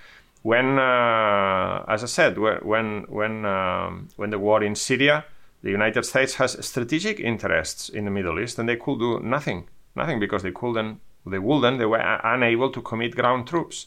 When, 0.43 0.79
uh, 0.79 1.85
as 1.87 2.03
I 2.03 2.07
said, 2.07 2.39
when 2.39 3.05
when 3.09 3.45
um, 3.45 4.09
when 4.17 4.31
the 4.31 4.39
war 4.39 4.65
in 4.65 4.75
Syria 4.75 5.25
the 5.63 5.71
United 5.71 6.05
States 6.05 6.35
has 6.35 6.65
strategic 6.65 7.21
interests 7.21 7.89
in 7.89 8.05
the 8.05 8.11
Middle 8.11 8.41
East, 8.41 8.59
and 8.59 8.69
they 8.69 8.77
could 8.77 8.99
do 8.99 9.21
nothing, 9.21 9.69
nothing 9.95 10.19
because 10.19 10.43
they 10.43 10.51
couldn't, 10.51 11.01
they 11.25 11.39
wouldn't, 11.39 11.79
they 11.79 11.87
were 11.87 12.21
unable 12.25 12.71
to 12.71 12.83
commit 12.83 13.15
ground 13.15 13.47
troops. 13.47 13.87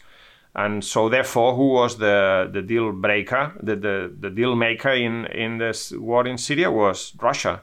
And 0.55 0.86
so, 0.86 1.09
therefore, 1.09 1.53
who 1.55 1.73
was 1.73 1.97
the, 1.97 2.49
the 2.51 2.61
deal 2.61 2.93
breaker, 2.93 3.51
the, 3.61 3.76
the, 3.76 4.15
the 4.17 4.30
deal 4.30 4.55
maker 4.55 4.91
in, 4.91 5.26
in 5.26 5.57
this 5.57 5.91
war 5.91 6.26
in 6.26 6.38
Syria 6.38 6.71
was 6.71 7.11
Russia, 7.21 7.61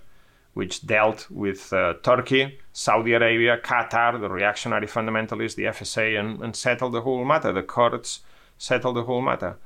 which 0.53 0.87
dealt 0.87 1.31
with 1.31 1.73
uh, 1.73 1.95
Turkey, 2.03 2.59
Saudi 2.75 3.15
Arabia, 3.15 3.59
Qatar, 3.65 4.21
the 4.21 4.29
reactionary 4.29 4.87
fundamentalists, 4.87 5.55
the 5.55 5.65
FSA, 5.65 6.21
and, 6.21 6.43
and 6.43 6.55
settled 6.55 6.93
the 6.93 7.01
whole 7.01 7.25
matter. 7.25 7.51
The 7.51 7.63
Kurds 7.63 8.21
settled 8.59 8.97
the 8.97 9.05
whole 9.05 9.23
matter. 9.23 9.57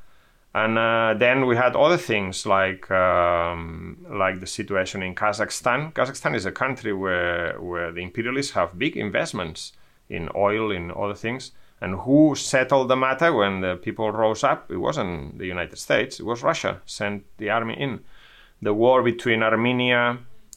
And 0.56 0.78
uh, 0.78 1.12
then 1.18 1.44
we 1.44 1.54
had 1.54 1.76
other 1.76 1.98
things 1.98 2.46
like 2.46 2.90
um, 2.90 3.98
like 4.08 4.40
the 4.40 4.46
situation 4.46 5.02
in 5.02 5.14
Kazakhstan. 5.14 5.92
Kazakhstan 5.92 6.34
is 6.34 6.46
a 6.46 6.50
country 6.50 6.94
where 6.94 7.60
where 7.60 7.92
the 7.92 8.00
imperialists 8.00 8.54
have 8.54 8.78
big 8.78 8.96
investments 8.96 9.72
in 10.08 10.30
oil, 10.34 10.70
in 10.70 10.90
other 10.90 11.14
things. 11.14 11.52
And 11.82 11.96
who 11.96 12.34
settled 12.34 12.88
the 12.88 12.96
matter 12.96 13.34
when 13.34 13.60
the 13.60 13.76
people 13.76 14.10
rose 14.10 14.42
up? 14.44 14.70
It 14.70 14.78
wasn't 14.78 15.36
the 15.36 15.44
United 15.46 15.76
States. 15.76 16.20
It 16.20 16.24
was 16.24 16.42
Russia 16.42 16.80
sent 16.86 17.24
the 17.36 17.50
army 17.50 17.74
in. 17.74 18.00
The 18.62 18.72
war 18.72 19.02
between 19.02 19.42
Armenia 19.42 20.16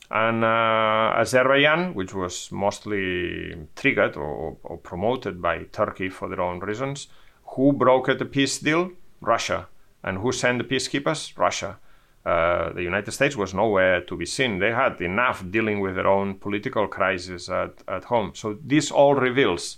and 0.09 0.45
uh, 0.45 1.19
Azerbaijan, 1.21 1.93
which 1.93 2.13
was 2.13 2.49
mostly 2.53 3.67
triggered 3.75 4.15
or, 4.15 4.55
or 4.63 4.77
promoted 4.77 5.41
by 5.41 5.65
Turkey 5.73 6.07
for 6.07 6.29
their 6.29 6.39
own 6.39 6.61
reasons. 6.61 7.09
Who 7.55 7.73
brokered 7.73 8.19
the 8.19 8.31
peace 8.37 8.59
deal? 8.59 8.91
Russia 9.19 9.67
and 10.03 10.17
who 10.19 10.31
sent 10.31 10.57
the 10.59 10.63
peacekeepers? 10.63 11.37
Russia. 11.37 11.77
Uh, 12.25 12.71
the 12.73 12.83
United 12.83 13.11
States 13.11 13.35
was 13.35 13.53
nowhere 13.53 14.01
to 14.01 14.15
be 14.15 14.25
seen. 14.25 14.59
They 14.59 14.71
had 14.71 15.01
enough 15.01 15.43
dealing 15.49 15.79
with 15.79 15.95
their 15.95 16.07
own 16.07 16.35
political 16.35 16.87
crisis 16.87 17.49
at, 17.49 17.81
at 17.87 18.03
home. 18.05 18.31
So 18.35 18.57
this 18.63 18.91
all 18.91 19.15
reveals 19.15 19.77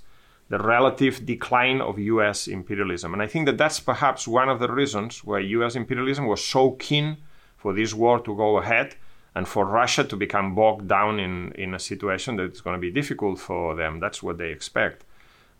the 0.49 0.57
relative 0.57 1.26
decline 1.26 1.80
of 1.82 1.99
US 1.99 2.47
imperialism. 2.47 3.13
And 3.13 3.22
I 3.22 3.28
think 3.28 3.45
that 3.45 3.57
that's 3.57 3.80
perhaps 3.80 4.28
one 4.28 4.49
of 4.49 4.59
the 4.59 4.72
reasons 4.72 5.24
why 5.24 5.39
US 5.39 5.76
imperialism 5.76 6.26
was 6.26 6.43
so 6.43 6.72
keen 6.72 7.17
for 7.55 7.74
this 7.74 7.93
war 7.93 8.19
to 8.19 8.36
go 8.36 8.57
ahead 8.57 8.95
and 9.34 9.47
for 9.47 9.65
Russia 9.65 10.03
to 10.03 10.15
become 10.17 10.55
bogged 10.55 10.88
down 10.88 11.19
in, 11.19 11.53
in 11.53 11.74
a 11.74 11.80
situation 11.80 12.36
that's 12.36 12.59
going 12.59 12.76
to 12.76 12.82
be 12.82 12.91
difficult 12.91 13.39
for 13.39 13.76
them. 13.76 13.99
That's 13.99 14.22
what 14.22 14.39
they 14.39 14.49
expect 14.49 15.05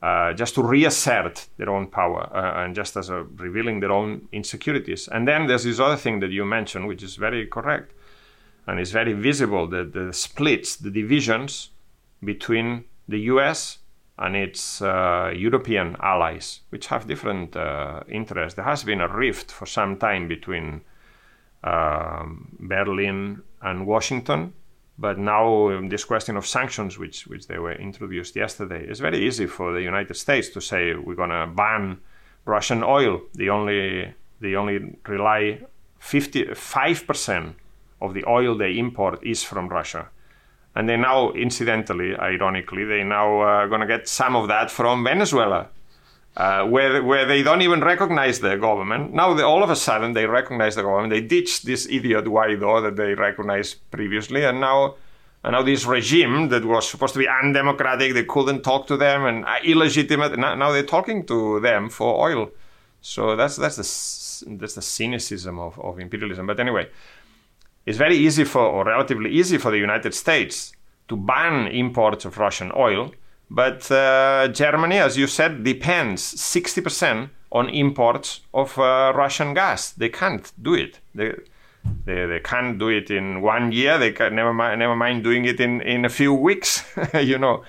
uh, 0.02 0.34
just 0.34 0.56
to 0.56 0.64
reassert 0.64 1.48
their 1.58 1.70
own 1.70 1.88
power 1.88 2.28
uh, 2.34 2.64
and 2.64 2.76
just 2.76 2.98
as 2.98 3.10
a 3.10 3.24
revealing 3.36 3.80
their 3.80 3.92
own 3.92 4.28
insecurities. 4.32 5.08
And 5.08 5.28
then 5.28 5.48
there's 5.48 5.64
this 5.64 5.80
other 5.80 5.96
thing 5.96 6.22
that 6.22 6.32
you 6.32 6.44
mentioned, 6.44 6.88
which 6.88 7.04
is 7.04 7.16
very 7.16 7.46
correct 7.46 7.94
and 8.68 8.80
is 8.80 8.92
very 8.92 9.14
visible 9.14 9.68
the, 9.68 9.84
the 9.84 10.12
splits, 10.14 10.76
the 10.76 10.90
divisions 10.90 11.70
between 12.24 12.86
the 13.08 13.20
US 13.22 13.80
and 14.18 14.36
its 14.36 14.82
uh, 14.82 15.32
European 15.36 15.96
allies, 16.00 16.62
which 16.70 16.88
have 16.88 17.08
different 17.08 17.56
uh, 17.56 18.02
interests. 18.08 18.56
There 18.56 18.66
has 18.66 18.84
been 18.84 19.02
a 19.02 19.08
rift 19.08 19.52
for 19.52 19.66
some 19.66 19.98
time 19.98 20.28
between 20.28 20.82
um, 21.64 22.56
Berlin 22.60 23.42
and 23.62 23.86
Washington 23.86 24.54
but 25.02 25.18
now 25.18 25.72
um, 25.72 25.90
this 25.90 26.06
question 26.06 26.38
of 26.38 26.46
sanctions, 26.46 27.00
which 27.00 27.26
which 27.26 27.48
they 27.48 27.58
were 27.58 27.74
introduced 27.74 28.36
yesterday, 28.36 28.86
is 28.88 29.00
very 29.00 29.20
easy 29.28 29.48
for 29.48 29.74
the 29.74 29.82
United 29.82 30.16
States 30.16 30.50
to 30.50 30.62
say 30.62 30.94
we're 30.94 31.16
going 31.16 31.32
to 31.32 31.48
ban 31.48 31.98
Russian 32.46 32.84
oil. 32.84 33.22
The 33.34 33.50
only 33.50 34.14
they 34.40 34.56
only 34.56 34.96
rely 35.08 35.62
55 36.00 37.08
percent 37.08 37.56
of 38.00 38.14
the 38.14 38.24
oil 38.28 38.56
they 38.56 38.78
import 38.78 39.24
is 39.24 39.44
from 39.44 39.70
Russia. 39.70 40.10
And 40.76 40.88
they 40.88 40.98
now, 40.98 41.32
incidentally, 41.34 42.16
ironically, 42.16 42.86
they 42.86 43.04
now 43.04 43.42
uh, 43.42 43.68
going 43.68 43.82
to 43.82 43.88
get 43.88 44.08
some 44.08 44.36
of 44.36 44.48
that 44.48 44.72
from 44.72 45.04
Venezuela, 45.04 45.68
uh, 46.38 46.66
where 46.66 47.04
where 47.04 47.26
they 47.26 47.44
don't 47.44 47.62
even 47.62 47.82
recognize 47.82 48.40
the 48.40 48.56
government. 48.56 49.14
Now, 49.14 49.34
they, 49.34 49.44
all 49.44 49.64
of 49.64 49.70
a 49.70 49.76
sudden, 49.76 50.14
they 50.14 50.26
recognize 50.26 50.76
the 50.76 50.84
government. 50.84 51.12
They 51.12 51.22
ditched 51.22 51.66
this 51.66 51.88
idiot 51.88 52.26
Guaido 52.26 52.82
that 52.84 52.96
they 52.96 53.14
recognized 53.14 53.90
previously, 53.92 54.44
and 54.44 54.60
now. 54.60 54.96
And 55.44 55.54
now 55.54 55.64
this 55.64 55.88
regime 55.88 56.50
that 56.50 56.64
was 56.64 56.88
supposed 56.88 57.14
to 57.14 57.20
be 57.20 57.28
undemocratic, 57.28 58.14
they 58.14 58.26
couldn't 58.26 58.62
talk 58.62 58.86
to 58.86 58.96
them 58.96 59.26
and 59.26 59.44
uh, 59.44 59.56
illegitimate. 59.64 60.38
Now, 60.38 60.54
now 60.54 60.72
they're 60.72 60.84
talking 60.84 61.26
to 61.26 61.60
them 61.60 61.90
for 61.90 62.30
oil. 62.30 62.52
So 63.02 63.36
that's 63.36 63.56
that's 63.56 63.78
the 63.78 64.56
that's 64.60 64.76
the 64.76 64.84
cynicism 64.84 65.58
of, 65.58 65.80
of 65.80 66.00
imperialism. 66.00 66.46
But 66.46 66.60
anyway, 66.60 66.90
it's 67.88 67.98
very 67.98 68.18
easy 68.18 68.44
for 68.44 68.62
or 68.62 68.86
relatively 68.86 69.32
easy 69.32 69.58
for 69.58 69.72
the 69.72 69.80
United 69.80 70.14
States 70.14 70.74
to 71.08 71.18
ban 71.18 71.68
imports 71.68 72.26
of 72.26 72.38
Russian 72.38 72.72
oil 72.76 73.12
but 73.54 73.92
uh, 73.92 74.48
Germany, 74.48 74.98
as 74.98 75.18
you 75.18 75.28
said, 75.28 75.66
depends 75.66 76.22
60% 76.36 77.30
on 77.52 77.68
imports 77.68 78.40
of 78.54 78.80
uh, 78.80 79.12
Russian 79.14 79.54
gas. 79.54 79.92
They 79.92 80.08
can't 80.08 80.50
do 80.62 80.74
it. 80.74 81.00
They, 81.14 81.34
they, 82.06 82.26
they 82.28 82.40
can't 82.40 82.80
do 82.80 82.88
it 82.88 83.12
in 83.12 83.42
one 83.42 83.74
year. 83.74 83.98
They 83.98 84.14
can 84.14 84.36
never 84.36 84.54
mind, 84.54 84.80
never 84.80 84.96
mind 84.96 85.26
doing 85.26 85.44
it 85.44 85.60
in, 85.60 85.82
in 85.82 86.06
a 86.06 86.10
few 86.10 86.34
weeks, 86.34 86.86
you 87.14 87.38
know. 87.38 87.64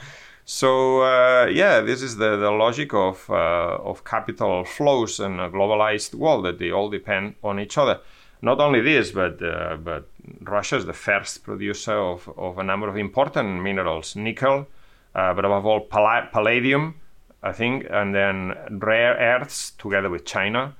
So 0.44 1.02
uh, 1.02 1.46
yeah, 1.46 1.80
this 1.80 2.00
is 2.00 2.16
the, 2.16 2.36
the 2.36 2.52
logic 2.52 2.94
of 2.94 3.28
uh, 3.28 3.78
of 3.82 4.04
capital 4.04 4.64
flows 4.64 5.18
in 5.18 5.40
a 5.40 5.50
globalized 5.50 6.14
world 6.14 6.44
that 6.44 6.60
they 6.60 6.70
all 6.70 6.90
depend 6.90 7.34
on 7.42 7.58
each 7.58 7.76
other. 7.76 7.98
Not 8.40 8.60
only 8.60 8.80
this, 8.80 9.10
but 9.10 9.42
uh, 9.42 9.76
but 9.76 10.06
Russia 10.42 10.76
is 10.76 10.86
the 10.86 10.92
first 10.92 11.42
producer 11.42 11.96
of, 11.96 12.28
of 12.36 12.58
a 12.58 12.62
number 12.62 12.88
of 12.88 12.96
important 12.96 13.62
minerals, 13.62 14.14
nickel, 14.14 14.66
uh, 15.14 15.34
but 15.34 15.44
above 15.44 15.66
all 15.66 15.80
pall- 15.80 16.28
palladium, 16.32 16.94
I 17.42 17.52
think, 17.52 17.86
and 17.90 18.14
then 18.14 18.54
rare 18.70 19.14
earths 19.14 19.72
together 19.72 20.10
with 20.10 20.24
China. 20.24 20.74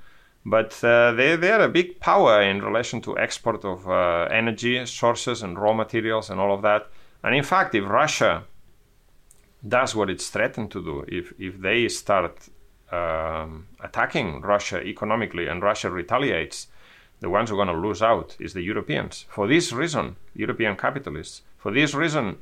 But 0.45 0.83
uh, 0.83 1.13
they, 1.13 1.35
they 1.35 1.51
are 1.51 1.61
a 1.61 1.69
big 1.69 1.99
power 1.99 2.41
in 2.41 2.61
relation 2.61 3.01
to 3.01 3.17
export 3.17 3.63
of 3.63 3.87
uh, 3.89 4.27
energy 4.29 4.85
sources 4.85 5.41
and 5.41 5.57
raw 5.57 5.73
materials 5.73 6.29
and 6.29 6.39
all 6.39 6.53
of 6.53 6.61
that. 6.63 6.89
And 7.23 7.33
in 7.33 7.43
fact, 7.43 7.75
if 7.75 7.85
Russia 7.85 8.43
does 9.65 9.95
what 9.95 10.09
it's 10.09 10.29
threatened 10.29 10.71
to 10.71 10.83
do, 10.83 11.05
if, 11.07 11.33
if 11.39 11.61
they 11.61 11.87
start 11.87 12.49
um, 12.91 13.67
attacking 13.81 14.41
Russia 14.41 14.81
economically 14.85 15.47
and 15.47 15.61
Russia 15.63 15.89
retaliates, 15.89 16.67
the 17.21 17.29
ones 17.29 17.49
who 17.49 17.55
are 17.55 17.65
going 17.65 17.73
to 17.73 17.87
lose 17.87 18.01
out 18.01 18.35
is 18.39 18.53
the 18.53 18.61
Europeans. 18.61 19.25
For 19.29 19.47
this 19.47 19.71
reason, 19.71 20.17
European 20.35 20.75
capitalists. 20.75 21.41
For 21.57 21.71
this 21.71 21.93
reason, 21.93 22.39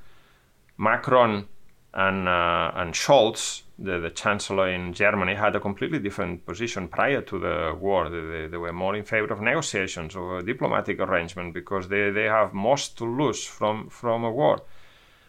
Macron 0.78 1.48
and 1.94 2.28
uh, 2.28 2.72
and 2.76 2.94
Scholz, 2.94 3.64
the, 3.78 4.00
the 4.00 4.10
chancellor 4.10 4.70
in 4.70 4.94
Germany, 4.94 5.36
had 5.36 5.56
a 5.56 5.60
completely 5.60 6.00
different 6.00 6.46
position 6.46 6.88
prior 6.88 7.22
to 7.22 7.40
the 7.40 7.76
war. 7.80 8.10
They, 8.10 8.48
they 8.48 8.58
were 8.58 8.72
more 8.74 8.96
in 8.96 9.04
favor 9.04 9.34
of 9.34 9.42
negotiations 9.42 10.16
or 10.16 10.40
a 10.40 10.44
diplomatic 10.44 11.00
arrangement 11.00 11.54
because 11.54 11.90
they, 11.90 12.10
they 12.12 12.26
have 12.26 12.54
most 12.54 12.98
to 13.00 13.06
lose 13.06 13.44
from 13.44 13.90
from 13.90 14.24
a 14.24 14.32
war. 14.32 14.62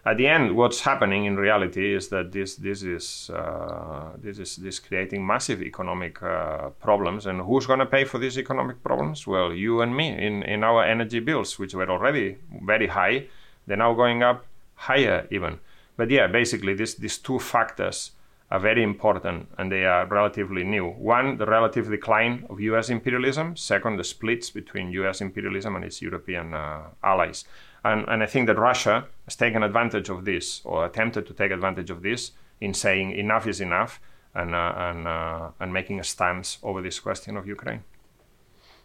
At 0.04 0.16
the 0.16 0.26
end, 0.26 0.56
what's 0.56 0.80
happening 0.80 1.26
in 1.26 1.36
reality 1.36 1.94
is 1.94 2.08
that 2.08 2.32
this 2.32 2.56
this 2.56 2.82
is 2.82 3.30
uh, 3.30 4.10
this 4.20 4.38
is 4.38 4.56
this 4.56 4.78
creating 4.78 5.26
massive 5.26 5.62
economic 5.62 6.22
uh, 6.22 6.70
problems, 6.80 7.26
and 7.26 7.40
who's 7.40 7.66
going 7.66 7.78
to 7.78 7.86
pay 7.86 8.04
for 8.04 8.18
these 8.18 8.38
economic 8.38 8.82
problems? 8.82 9.26
Well, 9.26 9.52
you 9.52 9.80
and 9.80 9.96
me 9.96 10.08
in 10.08 10.42
in 10.42 10.64
our 10.64 10.84
energy 10.84 11.20
bills, 11.20 11.58
which 11.58 11.74
were 11.74 11.90
already 11.90 12.36
very 12.66 12.88
high, 12.88 13.26
they're 13.66 13.76
now 13.76 13.94
going 13.94 14.22
up 14.22 14.44
higher 14.74 15.26
even. 15.30 15.58
But 15.96 16.10
yeah, 16.10 16.26
basically, 16.26 16.74
this, 16.74 16.94
these 16.94 17.18
two 17.18 17.38
factors 17.38 18.12
are 18.50 18.60
very 18.60 18.82
important 18.82 19.48
and 19.56 19.72
they 19.72 19.84
are 19.86 20.06
relatively 20.06 20.62
new. 20.62 20.86
One, 20.86 21.38
the 21.38 21.46
relative 21.46 21.88
decline 21.88 22.46
of 22.50 22.60
US 22.60 22.90
imperialism. 22.90 23.56
Second, 23.56 23.96
the 23.96 24.04
splits 24.04 24.50
between 24.50 24.92
US 24.92 25.20
imperialism 25.20 25.74
and 25.74 25.84
its 25.84 26.02
European 26.02 26.52
uh, 26.52 26.82
allies. 27.02 27.44
And, 27.84 28.04
and 28.08 28.22
I 28.22 28.26
think 28.26 28.46
that 28.48 28.58
Russia 28.58 29.06
has 29.24 29.36
taken 29.36 29.62
advantage 29.62 30.08
of 30.08 30.24
this 30.24 30.60
or 30.64 30.84
attempted 30.84 31.26
to 31.26 31.34
take 31.34 31.50
advantage 31.50 31.90
of 31.90 32.02
this 32.02 32.32
in 32.60 32.74
saying 32.74 33.12
enough 33.12 33.46
is 33.46 33.60
enough 33.60 34.00
and, 34.34 34.54
uh, 34.54 34.72
and, 34.76 35.08
uh, 35.08 35.50
and 35.58 35.72
making 35.72 35.98
a 35.98 36.04
stance 36.04 36.58
over 36.62 36.82
this 36.82 37.00
question 37.00 37.36
of 37.36 37.46
Ukraine. 37.46 37.84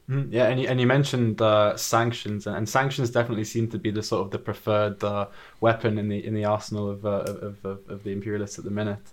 Mm, 0.10 0.32
yeah, 0.32 0.48
and 0.48 0.62
you, 0.62 0.68
and 0.70 0.80
you 0.80 0.88
mentioned 0.88 1.42
uh, 1.42 1.76
sanctions, 1.76 2.48
and, 2.48 2.68
sanctions 2.68 3.10
definitely 3.10 3.44
seem 3.44 3.70
to 3.70 3.78
be 3.78 3.92
the 3.92 4.02
sort 4.02 4.26
of 4.26 4.32
the 4.32 4.40
preferred 4.40 5.04
uh, 5.04 5.28
weapon 5.60 5.98
in 5.98 6.08
the 6.08 6.26
in 6.26 6.34
the 6.34 6.46
arsenal 6.46 6.90
of, 6.90 7.06
uh, 7.06 7.10
of, 7.10 7.66
of, 7.66 7.90
of 7.90 8.04
the 8.04 8.12
imperialists 8.12 8.58
at 8.58 8.64
the 8.64 8.72
minute. 8.72 9.12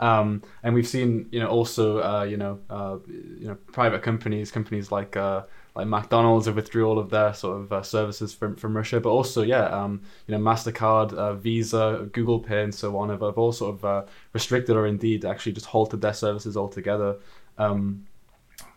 Um, 0.00 0.42
and 0.64 0.74
we've 0.74 0.86
seen, 0.88 1.28
you 1.30 1.38
know, 1.38 1.46
also, 1.46 2.02
uh, 2.02 2.24
you 2.24 2.36
know, 2.36 2.58
uh, 2.68 2.98
you 3.06 3.46
know, 3.46 3.54
private 3.70 4.02
companies, 4.02 4.50
companies 4.50 4.90
like 4.90 5.16
uh, 5.16 5.42
like 5.76 5.86
McDonald's 5.86 6.46
have 6.46 6.56
withdrew 6.56 6.88
all 6.88 6.98
of 6.98 7.08
their 7.08 7.32
sort 7.34 7.70
of 7.70 7.86
services 7.86 8.34
from, 8.34 8.56
from 8.56 8.76
Russia, 8.76 8.98
but 9.00 9.10
also, 9.10 9.42
yeah, 9.42 9.66
um, 9.66 10.02
you 10.26 10.36
know, 10.36 10.42
Mastercard, 10.42 11.38
Visa, 11.38 12.08
Google 12.12 12.40
Pay, 12.40 12.64
and 12.64 12.74
so 12.74 12.98
on 12.98 13.10
have, 13.10 13.20
have 13.20 13.38
all 13.38 13.52
sort 13.52 13.80
of 13.80 14.08
restricted 14.32 14.76
or 14.76 14.86
indeed 14.88 15.24
actually 15.24 15.52
just 15.52 15.66
halted 15.66 16.00
their 16.00 16.12
services 16.12 16.56
altogether. 16.56 17.16
Um, 17.58 18.06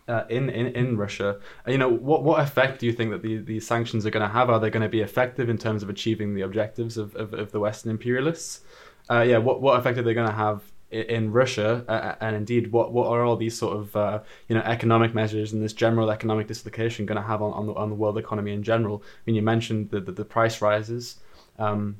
uh, 0.08 0.24
in, 0.30 0.50
in 0.50 0.68
in 0.68 0.98
Russia. 0.98 1.40
Uh, 1.68 1.72
you 1.72 1.78
know, 1.78 1.90
what 1.90 2.24
what 2.24 2.42
effect 2.42 2.80
do 2.80 2.86
you 2.86 2.94
think 2.94 3.12
that 3.12 3.22
the, 3.22 3.38
these 3.38 3.66
sanctions 3.66 4.06
are 4.06 4.12
going 4.12 4.28
to 4.28 4.32
have? 4.34 4.50
Are 4.50 4.60
they 4.60 4.70
going 4.70 4.84
to 4.84 4.90
be 4.90 5.02
effective 5.02 5.50
in 5.50 5.58
terms 5.58 5.84
of 5.84 5.90
achieving 5.90 6.36
the 6.36 6.42
objectives 6.42 6.98
of, 6.98 7.16
of, 7.16 7.34
of 7.34 7.52
the 7.52 7.60
Western 7.60 7.92
imperialists? 7.92 8.62
Uh, 9.10 9.22
yeah, 9.22 9.38
what 9.38 9.62
what 9.62 9.80
effect 9.80 9.98
are 9.98 10.04
they 10.04 10.14
going 10.14 10.30
to 10.30 10.36
have 10.36 10.62
in, 10.92 11.04
in 11.04 11.32
Russia? 11.32 11.84
Uh, 11.88 11.92
uh, 11.92 12.16
and 12.22 12.36
indeed, 12.36 12.72
what 12.72 12.94
what 12.94 13.08
are 13.08 13.24
all 13.24 13.36
these 13.36 13.58
sort 13.58 13.78
of 13.78 13.96
uh, 13.96 14.20
you 14.48 14.56
know 14.56 14.62
economic 14.62 15.14
measures 15.14 15.54
and 15.54 15.64
this 15.64 15.74
general 15.74 16.12
economic 16.12 16.48
dislocation 16.48 17.06
going 17.06 17.22
to 17.22 17.28
have 17.28 17.42
on, 17.42 17.54
on 17.54 17.68
the 17.68 17.74
on 17.74 17.90
the 17.90 17.96
world 17.96 18.18
economy 18.18 18.54
in 18.54 18.64
general? 18.64 19.04
I 19.04 19.22
mean, 19.26 19.36
you 19.36 19.42
mentioned 19.42 19.90
the 19.90 20.00
the, 20.00 20.12
the 20.12 20.26
price 20.26 20.62
rises. 20.62 21.18
Um, 21.58 21.98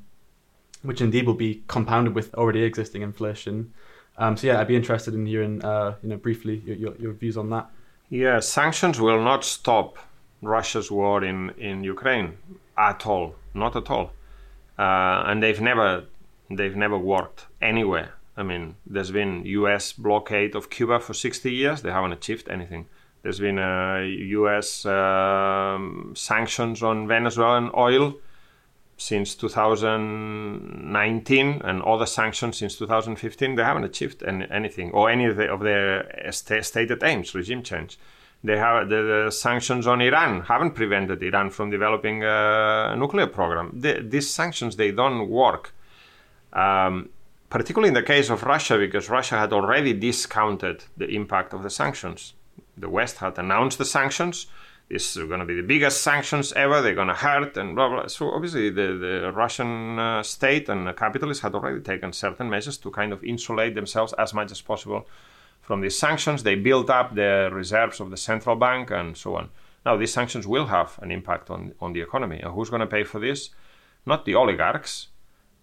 which 0.82 1.02
indeed 1.02 1.26
will 1.26 1.34
be 1.34 1.64
compounded 1.68 2.14
with 2.14 2.32
already 2.36 2.62
existing 2.62 3.02
inflation. 3.02 3.74
Um, 4.18 4.38
so 4.38 4.48
yeah, 4.48 4.60
I'd 4.60 4.68
be 4.68 4.76
interested 4.76 5.14
in 5.14 5.26
hearing, 5.26 5.64
uh, 5.64 5.96
you 6.02 6.10
know, 6.10 6.18
briefly 6.18 6.62
your, 6.66 6.76
your, 6.76 6.96
your, 6.98 7.14
views 7.14 7.38
on 7.38 7.50
that. 7.50 7.70
Yeah, 8.10 8.40
sanctions 8.40 9.00
will 9.00 9.22
not 9.22 9.44
stop 9.44 9.98
Russia's 10.42 10.90
war 10.90 11.24
in, 11.24 11.50
in 11.58 11.84
Ukraine 11.84 12.38
at 12.78 13.06
all, 13.06 13.36
not 13.54 13.76
at 13.76 13.90
all. 13.90 14.12
Uh, 14.78 15.24
and 15.28 15.42
they've 15.42 15.62
never 15.62 16.06
they've 16.50 16.76
never 16.76 16.98
worked 16.98 17.48
anywhere. 17.62 18.14
I 18.38 18.44
mean, 18.44 18.76
there's 18.86 19.12
been 19.12 19.46
U.S. 19.46 19.94
blockade 19.94 20.56
of 20.56 20.70
Cuba 20.70 21.00
for 21.00 21.14
60 21.14 21.52
years. 21.52 21.82
They 21.82 21.92
haven't 21.92 22.12
achieved 22.12 22.50
anything. 22.50 22.88
There's 23.24 23.40
been 23.40 23.58
uh, 23.58 24.00
U.S. 24.00 24.86
Um, 24.86 26.14
sanctions 26.16 26.84
on 26.84 27.08
Venezuelan 27.08 27.72
oil 27.76 28.16
since 28.98 29.36
2019 29.36 31.62
and 31.64 31.82
other 31.84 32.06
sanctions 32.06 32.58
since 32.58 32.78
2015, 32.78 33.56
they 33.56 33.64
haven't 33.64 33.84
achieved 33.84 34.24
any, 34.24 34.48
anything 34.50 34.92
or 34.92 35.10
any 35.10 35.26
of, 35.26 35.36
the, 35.36 35.52
of 35.52 35.60
their 35.62 36.32
st- 36.32 36.66
stated 36.66 37.04
aims, 37.04 37.36
regime 37.36 37.62
change. 37.62 38.00
They 38.44 38.58
have 38.58 38.90
the, 38.90 39.24
the, 39.26 39.32
sanctions 39.32 39.88
on 39.88 40.02
Iran 40.02 40.42
haven't 40.42 40.72
prevented 40.72 41.24
Iran 41.24 41.50
from 41.50 41.72
developing 41.72 42.24
a 42.24 42.96
nuclear 42.98 43.28
program. 43.28 43.72
The, 43.74 44.06
these 44.08 44.30
sanctions 44.30 44.76
they 44.76 44.92
don't 44.92 45.30
work. 45.30 45.74
Um, 46.54 47.10
particularly 47.50 47.90
in 47.90 47.94
the 47.94 48.04
case 48.04 48.30
of 48.30 48.44
Russia, 48.44 48.78
because 48.78 49.10
Russia 49.10 49.38
had 49.38 49.52
already 49.52 49.94
discounted 49.94 50.86
the 50.96 51.08
impact 51.08 51.54
of 51.54 51.64
the 51.64 51.70
sanctions. 51.70 52.34
The 52.78 52.90
West 52.90 53.18
had 53.18 53.38
announced 53.38 53.78
the 53.78 53.86
sanctions 53.86 54.48
is 54.90 55.16
going 55.16 55.40
to 55.40 55.46
be 55.46 55.56
the 55.56 55.64
biggest 55.64 56.02
sanctions 56.02 56.54
ever. 56.54 56.82
They're 56.82 56.94
going 56.96 57.08
to 57.08 57.16
hurt 57.16 57.58
and 57.58 57.76
blah 57.76 57.90
blah. 57.90 58.08
So 58.08 58.32
obviously, 58.32 58.70
the 58.70 58.94
the 58.94 59.32
Russian 59.32 59.98
uh, 59.98 60.24
state 60.24 60.70
and 60.70 60.88
the 60.88 60.94
capitalists 60.94 61.42
had 61.42 61.56
already 61.56 61.82
taken 61.82 62.14
certain 62.14 62.50
measures 62.50 62.78
to 62.80 62.92
kind 62.92 63.12
of 63.12 63.24
insulate 63.24 63.74
themselves 63.76 64.14
as 64.14 64.34
much 64.34 64.52
as 64.52 64.62
possible 64.62 65.08
from 65.62 65.82
these 65.82 65.98
sanctions. 65.98 66.44
They 66.44 66.56
built 66.56 66.90
up 66.90 67.16
the 67.16 67.50
reserves 67.52 68.00
of 68.00 68.12
the 68.12 68.18
central 68.18 68.56
bank 68.56 68.92
and 68.92 69.18
so 69.18 69.36
on. 69.36 69.50
Now 69.86 69.98
these 69.98 70.14
sanctions 70.14 70.46
will 70.46 70.68
have 70.68 71.00
an 71.02 71.12
impact 71.12 71.50
on 71.50 71.74
on 71.80 71.94
the 71.94 72.02
economy. 72.02 72.40
And 72.40 72.54
who's 72.54 72.70
going 72.70 72.82
to 72.82 72.88
pay 72.88 73.04
for 73.04 73.20
this? 73.20 73.50
Not 74.06 74.26
the 74.26 74.36
oligarchs. 74.36 75.08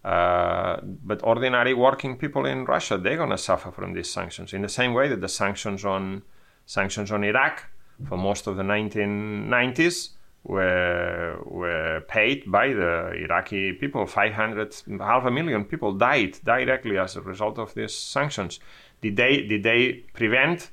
Uh, 0.05 0.81
but 0.83 1.23
ordinary 1.23 1.75
working 1.75 2.17
people 2.17 2.45
in 2.45 2.65
Russia, 2.65 2.99
they're 2.99 3.17
going 3.17 3.31
to 3.31 3.39
suffer 3.39 3.71
from 3.71 3.93
these 3.93 4.11
sanctions 4.11 4.53
in 4.53 4.61
the 4.61 4.69
same 4.69 4.93
way 4.95 5.07
that 5.07 5.21
the 5.21 5.29
sanctions 5.29 5.85
on 5.85 6.23
sanctions 6.67 7.13
on 7.13 7.23
Iraq 7.23 7.72
for 8.09 8.17
most 8.17 8.47
of 8.47 8.57
the 8.57 8.63
1990s 8.63 10.11
were 10.45 11.39
were 11.45 12.01
paid 12.09 12.51
by 12.51 12.69
the 12.69 13.13
Iraqi 13.25 13.73
people. 13.73 14.07
500, 14.07 14.75
half 15.01 15.25
a 15.25 15.31
million 15.31 15.65
people 15.65 15.93
died 15.93 16.39
directly 16.45 16.99
as 16.99 17.17
a 17.17 17.21
result 17.21 17.59
of 17.59 17.75
these 17.75 17.95
sanctions. 17.95 18.61
Did 19.01 19.17
they 19.17 19.43
did 19.43 19.63
they 19.63 20.05
prevent 20.13 20.71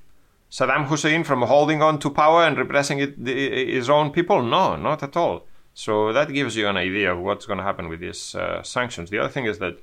Saddam 0.49 0.87
Hussein 0.87 1.23
from 1.23 1.41
holding 1.43 1.81
on 1.81 1.99
to 1.99 2.09
power 2.09 2.43
and 2.43 2.57
repressing 2.57 2.99
it, 2.99 3.23
the, 3.23 3.73
his 3.73 3.89
own 3.89 4.11
people? 4.11 4.41
No, 4.41 4.75
not 4.75 5.03
at 5.03 5.15
all. 5.15 5.45
So 5.73 6.11
that 6.11 6.33
gives 6.33 6.57
you 6.57 6.67
an 6.67 6.77
idea 6.77 7.13
of 7.13 7.19
what's 7.19 7.45
going 7.45 7.59
to 7.59 7.63
happen 7.63 7.87
with 7.87 7.99
these 7.99 8.35
uh, 8.35 8.63
sanctions. 8.63 9.09
The 9.09 9.19
other 9.19 9.29
thing 9.29 9.45
is 9.45 9.59
that 9.59 9.79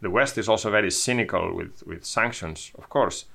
the 0.00 0.10
West 0.10 0.38
is 0.38 0.48
also 0.48 0.70
very 0.70 0.90
cynical 0.90 1.54
with, 1.54 1.86
with 1.86 2.04
sanctions. 2.04 2.72
Of 2.76 2.88
course, 2.88 3.26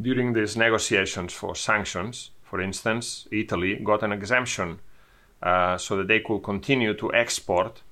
during 0.00 0.32
these 0.32 0.56
negotiations 0.56 1.32
for 1.32 1.54
sanctions, 1.54 2.30
for 2.50 2.60
instance, 2.60 3.28
Italy 3.30 3.76
got 3.76 4.02
an 4.02 4.10
exemption 4.10 4.80
uh, 5.40 5.78
so 5.78 5.96
that 5.96 6.08
they 6.08 6.18
could 6.18 6.40
continue 6.40 6.94
to 6.94 7.14
export 7.14 7.82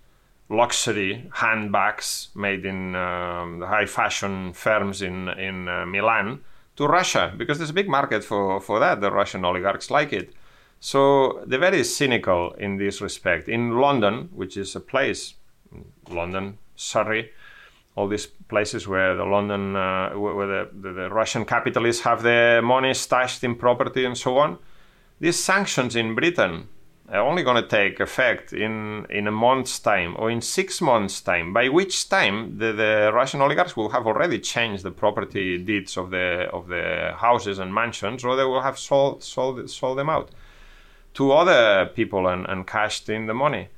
luxury 0.50 1.30
handbags 1.34 2.30
made 2.34 2.66
in 2.66 2.96
um, 2.96 3.61
high 3.61 3.86
fashion 3.86 4.52
firms 4.52 5.00
in, 5.00 5.28
in 5.28 5.68
uh, 5.68 5.86
Milan 5.86 6.40
to 6.74 6.88
Russia 6.88 7.32
because 7.38 7.59
there's 7.59 7.70
a 7.70 7.80
big 7.80 7.88
market 7.88 8.24
for, 8.24 8.61
for 8.61 8.80
that. 8.80 9.00
The 9.00 9.12
Russian 9.12 9.44
oligarchs 9.44 9.92
like 9.92 10.12
it. 10.12 10.34
So 10.80 11.44
they're 11.46 11.61
very 11.61 11.84
cynical 11.84 12.52
in 12.54 12.78
this 12.78 13.00
respect. 13.00 13.48
In 13.48 13.78
London, 13.78 14.28
which 14.34 14.56
is 14.56 14.74
a 14.74 14.80
place, 14.80 15.34
London, 16.11 16.59
Surrey, 16.74 17.30
all 17.99 18.07
these 18.07 18.26
places 18.26 18.86
where 18.86 19.16
the 19.16 19.24
London, 19.24 19.74
uh, 19.74 20.11
where 20.11 20.46
the, 20.46 20.68
the, 20.82 20.92
the, 20.92 21.11
Russian 21.11 21.44
capitalists 21.44 22.03
have 22.03 22.22
their 22.22 22.62
money 22.62 22.94
stashed 22.94 23.42
in 23.42 23.57
property 23.57 24.05
and 24.05 24.16
so 24.16 24.38
on. 24.38 24.59
These 25.18 25.42
sanctions 25.42 25.96
in 25.96 26.14
Britain 26.14 26.68
are 27.09 27.26
only 27.28 27.42
going 27.42 27.61
to 27.61 27.68
take 27.68 27.99
effect 27.99 28.53
in, 28.53 29.05
in 29.11 29.26
a 29.26 29.32
month's 29.32 29.80
time 29.80 30.14
or 30.16 30.30
in 30.30 30.40
six 30.40 30.80
months' 30.80 31.20
time, 31.20 31.53
by 31.53 31.68
which 31.68 32.09
time 32.09 32.59
the, 32.59 32.72
the 32.72 33.11
Russian 33.12 33.40
oligarchs 33.40 33.76
will 33.76 33.88
have 33.88 34.07
already 34.07 34.38
changed 34.38 34.84
the 34.84 34.92
property 34.92 35.59
deeds 35.59 35.96
of 35.96 36.11
the, 36.11 36.49
of 36.53 36.68
the 36.68 37.14
houses 37.16 37.59
and 37.59 37.74
mansions, 37.74 38.24
or 38.24 38.36
they 38.36 38.44
will 38.44 38.62
have 38.62 38.78
sold, 38.78 39.24
sold, 39.24 39.68
sold 39.68 39.99
them 39.99 40.09
out 40.09 40.30
to 41.14 41.32
other 41.32 41.86
people 41.96 42.28
and, 42.28 42.46
and 42.49 42.64
cashed 42.64 43.09
in 43.09 43.26
the 43.26 43.34
money 43.34 43.68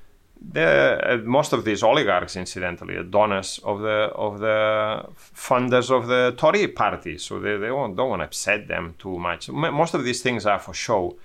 the, 0.41 1.01
uh, 1.03 1.16
most 1.18 1.53
of 1.53 1.64
these 1.64 1.82
oligarchs, 1.82 2.36
incidentally, 2.36 2.97
are 2.97 3.03
donors 3.03 3.61
of 3.62 3.80
the 3.80 4.11
of 4.14 4.41
the 4.41 5.07
funders 5.34 5.91
of 5.91 6.07
the 6.07 6.34
Tory 6.36 6.68
party, 6.68 7.18
so 7.18 7.38
they, 7.38 7.57
they 7.57 7.66
don't, 7.66 7.97
want 7.97 8.20
to 8.20 8.24
upset 8.24 8.66
them 8.66 8.95
too 8.99 9.18
much. 9.18 9.51
most 9.51 9.95
of 9.95 10.05
these 10.05 10.22
things 10.22 10.47
are 10.47 10.59
for 10.59 10.72
show, 10.72 11.16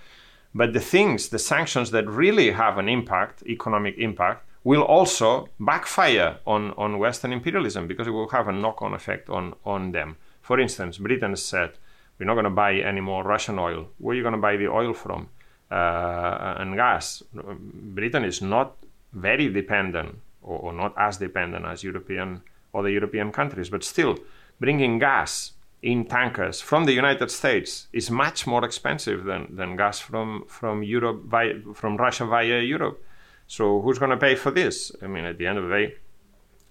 but 0.54 0.74
the 0.74 0.80
things, 0.80 1.30
the 1.30 1.40
sanctions 1.40 1.92
that 1.92 2.08
really 2.08 2.52
have 2.52 2.78
an 2.78 2.90
impact, 2.90 3.44
economic 3.48 3.98
impact, 3.98 4.46
will 4.64 4.82
also 4.82 5.48
backfire 5.60 6.38
on, 6.46 6.72
on 6.72 6.98
Western 6.98 7.32
imperialism 7.32 7.88
because 7.88 8.08
it 8.08 8.12
will 8.12 8.30
have 8.30 8.48
a 8.48 8.52
knock-on 8.52 8.94
effect 8.94 9.30
on, 9.30 9.54
on 9.64 9.92
them. 9.92 10.18
For 10.42 10.60
instance, 10.60 10.98
Britain 10.98 11.36
said, 11.36 11.78
we're 12.18 12.26
not 12.26 12.34
going 12.34 12.46
to 12.46 12.50
buy 12.50 12.76
any 12.76 13.02
more 13.02 13.24
Russian 13.24 13.60
oil. 13.60 13.88
Where 14.00 14.14
are 14.14 14.16
you 14.16 14.24
going 14.24 14.34
to 14.34 14.42
buy 14.42 14.58
the 14.58 14.68
oil 14.68 14.94
from? 14.94 15.30
Uh, 15.70 16.56
and 16.58 16.76
gas. 16.76 17.22
Britain 17.34 18.24
is 18.24 18.42
not 18.42 18.78
very 19.16 19.50
dependent 19.50 20.20
or, 20.42 20.60
or 20.60 20.74
not 20.74 20.94
as 20.98 21.18
dependent 21.18 21.66
as 21.66 21.84
European 21.84 22.42
other 22.74 22.90
European 22.90 23.32
countries. 23.32 23.70
But 23.70 23.84
still, 23.84 24.18
bringing 24.60 25.00
gas 25.00 25.54
in 25.82 26.06
tankers 26.06 26.62
from 26.62 26.86
the 26.86 26.94
United 26.94 27.30
States 27.32 27.88
is 27.94 28.10
much 28.10 28.48
more 28.48 28.66
expensive 28.66 29.24
than, 29.24 29.56
than 29.56 29.76
gas 29.76 30.00
from 30.00 30.46
from 30.48 30.84
Europe 30.84 31.24
via, 31.26 31.54
from 31.74 31.98
Russia 31.98 32.26
via 32.26 32.60
Europe. 32.60 33.04
So 33.48 33.82
who's 33.82 34.00
going 34.00 34.12
to 34.12 34.18
pay 34.18 34.36
for 34.36 34.52
this? 34.52 34.92
I 35.02 35.08
mean, 35.08 35.26
at 35.26 35.38
the 35.38 35.48
end 35.48 35.58
of 35.58 35.66
the 35.68 35.76
day, 35.76 35.96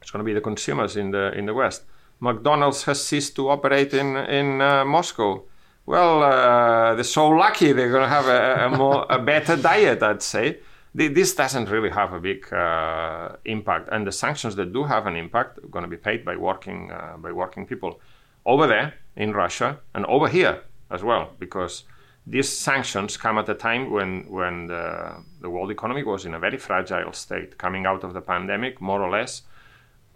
it's 0.00 0.10
going 0.10 0.24
to 0.24 0.24
be 0.24 0.34
the 0.34 0.40
consumers 0.40 0.96
in 0.96 1.12
the 1.12 1.32
in 1.38 1.46
the 1.46 1.54
West. 1.54 1.84
McDonald's 2.20 2.84
has 2.84 3.02
ceased 3.02 3.36
to 3.36 3.48
operate 3.48 3.94
in 3.94 4.16
in 4.16 4.60
uh, 4.60 4.84
Moscow. 4.84 5.42
Well, 5.86 6.22
uh, 6.22 6.94
they're 6.94 7.04
so 7.04 7.28
lucky 7.28 7.72
they're 7.72 7.90
going 7.90 8.08
to 8.08 8.08
have 8.08 8.26
a, 8.26 8.66
a 8.66 8.76
more 8.76 9.06
a 9.10 9.18
better 9.18 9.56
diet, 9.56 10.02
I'd 10.02 10.22
say. 10.22 10.58
This 10.96 11.34
doesn't 11.34 11.68
really 11.70 11.90
have 11.90 12.12
a 12.12 12.20
big 12.20 12.52
uh, 12.52 13.30
impact, 13.44 13.88
and 13.90 14.06
the 14.06 14.12
sanctions 14.12 14.54
that 14.54 14.72
do 14.72 14.84
have 14.84 15.08
an 15.08 15.16
impact 15.16 15.58
are 15.58 15.66
going 15.68 15.82
to 15.82 15.88
be 15.88 15.96
paid 15.96 16.24
by 16.24 16.36
working 16.36 16.92
uh, 16.92 17.16
by 17.18 17.32
working 17.32 17.66
people 17.66 18.00
over 18.44 18.68
there 18.68 18.94
in 19.16 19.32
Russia 19.32 19.80
and 19.94 20.06
over 20.06 20.28
here 20.28 20.62
as 20.90 21.02
well, 21.02 21.30
because 21.40 21.82
these 22.28 22.48
sanctions 22.48 23.16
come 23.16 23.38
at 23.38 23.48
a 23.48 23.54
time 23.54 23.90
when 23.90 24.24
when 24.30 24.68
the, 24.68 25.16
the 25.40 25.50
world 25.50 25.72
economy 25.72 26.04
was 26.04 26.26
in 26.26 26.34
a 26.34 26.38
very 26.38 26.58
fragile 26.58 27.12
state, 27.12 27.58
coming 27.58 27.86
out 27.86 28.04
of 28.04 28.12
the 28.12 28.20
pandemic, 28.20 28.80
more 28.80 29.02
or 29.02 29.10
less, 29.10 29.42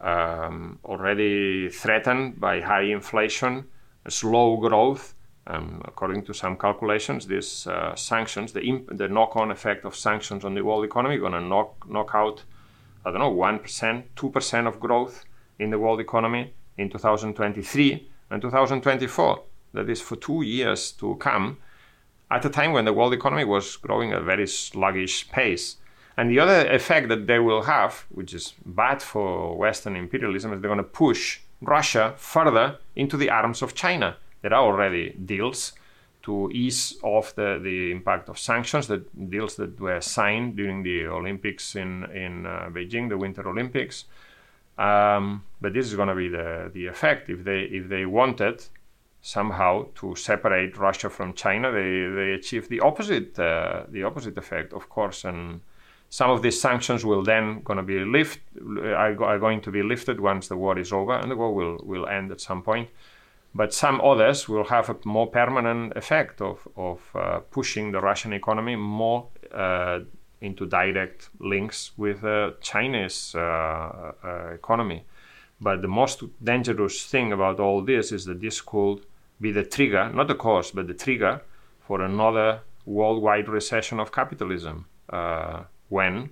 um, 0.01 0.79
already 0.85 1.69
threatened 1.71 2.39
by 2.39 2.61
high 2.61 2.85
inflation, 2.85 3.65
slow 4.09 4.57
growth. 4.57 5.15
Um, 5.51 5.81
according 5.87 6.25
to 6.27 6.35
some 6.35 6.59
calculations, 6.59 7.27
these 7.27 7.67
uh, 7.67 7.97
sanctions, 7.97 8.53
the, 8.53 8.61
imp- 8.61 8.99
the 8.99 9.09
knock-on 9.09 9.51
effect 9.51 9.87
of 9.87 9.97
sanctions 9.97 10.45
on 10.45 10.55
the 10.55 10.63
world 10.63 10.85
economy, 10.85 11.17
going 11.17 11.33
to 11.33 11.41
knock 11.41 11.89
knock 11.89 12.11
out, 12.13 12.45
I 13.07 13.11
don't 13.11 13.21
know, 13.21 13.31
one 13.31 13.59
percent, 13.59 14.15
two 14.15 14.29
percent 14.29 14.67
of 14.67 14.79
growth 14.79 15.25
in 15.59 15.71
the 15.71 15.79
world 15.79 16.01
economy 16.01 16.53
in 16.77 16.91
2023 16.91 18.09
and 18.31 18.43
2024. 18.43 19.43
That 19.73 19.89
is 19.89 20.03
for 20.03 20.17
two 20.17 20.43
years 20.43 20.93
to 20.93 21.17
come, 21.17 21.57
at 22.31 22.45
a 22.45 22.51
time 22.51 22.73
when 22.73 22.85
the 22.85 22.93
world 22.93 23.15
economy 23.15 23.45
was 23.45 23.77
growing 23.77 24.13
at 24.13 24.21
a 24.21 24.25
very 24.25 24.47
sluggish 24.47 25.31
pace. 25.31 25.77
And 26.19 26.31
the 26.31 26.41
other 26.41 26.69
effect 26.71 27.09
that 27.09 27.27
they 27.27 27.39
will 27.39 27.63
have, 27.63 28.05
which 28.11 28.35
is 28.35 28.55
bad 28.67 29.01
for 29.01 29.57
Western 29.57 29.97
imperialism, 29.97 30.53
is 30.53 30.61
they're 30.61 30.69
going 30.69 30.79
to 30.79 30.83
push 30.83 31.41
Russia 31.63 32.15
further 32.17 32.79
into 32.97 33.17
the 33.17 33.31
arms 33.31 33.63
of 33.63 33.75
China. 33.75 34.17
There 34.43 34.55
are 34.55 34.63
already 34.63 35.11
deals 35.11 35.73
to 36.23 36.51
ease 36.53 36.99
off 37.03 37.35
the, 37.35 37.59
the 37.63 37.91
impact 37.91 38.29
of 38.29 38.39
sanctions, 38.39 38.87
the 38.87 39.05
deals 39.29 39.57
that 39.57 39.81
were 39.81 40.01
signed 40.01 40.57
during 40.57 40.83
the 40.83 41.07
Olympics 41.07 41.75
in, 41.75 42.05
in 42.13 42.47
uh, 42.47 42.69
Beijing, 42.71 43.09
the 43.09 43.17
Winter 43.17 43.49
Olympics. 43.49 44.05
Um, 44.77 45.45
but 45.61 45.73
this 45.73 45.87
is 45.87 45.95
going 45.95 46.09
to 46.09 46.15
be 46.15 46.29
the, 46.29 46.71
the 46.73 46.87
effect. 46.87 47.31
If 47.31 47.45
they, 47.45 47.63
if 47.63 47.89
they 47.89 48.07
wanted 48.07 48.65
somehow 49.23 49.87
to 49.97 50.15
separate 50.15 50.77
Russia 50.77 51.11
from 51.11 51.33
China, 51.33 51.73
they, 51.73 52.07
they 52.15 52.33
achieve 52.33 52.69
the 52.69 52.81
opposite, 52.81 53.39
uh, 53.39 53.85
the 53.89 54.03
opposite 54.03 54.37
effect, 54.39 54.73
of 54.73 54.89
course. 54.89 55.25
And 55.25 55.61
some 56.11 56.31
of 56.31 56.43
these 56.43 56.61
sanctions 56.61 57.05
will 57.05 57.23
then 57.23 57.63
going 57.63 57.79
to 57.79 57.83
be 57.83 58.05
lift, 58.05 58.41
are, 58.61 59.23
are 59.25 59.39
going 59.39 59.61
to 59.63 59.71
be 59.71 59.83
lifted 59.83 60.21
once 60.21 60.49
the 60.49 60.57
war 60.57 60.79
is 60.79 60.93
over, 60.93 61.15
and 61.15 61.31
the 61.31 61.37
war 61.37 61.55
will, 61.55 61.79
will 61.83 62.07
end 62.07 62.31
at 62.31 62.41
some 62.41 62.63
point. 62.63 62.89
But 63.55 63.73
some 63.75 64.01
others 64.01 64.49
will 64.49 64.65
have 64.65 64.91
a 64.91 64.97
more 65.05 65.27
permanent 65.27 65.97
effect 65.97 66.41
of, 66.41 66.69
of 66.77 67.01
uh, 67.15 67.41
pushing 67.51 67.93
the 67.93 68.01
Russian 68.01 68.33
economy 68.33 68.77
more 68.77 69.29
uh, 69.53 70.01
into 70.41 70.67
direct 70.67 71.31
links 71.41 71.93
with 71.97 72.21
the 72.21 72.55
Chinese 72.61 73.35
uh, 73.35 74.13
uh, 74.23 74.51
economy. 74.55 75.05
But 75.61 75.83
the 75.83 75.89
most 75.89 76.23
dangerous 76.43 77.05
thing 77.05 77.33
about 77.33 77.59
all 77.59 77.83
this 77.83 78.13
is 78.13 78.25
that 78.27 78.41
this 78.41 78.61
could 78.61 79.05
be 79.41 79.51
the 79.51 79.65
trigger, 79.65 80.11
not 80.13 80.29
the 80.29 80.35
cause, 80.35 80.71
but 80.71 80.87
the 80.87 80.95
trigger 80.95 81.43
for 81.81 82.03
another 82.03 82.61
worldwide 82.85 83.49
recession 83.49 83.99
of 83.99 84.13
capitalism 84.13 84.87
uh, 85.11 85.65
when 85.89 86.31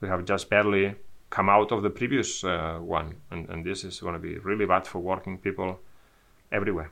we 0.00 0.08
have 0.08 0.24
just 0.24 0.48
barely 0.48 0.94
come 1.30 1.48
out 1.48 1.72
of 1.72 1.82
the 1.82 1.90
previous 1.90 2.44
uh, 2.44 2.78
one. 2.80 3.16
And, 3.30 3.48
and, 3.48 3.64
this 3.64 3.84
is 3.84 4.00
going 4.00 4.14
to 4.14 4.20
be 4.20 4.38
really 4.38 4.66
bad 4.66 4.86
for 4.86 5.00
working 5.00 5.38
people 5.38 5.80
everywhere. 6.52 6.90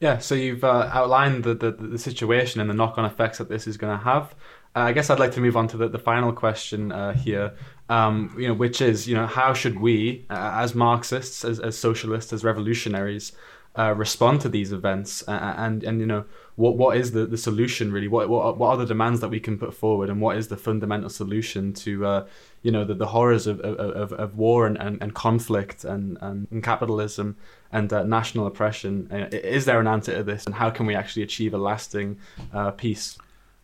Yeah, 0.00 0.18
so 0.18 0.36
you've 0.36 0.62
uh, 0.62 0.90
outlined 0.92 1.42
the, 1.42 1.54
the, 1.54 1.72
the, 1.72 1.98
situation 1.98 2.60
and 2.60 2.70
the 2.70 2.74
knock 2.74 2.98
on 2.98 3.04
effects 3.04 3.38
that 3.38 3.48
this 3.48 3.66
is 3.66 3.76
going 3.76 3.98
to 3.98 4.04
have. 4.04 4.34
Uh, 4.76 4.80
I 4.80 4.92
guess 4.92 5.10
I'd 5.10 5.18
like 5.18 5.32
to 5.32 5.40
move 5.40 5.56
on 5.56 5.66
to 5.68 5.76
the, 5.76 5.88
the 5.88 5.98
final 5.98 6.32
question 6.32 6.92
uh, 6.92 7.14
here, 7.14 7.54
um, 7.88 8.32
you 8.38 8.46
know, 8.46 8.54
which 8.54 8.80
is, 8.80 9.08
you 9.08 9.16
know, 9.16 9.26
how 9.26 9.52
should 9.54 9.80
we, 9.80 10.24
uh, 10.30 10.52
as 10.54 10.76
Marxists, 10.76 11.44
as, 11.44 11.58
as 11.58 11.76
socialists, 11.76 12.32
as 12.32 12.44
revolutionaries, 12.44 13.32
uh, 13.78 13.94
respond 13.94 14.40
to 14.40 14.48
these 14.48 14.72
events, 14.72 15.22
and 15.28 15.84
and 15.84 16.00
you 16.00 16.06
know, 16.06 16.24
what 16.56 16.76
what 16.76 16.96
is 16.96 17.12
the, 17.12 17.26
the 17.26 17.38
solution 17.38 17.92
really? 17.92 18.08
What, 18.08 18.28
what 18.28 18.58
what 18.58 18.70
are 18.70 18.76
the 18.76 18.86
demands 18.86 19.20
that 19.20 19.28
we 19.28 19.38
can 19.38 19.56
put 19.56 19.72
forward, 19.72 20.10
and 20.10 20.20
what 20.20 20.36
is 20.36 20.48
the 20.48 20.56
fundamental 20.56 21.08
solution 21.08 21.72
to 21.74 22.04
uh, 22.04 22.26
you 22.62 22.72
know 22.72 22.84
the, 22.84 22.94
the 22.94 23.06
horrors 23.06 23.46
of, 23.46 23.60
of, 23.60 24.12
of 24.12 24.36
war 24.36 24.66
and, 24.66 24.76
and, 24.80 25.00
and 25.00 25.14
conflict 25.14 25.84
and, 25.84 26.18
and, 26.20 26.48
and 26.50 26.64
capitalism 26.64 27.36
and 27.70 27.92
uh, 27.92 28.02
national 28.02 28.48
oppression. 28.48 29.08
Uh, 29.12 29.28
is 29.36 29.64
there 29.64 29.78
an 29.78 29.86
answer 29.86 30.12
to 30.12 30.24
this, 30.24 30.44
and 30.44 30.56
how 30.56 30.70
can 30.70 30.84
we 30.84 30.96
actually 30.96 31.22
achieve 31.22 31.54
a 31.54 31.58
lasting 31.58 32.18
uh, 32.52 32.72
peace? 32.72 33.16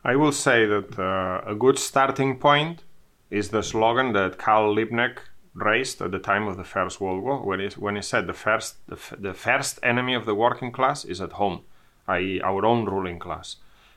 I 0.04 0.14
will 0.14 0.32
say 0.32 0.64
that 0.66 0.96
a 1.46 1.56
good 1.56 1.78
starting 1.78 2.38
point 2.38 2.84
is 3.30 3.48
the 3.48 3.62
slogan 3.62 4.12
that 4.12 4.38
Karl 4.38 4.76
Liebknecht 4.76 5.18
raised 5.54 6.02
at 6.02 6.10
the 6.10 6.18
time 6.18 6.48
of 6.48 6.56
the 6.56 6.64
First 6.64 7.00
World 7.00 7.22
War, 7.22 7.40
when 7.42 7.60
he, 7.60 7.68
when 7.78 7.96
he 7.96 8.02
said 8.02 8.26
the 8.26 8.32
first, 8.32 8.76
the, 8.88 8.96
f- 8.96 9.14
the 9.18 9.34
first 9.34 9.78
enemy 9.82 10.14
of 10.14 10.26
the 10.26 10.34
working 10.34 10.72
class 10.72 11.04
is 11.04 11.20
at 11.20 11.32
home, 11.32 11.60
i.e., 12.08 12.40
our 12.42 12.66
own 12.66 12.84
ruling 12.84 13.18
class. 13.18 13.56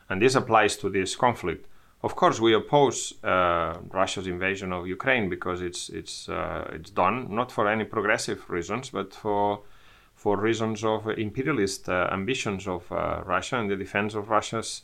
And 0.09 0.21
this 0.21 0.35
applies 0.35 0.77
to 0.77 0.89
this 0.89 1.15
conflict. 1.15 1.67
Of 2.03 2.15
course, 2.15 2.39
we 2.39 2.53
oppose 2.53 3.13
uh, 3.23 3.77
Russia's 3.91 4.27
invasion 4.27 4.71
of 4.71 4.87
Ukraine 4.87 5.29
because 5.29 5.61
it's 5.61 5.89
it's 5.89 6.29
uh, 6.29 6.69
it's 6.71 6.91
done 6.91 7.33
not 7.33 7.51
for 7.51 7.67
any 7.67 7.85
progressive 7.85 8.47
reasons, 8.49 8.91
but 8.91 9.13
for 9.15 9.61
for 10.15 10.37
reasons 10.37 10.83
of 10.83 11.07
imperialist 11.07 11.89
uh, 11.89 12.07
ambitions 12.11 12.67
of 12.67 12.91
uh, 12.91 13.21
Russia 13.25 13.59
and 13.59 13.69
the 13.69 13.75
defense 13.75 14.13
of 14.13 14.29
Russia's 14.29 14.83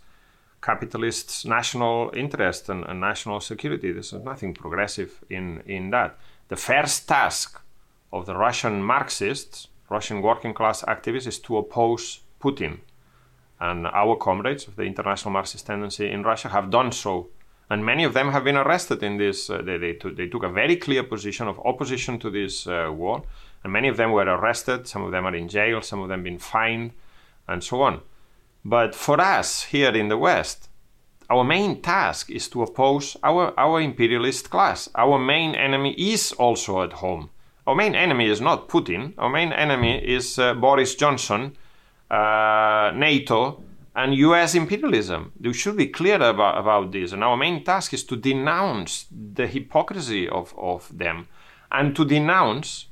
capitalist 0.61 1.45
national 1.45 2.11
interest 2.15 2.69
and, 2.69 2.85
and, 2.85 2.99
national 2.99 3.39
security. 3.41 3.91
There's 3.91 4.13
nothing 4.13 4.53
progressive 4.53 5.23
in, 5.29 5.61
in 5.65 5.89
that. 5.89 6.17
The 6.49 6.55
first 6.55 7.07
task 7.07 7.61
of 8.11 8.25
the 8.25 8.35
Russian 8.35 8.83
Marxists, 8.83 9.67
Russian 9.89 10.21
working 10.21 10.53
class 10.53 10.83
activists, 10.83 11.27
is 11.27 11.39
to 11.39 11.57
oppose 11.57 12.21
Putin. 12.41 12.79
And 13.59 13.87
our 13.87 14.15
comrades 14.15 14.67
of 14.67 14.75
the 14.75 14.83
international 14.83 15.31
Marxist 15.31 15.65
tendency 15.65 16.09
in 16.09 16.23
Russia 16.23 16.49
have 16.49 16.69
done 16.69 16.91
so. 16.91 17.29
And 17.69 17.85
many 17.85 18.03
of 18.03 18.13
them 18.13 18.31
have 18.31 18.43
been 18.43 18.57
arrested 18.57 19.01
in 19.03 19.17
this. 19.17 19.49
Uh, 19.49 19.61
they, 19.61 19.77
they, 19.77 19.93
they, 19.93 20.27
took 20.27 20.43
a 20.43 20.49
very 20.49 20.75
clear 20.75 21.03
position 21.03 21.47
of 21.47 21.59
opposition 21.65 22.19
to 22.19 22.29
this 22.29 22.67
uh, 22.67 22.91
war 22.93 23.23
and 23.63 23.71
many 23.71 23.87
of 23.87 23.97
them 23.97 24.11
were 24.11 24.25
arrested, 24.25 24.87
some 24.87 25.03
of 25.03 25.11
them 25.11 25.25
are 25.25 25.35
in 25.35 25.47
jail, 25.47 25.81
some 25.81 26.01
of 26.01 26.09
them 26.09 26.23
been 26.23 26.37
fined, 26.37 26.91
and 27.47 27.63
so 27.63 27.81
on. 27.81 28.01
But 28.65 28.93
for 28.93 29.19
us 29.19 29.63
here 29.63 29.91
in 29.91 30.09
the 30.09 30.17
West, 30.17 30.69
our 31.29 31.43
main 31.43 31.81
task 31.81 32.29
is 32.29 32.47
to 32.49 32.63
oppose 32.63 33.17
our, 33.23 33.57
our 33.57 33.81
imperialist 33.81 34.49
class. 34.49 34.89
Our 34.95 35.17
main 35.17 35.55
enemy 35.55 35.93
is 35.93 36.31
also 36.33 36.83
at 36.83 36.93
home. 36.93 37.29
Our 37.65 37.75
main 37.75 37.95
enemy 37.95 38.27
is 38.27 38.41
not 38.41 38.67
Putin. 38.67 39.13
Our 39.17 39.29
main 39.29 39.53
enemy 39.53 39.97
is 39.97 40.37
uh, 40.37 40.53
Boris 40.53 40.95
Johnson, 40.95 41.55
uh, 42.11 42.91
NATO, 42.95 43.63
and 43.95 44.15
US 44.15 44.55
imperialism. 44.55 45.31
We 45.39 45.53
should 45.53 45.77
be 45.77 45.87
clear 45.87 46.15
about, 46.15 46.57
about 46.57 46.91
this. 46.91 47.13
And 47.13 47.23
our 47.23 47.37
main 47.37 47.63
task 47.63 47.93
is 47.93 48.03
to 48.05 48.15
denounce 48.15 49.05
the 49.11 49.47
hypocrisy 49.47 50.27
of, 50.27 50.53
of 50.57 50.95
them 50.97 51.27
and 51.71 51.95
to 51.95 52.03
denounce 52.05 52.87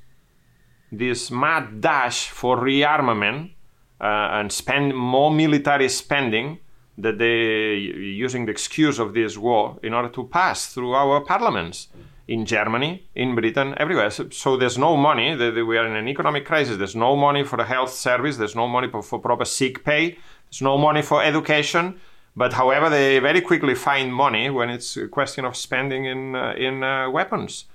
this 0.91 1.32
mad 1.32 1.82
dash 1.82 2.29
for 2.29 2.57
rearmament 2.57 3.51
uh, 3.99 4.03
and 4.32 4.51
spend 4.51 4.95
more 4.95 5.32
military 5.32 5.89
spending 5.89 6.59
that 6.98 7.18
they 7.18 7.76
using 7.76 8.46
the 8.46 8.52
excuse 8.52 9.00
of 9.00 9.14
this 9.14 9.38
war 9.38 9.78
in 9.84 9.94
order 9.94 10.10
to 10.10 10.28
pass 10.28 10.68
through 10.68 10.94
our 10.94 11.22
parliaments 11.22 11.88
in 12.28 12.46
Germany, 12.46 13.08
in 13.16 13.36
Britain, 13.36 13.74
everywhere. 13.78 14.10
So, 14.10 14.30
so 14.30 14.58
there's 14.58 14.78
no 14.78 14.96
money. 14.96 15.36
We 15.36 15.78
are 15.78 15.86
in 15.86 15.96
an 15.96 16.08
economic 16.08 16.46
crisis. 16.46 16.78
There's 16.78 16.96
no 16.96 17.16
money 17.16 17.44
for 17.44 17.58
the 17.58 17.66
health 17.66 17.92
service. 17.92 18.38
There's 18.38 18.56
no 18.56 18.68
money 18.68 18.89
for, 18.89 19.02
for 19.02 19.20
proper 19.20 19.46
sick 19.46 19.84
pay. 19.84 20.18
There's 20.50 20.62
no 20.62 20.78
money 20.78 21.02
for 21.02 21.24
education. 21.24 22.00
But 22.36 22.54
however, 22.54 22.89
they 22.89 23.20
very 23.20 23.42
quickly 23.42 23.76
find 23.76 24.14
money 24.14 24.50
when 24.50 24.70
it's 24.70 24.96
a 24.96 25.08
question 25.08 25.44
of 25.44 25.58
spending 25.58 26.06
in 26.06 26.36
uh, 26.36 26.54
in 26.58 26.84
uh, 26.84 27.10
weapons. 27.10 27.66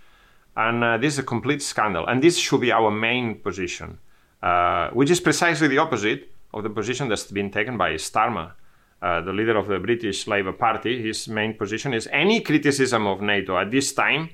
And 0.56 0.82
uh, 0.82 0.96
this 0.96 1.14
is 1.14 1.18
a 1.18 1.22
complete 1.22 1.62
scandal. 1.62 2.06
And 2.06 2.22
this 2.22 2.38
should 2.38 2.62
be 2.62 2.72
our 2.72 2.90
main 2.90 3.34
position, 3.40 3.98
uh, 4.42 4.88
which 4.90 5.10
is 5.10 5.20
precisely 5.20 5.68
the 5.68 5.78
opposite 5.78 6.32
of 6.54 6.62
the 6.62 6.70
position 6.70 7.08
that's 7.08 7.30
been 7.30 7.50
taken 7.50 7.76
by 7.76 7.92
Starmer, 7.94 8.52
uh, 9.02 9.20
the 9.20 9.32
leader 9.32 9.56
of 9.56 9.68
the 9.68 9.78
British 9.78 10.26
Labour 10.26 10.52
Party. 10.52 11.02
His 11.02 11.28
main 11.28 11.54
position 11.54 11.92
is 11.92 12.08
any 12.12 12.40
criticism 12.40 13.06
of 13.06 13.20
NATO 13.20 13.56
at 13.58 13.70
this 13.70 13.92
time 13.92 14.30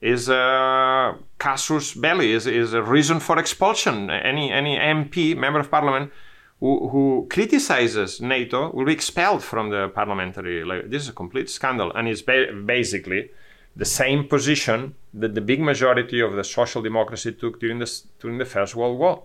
is 0.00 0.28
a 0.28 1.16
casus 1.38 1.94
belli, 1.94 2.32
is, 2.32 2.46
is 2.46 2.74
a 2.74 2.82
reason 2.82 3.20
for 3.20 3.38
expulsion. 3.38 4.10
Any 4.10 4.52
any 4.52 4.76
MP, 4.76 5.36
member 5.36 5.60
of 5.60 5.70
parliament, 5.70 6.12
who, 6.60 6.88
who 6.88 7.26
criticizes 7.30 8.20
NATO 8.20 8.70
will 8.72 8.84
be 8.84 8.92
expelled 8.92 9.42
from 9.42 9.70
the 9.70 9.88
parliamentary. 9.88 10.62
This 10.88 11.02
is 11.02 11.08
a 11.08 11.12
complete 11.12 11.50
scandal, 11.50 11.92
and 11.94 12.08
it's 12.08 12.22
ba- 12.22 12.52
basically 12.64 13.30
the 13.74 13.84
same 13.84 14.26
position 14.26 14.94
that 15.12 15.34
the 15.34 15.40
big 15.40 15.60
majority 15.60 16.20
of 16.20 16.32
the 16.34 16.44
social 16.44 16.80
democracy 16.80 17.32
took 17.32 17.60
during 17.60 17.78
the 17.78 18.02
during 18.20 18.38
the 18.38 18.44
First 18.44 18.74
World 18.74 18.98
War, 18.98 19.22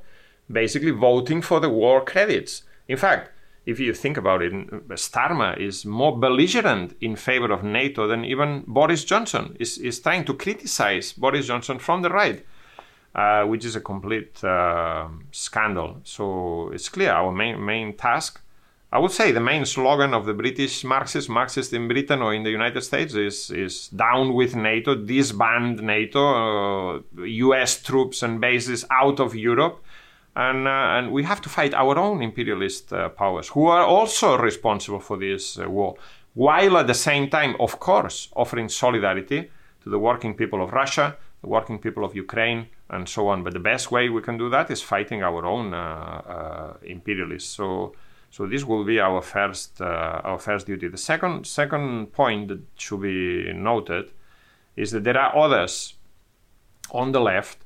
basically 0.51 0.91
voting 0.91 1.41
for 1.41 1.59
the 1.59 1.69
war 1.69 2.03
credits. 2.03 2.63
In 2.87 2.97
fact, 2.97 3.31
if 3.66 3.80
you 3.80 3.93
think 3.93 4.18
about 4.18 4.41
it, 4.41 4.53
Starmer 4.89 5.57
is 5.57 5.86
more 5.86 6.18
belligerent 6.18 6.95
in 6.99 7.16
favor 7.16 7.51
of 7.51 7.64
NATO 7.64 8.07
than 8.07 8.26
even 8.26 8.64
Boris 8.66 9.05
Johnson 9.05 9.55
is, 9.59 9.78
is 9.78 9.99
trying 9.99 10.26
to 10.26 10.34
criticize 10.34 11.14
Boris 11.14 11.45
Johnson 11.45 11.78
from 11.78 12.01
the 12.01 12.09
right, 12.09 12.43
uh, 13.14 13.43
which 13.43 13.64
is 13.64 13.76
a 13.76 13.82
complete 13.82 14.43
uh, 14.43 15.07
scandal. 15.32 15.97
So 16.03 16.72
it's 16.74 16.89
clear 16.89 17.12
our 17.12 17.32
main, 17.32 17.64
main 17.64 17.95
task. 17.95 18.41
I 18.93 18.99
would 18.99 19.12
say 19.12 19.32
the 19.32 19.39
main 19.39 19.66
slogan 19.66 20.14
of 20.14 20.26
the 20.26 20.34
British 20.34 20.84
Marxists, 20.84 21.30
Marxists 21.30 21.72
in 21.72 21.88
Britain 21.88 22.22
or 22.22 22.34
in 22.34 22.43
the 22.43 22.49
United 22.49 22.82
States, 22.82 23.14
is, 23.14 23.51
is 23.51 23.88
down 23.89 24.34
with 24.34 24.55
NATO, 24.55 24.95
disband 24.95 25.82
NATO, 25.82 26.97
uh, 26.97 27.01
US 27.22 27.82
troops 27.82 28.24
and 28.24 28.41
bases 28.41 28.86
out 28.89 29.20
of 29.20 29.36
Europe 29.36 29.82
and, 30.36 30.67
uh, 30.67 30.97
and 30.97 31.11
we 31.11 31.23
have 31.23 31.41
to 31.41 31.49
fight 31.49 31.73
our 31.73 31.97
own 31.97 32.21
imperialist 32.21 32.93
uh, 32.93 33.09
powers 33.09 33.49
who 33.49 33.67
are 33.67 33.84
also 33.84 34.38
responsible 34.38 34.99
for 34.99 35.17
this 35.17 35.59
uh, 35.59 35.69
war, 35.69 35.95
while 36.34 36.77
at 36.77 36.88
the 36.88 36.93
same 36.93 37.29
time, 37.29 37.55
of 37.59 37.79
course, 37.79 38.29
offering 38.36 38.69
solidarity 38.69 39.51
to 39.84 39.89
the 39.89 39.99
working 39.99 40.34
people 40.34 40.63
of 40.63 40.71
Russia, 40.71 41.17
the 41.41 41.47
working 41.47 41.79
people 41.79 42.05
of 42.05 42.15
Ukraine, 42.15 42.67
and 42.89 43.07
so 43.09 43.27
on. 43.27 43.43
But 43.43 43.53
the 43.53 43.59
best 43.59 43.91
way 43.91 44.09
we 44.09 44.21
can 44.21 44.38
do 44.38 44.49
that 44.49 44.71
is 44.71 44.82
fighting 44.82 45.23
our 45.23 45.45
own 45.45 45.73
uh, 45.73 45.77
uh, 45.77 46.73
imperialists. 46.84 47.49
So, 47.49 47.93
so 48.29 48.47
this 48.47 48.63
will 48.63 48.86
be 48.86 48.99
our 48.99 49.21
first 49.21 49.82
uh, 49.82 50.21
our 50.23 50.39
first 50.39 50.67
duty. 50.67 50.88
The 50.88 50.97
second 50.97 51.45
second 51.45 52.13
point 52.13 52.47
that 52.49 52.61
should 52.77 53.01
be 53.01 53.51
noted 53.53 54.11
is 54.77 54.91
that 54.91 55.03
there 55.03 55.17
are 55.17 55.36
others 55.36 55.95
on 56.91 57.11
the 57.11 57.19
left 57.19 57.57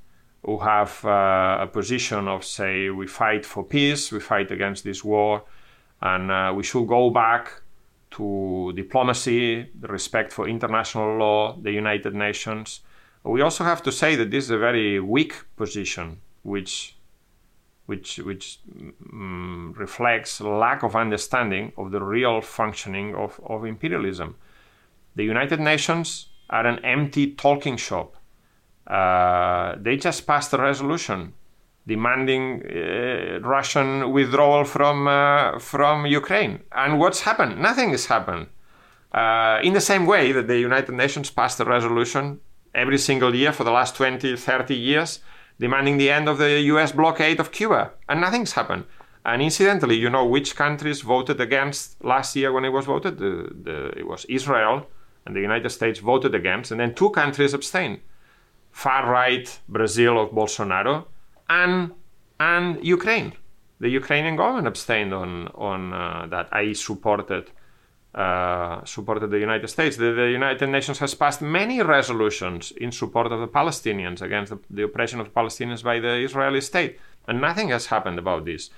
who 0.46 0.60
have 0.60 1.04
uh, 1.04 1.58
a 1.62 1.68
position 1.68 2.28
of 2.28 2.46
say 2.46 2.90
we 2.92 3.08
fight 3.08 3.46
for 3.46 3.64
peace, 3.64 4.12
we 4.12 4.20
fight 4.20 4.52
against 4.52 4.84
this 4.84 5.04
war, 5.04 5.44
and 6.02 6.32
uh, 6.32 6.54
we 6.56 6.64
should 6.64 6.88
go 6.88 7.10
back 7.10 7.62
to 8.12 8.72
diplomacy, 8.76 9.68
the 9.80 9.88
respect 9.88 10.32
for 10.32 10.48
international 10.48 11.18
law, 11.18 11.58
the 11.60 11.72
United 11.72 12.14
Nations. 12.14 12.82
We 13.24 13.42
also 13.42 13.64
have 13.64 13.82
to 13.84 13.92
say 13.92 14.16
that 14.18 14.30
this 14.30 14.44
is 14.46 14.52
a 14.52 14.60
very 14.60 15.00
weak 15.00 15.34
position, 15.56 16.22
which 16.44 16.96
which 17.88 18.18
which 18.18 18.60
mm, 19.12 19.76
reflects 19.76 20.40
lack 20.42 20.84
of 20.84 20.96
understanding 20.96 21.74
of 21.76 21.90
the 21.92 22.04
real 22.04 22.42
functioning 22.42 23.16
of, 23.16 23.40
of 23.48 23.66
imperialism. 23.66 24.36
The 25.16 25.24
United 25.24 25.60
Nations 25.60 26.28
are 26.52 26.68
an 26.68 26.86
empty 26.86 27.34
talking 27.34 27.78
shop 27.78 28.16
uh, 28.88 29.76
they 29.80 29.98
just 29.98 30.28
passed 30.28 30.54
a 30.54 30.58
resolution 30.58 31.34
demanding 31.88 32.64
uh, 32.66 33.40
Russian 33.42 34.12
withdrawal 34.12 34.64
from 34.64 35.08
uh, 35.08 35.60
from 35.60 36.06
Ukraine. 36.06 36.60
And 36.72 37.00
what's 37.00 37.22
happened? 37.22 37.60
Nothing 37.60 37.92
has 37.92 38.06
happened. 38.08 38.48
Uh, 39.12 39.60
in 39.64 39.74
the 39.74 39.82
same 39.82 40.06
way 40.06 40.32
that 40.32 40.48
the 40.48 40.60
United 40.60 40.94
Nations 40.94 41.30
passed 41.32 41.60
a 41.60 41.66
resolution 41.66 42.40
every 42.74 42.98
single 42.98 43.34
year 43.34 43.54
for 43.54 43.64
the 43.64 43.72
last 43.72 43.96
20, 43.96 44.36
30 44.36 44.76
years 44.76 45.20
demanding 45.58 45.98
the 45.98 46.10
end 46.10 46.28
of 46.28 46.38
the 46.38 46.60
US 46.74 46.92
blockade 46.92 47.40
of 47.40 47.52
Cuba, 47.52 47.92
and 48.10 48.20
nothing's 48.20 48.54
happened. 48.54 48.84
And 49.24 49.42
incidentally, 49.42 49.96
you 49.96 50.10
know 50.10 50.26
which 50.26 50.56
countries 50.56 51.02
voted 51.02 51.40
against 51.40 52.04
last 52.04 52.36
year 52.36 52.52
when 52.52 52.66
it 52.66 52.70
was 52.70 52.86
voted? 52.86 53.18
The, 53.18 53.50
the, 53.64 53.88
it 53.98 54.06
was 54.06 54.26
Israel 54.26 54.86
and 55.26 55.36
the 55.36 55.40
United 55.40 55.70
States 55.70 56.00
voted 56.00 56.36
against, 56.36 56.72
and 56.72 56.80
then 56.80 56.94
two 56.94 57.10
countries 57.10 57.54
abstained 57.54 58.02
far 58.76 59.10
right 59.10 59.48
Brazil 59.70 60.20
of 60.22 60.32
Bolsonaro, 60.32 61.06
and 61.50 61.94
and 62.40 62.84
Ukraine. 62.84 63.32
The 63.80 63.90
Ukrainian 64.02 64.36
government 64.36 64.68
abstained 64.68 65.14
on 65.14 65.48
on 65.72 65.94
uh, 65.94 66.28
that. 66.34 66.48
I 66.52 66.74
supported 66.74 67.46
uh, 68.14 68.84
supported 68.84 69.30
the 69.32 69.40
United 69.40 69.70
States. 69.70 69.96
The, 69.96 70.12
the, 70.22 70.30
United 70.42 70.68
Nations 70.68 71.00
has 71.00 71.14
passed 71.14 71.42
many 71.42 71.82
resolutions 71.82 72.72
in 72.72 72.92
support 72.92 73.28
of 73.32 73.40
the 73.40 73.48
Palestinians 73.60 74.22
against 74.22 74.50
the, 74.52 74.60
the, 74.70 74.84
oppression 74.84 75.20
of 75.20 75.34
Palestinians 75.34 75.82
by 75.84 76.00
the 76.00 76.14
Israeli 76.28 76.62
state, 76.62 77.00
and 77.28 77.42
nothing 77.42 77.70
has 77.70 77.86
happened 77.88 78.20
about 78.20 78.44
this. 78.46 78.70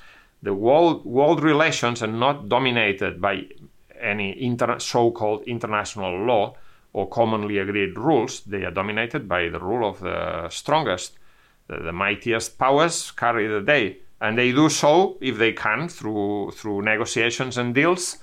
The 0.43 0.53
world 0.53 1.05
world 1.05 1.39
relations 1.41 2.03
are 2.03 2.15
not 2.25 2.49
dominated 2.55 3.19
by 3.27 3.35
any 3.99 4.29
inter- 4.49 4.79
so-called 4.79 5.41
international 5.55 6.13
law 6.31 6.55
or 6.97 7.07
commonly 7.07 7.59
agreed 7.59 7.95
rules, 7.95 8.41
they 8.41 8.63
are 8.65 8.71
dominated 8.71 9.29
by 9.29 9.49
the 9.49 9.59
rule 9.59 9.87
of 9.87 9.99
the 9.99 10.49
strongest. 10.49 11.19
The, 11.67 11.77
the 11.77 11.91
mightiest 11.91 12.57
powers 12.57 13.11
carry 13.11 13.45
the 13.47 13.61
day, 13.61 13.97
and 14.19 14.35
they 14.35 14.51
do 14.51 14.67
so 14.67 15.15
if 15.21 15.37
they 15.37 15.53
can 15.53 15.89
through 15.89 16.53
through 16.57 16.81
negotiations 16.81 17.55
and 17.59 17.75
deals. 17.75 18.17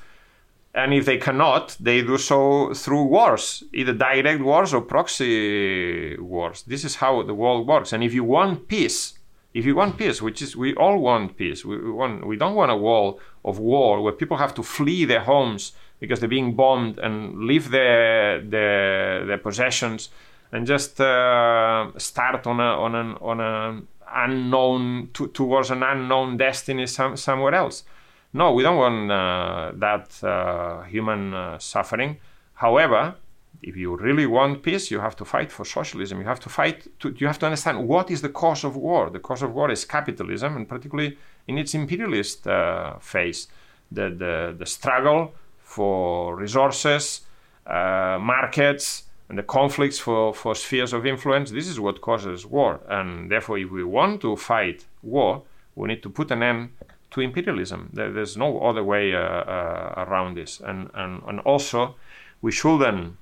And 0.75 0.93
if 0.93 1.05
they 1.07 1.19
cannot, 1.19 1.77
they 1.79 2.03
do 2.03 2.19
so 2.19 2.75
through 2.75 3.05
wars, 3.05 3.63
either 3.73 3.93
direct 3.93 4.43
wars 4.43 4.75
or 4.75 4.81
proxy 4.81 6.17
wars. 6.19 6.65
This 6.67 6.83
is 6.85 6.97
how 6.97 7.23
the 7.23 7.39
world 7.43 7.69
works. 7.69 7.93
And 7.93 8.03
if 8.03 8.13
you 8.13 8.25
want 8.25 8.67
peace, 8.67 9.17
if 9.59 9.65
you 9.65 9.77
want 9.77 9.99
peace, 9.99 10.21
which 10.21 10.43
is 10.43 10.57
we 10.57 10.75
all 10.75 10.99
want 10.99 11.37
peace, 11.37 11.65
we, 11.65 11.77
we 11.79 11.93
want 11.93 12.27
we 12.27 12.37
don't 12.37 12.57
want 12.57 12.73
a 12.73 12.83
wall 12.87 13.21
of 13.45 13.61
war 13.61 14.03
where 14.03 14.21
people 14.21 14.39
have 14.39 14.55
to 14.55 14.65
flee 14.65 15.05
their 15.05 15.25
homes 15.33 15.73
because 16.01 16.21
they're 16.21 16.29
being 16.29 16.55
bombed 16.55 16.99
and 16.99 17.45
leave 17.45 17.71
their 17.71 18.41
their, 18.41 19.27
their 19.27 19.39
possessions 19.39 20.11
and 20.53 20.67
just 20.67 21.01
uh, 21.01 21.91
start 21.99 22.47
on 22.47 22.61
a 22.61 22.71
on 22.85 22.95
an 22.95 23.17
on 23.21 23.41
an 23.41 23.89
unknown 24.15 25.11
to, 25.13 25.27
towards 25.29 25.71
an 25.71 25.83
unknown 25.83 26.37
destiny 26.37 26.87
some, 26.87 27.17
somewhere 27.17 27.55
else. 27.55 27.85
No, 28.33 28.53
we 28.53 28.63
don't 28.63 28.77
want 28.77 29.11
uh, 29.11 29.73
that 29.77 30.23
uh, 30.25 30.83
human 30.83 31.35
uh, 31.35 31.59
suffering. 31.59 32.19
However, 32.55 33.15
if 33.63 33.77
you 33.77 33.97
really 33.97 34.27
want 34.27 34.63
peace, 34.63 34.91
you 34.91 35.01
have 35.01 35.17
to 35.17 35.25
fight 35.25 35.51
for 35.51 35.65
socialism. 35.65 36.21
You 36.21 36.27
have 36.27 36.41
to 36.41 36.49
fight. 36.49 36.87
To, 37.01 37.15
you 37.17 37.27
have 37.27 37.39
to 37.41 37.47
understand 37.47 37.89
what 37.89 38.11
is 38.11 38.23
the 38.23 38.29
cause 38.29 38.65
of 38.65 38.77
war. 38.77 39.11
The 39.11 39.21
cause 39.21 39.43
of 39.43 39.53
war 39.55 39.71
is 39.71 39.85
capitalism, 39.85 40.57
and 40.57 40.69
particularly 40.69 41.17
in 41.47 41.59
its 41.59 41.75
imperialist 41.75 42.47
uh, 42.47 42.99
phase, 42.99 43.49
the, 43.91 44.11
the 44.11 44.55
the 44.59 44.67
struggle 44.67 45.35
for 45.75 46.37
resources, 46.37 47.23
uh, 47.67 48.19
markets, 48.21 49.05
and 49.29 49.39
the 49.39 49.43
conflicts 49.43 49.99
for, 49.99 50.33
for 50.33 50.55
spheres 50.55 50.93
of 50.93 51.05
influence. 51.05 51.51
This 51.51 51.69
is 51.69 51.81
what 51.81 52.01
causes 52.01 52.47
war. 52.47 52.81
And 52.89 53.31
therefore, 53.31 53.59
if 53.59 53.71
we 53.71 53.83
want 53.83 54.21
to 54.21 54.37
fight 54.37 54.85
war, 55.03 55.43
we 55.75 55.89
need 55.89 56.03
to 56.03 56.11
put 56.11 56.31
an 56.31 56.43
end 56.43 56.71
to 57.11 57.21
imperialism. 57.21 57.91
There's 57.93 58.37
no 58.37 58.61
other 58.61 58.85
way 58.85 59.15
uh, 59.15 59.19
uh, 59.19 60.05
around 60.07 60.37
this. 60.37 60.61
And, 60.61 60.91
and, 60.95 61.23
and 61.27 61.41
also, 61.41 61.97
we 62.43 62.53
shouldn't 62.53 63.17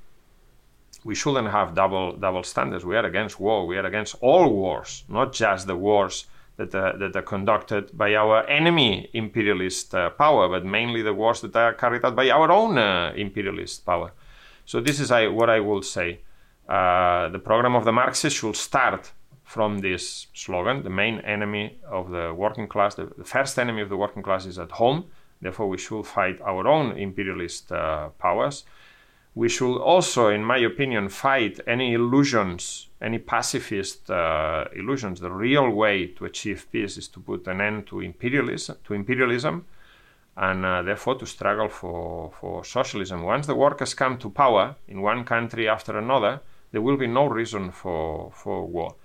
we 1.05 1.15
shouldn't 1.17 1.51
have 1.51 1.75
double 1.75 2.13
double 2.17 2.45
standards. 2.45 2.85
We 2.85 2.97
are 2.97 3.07
against 3.07 3.41
war. 3.41 3.67
We 3.67 3.77
are 3.77 3.87
against 3.87 4.15
all 4.21 4.53
wars, 4.53 5.05
not 5.09 5.33
just 5.33 5.67
the 5.67 5.75
wars 5.75 6.27
that, 6.57 6.75
uh, 6.75 6.97
that 6.99 7.17
are 7.17 7.23
conducted 7.23 7.97
by 7.97 8.15
our 8.15 8.47
enemy 8.49 9.09
imperialist 9.13 9.95
uh, 9.95 10.11
power, 10.11 10.49
but 10.49 10.65
mainly 10.65 11.03
the 11.03 11.15
wars 11.15 11.41
that 11.41 11.57
are 11.57 11.75
carried 11.75 12.05
out 12.05 12.15
by 12.15 12.31
our 12.31 12.51
own 12.51 12.79
uh, 12.79 13.13
imperialist 13.17 13.85
power. 13.87 14.13
So 14.65 14.81
this 14.81 15.01
is 15.01 15.11
I, 15.11 15.29
what 15.29 15.51
I 15.51 15.61
will 15.61 15.83
say. 15.83 16.21
Uh, 16.69 17.29
the 17.29 17.39
program 17.39 17.75
of 17.75 17.85
the 17.85 17.93
Marxists 17.93 18.39
should 18.39 18.57
start 18.57 19.13
from 19.45 19.79
this 19.79 20.29
slogan: 20.35 20.83
the 20.83 20.91
main 20.91 21.19
enemy 21.21 21.79
of 21.91 22.11
the 22.11 22.33
working 22.33 22.69
class, 22.69 22.95
the, 22.95 23.07
the 23.19 23.25
first 23.25 23.59
enemy 23.59 23.83
of 23.83 23.89
the 23.89 23.97
working 23.97 24.23
class 24.23 24.47
is 24.47 24.59
at 24.59 24.71
home. 24.73 25.05
Therefore, 25.41 25.69
we 25.69 25.79
should 25.79 26.07
fight 26.07 26.41
our 26.43 26.69
own 26.69 26.93
imperialist 26.93 27.73
uh, 27.73 28.11
powers 28.21 28.65
we 29.35 29.49
should 29.49 29.79
also, 29.79 30.29
in 30.29 30.45
my 30.45 30.59
opinion, 30.59 31.09
fight 31.09 31.59
any 31.67 31.95
illusions, 31.95 32.89
any 33.01 33.19
pacifist 33.19 34.11
uh, 34.11 34.67
illusions. 34.77 35.21
The 35.21 35.31
real 35.31 35.71
way 35.71 36.09
to 36.09 36.27
achieve 36.27 36.67
peace 36.71 36.99
is 36.99 37.09
to 37.09 37.21
put 37.21 37.47
an 37.47 37.61
end 37.61 37.87
to 37.87 38.01
imperialism, 38.01 38.77
to 38.85 38.95
imperialism, 38.95 39.65
and 40.37 40.65
uh, 40.65 40.83
therefore 40.83 41.15
to 41.17 41.27
struggle 41.27 41.69
for, 41.69 42.33
for 42.39 42.65
socialism. 42.65 43.23
Once 43.23 43.47
the 43.47 43.55
workers 43.55 43.95
come 43.95 44.19
to 44.19 44.29
power 44.29 44.77
in 44.89 45.01
one 45.01 45.25
country 45.25 45.67
after 45.67 45.97
another, 45.99 46.41
there 46.73 46.83
will 46.83 46.99
be 46.99 47.07
no 47.07 47.27
reason 47.27 47.71
for, 47.71 48.31
for 48.35 48.67
war. 48.67 48.97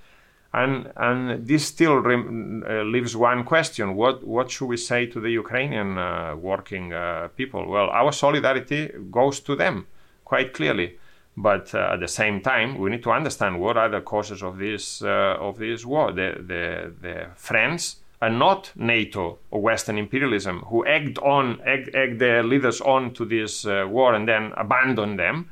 And, 0.53 0.91
and 0.97 1.45
this 1.45 1.65
still 1.65 1.97
rem, 1.97 2.63
uh, 2.67 2.83
leaves 2.83 3.15
one 3.15 3.43
question 3.43 3.95
what, 3.95 4.25
what 4.25 4.49
should 4.49 4.65
we 4.65 4.77
say 4.77 5.05
to 5.05 5.19
the 5.19 5.29
Ukrainian 5.29 5.97
uh, 5.97 6.35
working 6.35 6.91
uh, 6.91 7.27
people? 7.35 7.69
Well, 7.69 7.89
our 7.89 8.11
solidarity 8.11 8.89
goes 9.11 9.39
to 9.41 9.55
them 9.55 9.87
quite 10.29 10.53
clearly. 10.53 10.89
But 11.37 11.65
uh, 11.73 11.93
at 11.93 11.99
the 11.99 12.07
same 12.07 12.41
time, 12.41 12.69
we 12.81 12.89
need 12.89 13.03
to 13.03 13.11
understand 13.11 13.59
what 13.59 13.77
are 13.77 13.89
the 13.89 14.01
causes 14.01 14.41
of 14.41 14.57
this 14.57 15.01
uh, 15.01 15.47
of 15.47 15.57
this 15.57 15.85
war. 15.85 16.11
The 16.11 16.29
the 16.51 16.93
the 17.05 17.15
friends 17.35 17.97
and 18.21 18.39
not 18.39 18.71
NATO 18.75 19.37
or 19.51 19.61
Western 19.61 19.97
imperialism 19.97 20.55
who 20.69 20.79
egged 20.85 21.17
on 21.19 21.61
egged, 21.73 21.95
egged 21.95 22.19
the 22.19 22.41
leaders 22.43 22.81
on 22.81 23.13
to 23.13 23.25
this 23.25 23.65
uh, 23.65 23.85
war 23.87 24.15
and 24.15 24.27
then 24.27 24.51
abandoned 24.57 25.19
them 25.19 25.51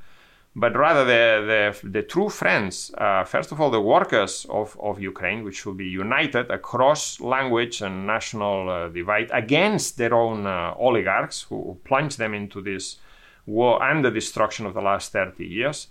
but 0.58 0.74
rather 0.78 1.04
the, 1.04 1.74
the, 1.82 1.90
the 1.90 2.02
true 2.02 2.30
friends, 2.30 2.90
first 3.26 3.52
of 3.52 3.60
all, 3.60 3.70
the 3.70 3.82
workers 3.82 4.46
of, 4.50 4.78
of 4.82 5.02
Ukraine, 5.02 5.44
which 5.44 5.58
should 5.58 5.76
be 5.76 5.86
united 5.86 6.50
across 6.50 7.20
language 7.20 7.82
and 7.82 8.08
national 8.08 8.70
uh, 8.70 8.88
divide 8.88 9.30
against 9.34 9.98
their 9.98 10.14
own 10.14 10.48
uh, 10.48 10.74
oligarchs 10.78 11.42
who 11.42 11.78
plunged 11.84 12.18
them 12.18 12.34
into 12.34 12.62
this 12.62 12.98
war 13.46 13.84
and 13.84 14.04
the 14.04 14.12
destruction 14.12 14.66
of 14.66 14.74
the 14.74 14.82
last 14.82 15.12
30 15.12 15.46
years, 15.46 15.88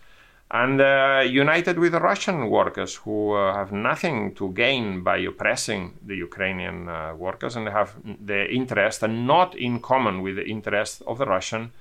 and 0.51 0.81
uh, 0.81 1.23
united 1.27 1.79
with 1.79 1.93
the 1.93 2.01
Russian 2.01 2.49
workers 2.51 2.95
who 2.97 3.33
uh, 3.33 3.55
have 3.55 3.73
nothing 3.73 4.35
to 4.35 4.53
gain 4.53 5.03
by 5.03 5.19
oppressing 5.19 5.95
the 6.07 6.17
Ukrainian 6.17 6.89
uh, 6.89 7.15
workers 7.17 7.57
and 7.57 7.69
have 7.69 7.95
the 8.25 8.51
interest 8.53 9.03
and 9.03 9.27
not 9.27 9.57
in 9.57 9.81
common 9.81 10.23
with 10.23 10.37
the 10.37 10.47
interest 10.47 11.03
of 11.07 11.19
the 11.19 11.27
Russian 11.27 11.73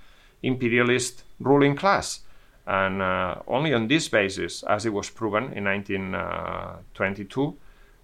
imperialist 0.41 1.24
ruling 1.39 1.76
class. 1.76 2.21
And 2.65 3.01
uh, 3.01 3.36
only 3.47 3.74
on 3.74 3.88
this 3.88 4.07
basis, 4.07 4.63
as 4.63 4.86
it 4.86 4.93
was 4.93 5.09
proven 5.09 5.51
in 5.53 5.65
1922, 5.65 7.57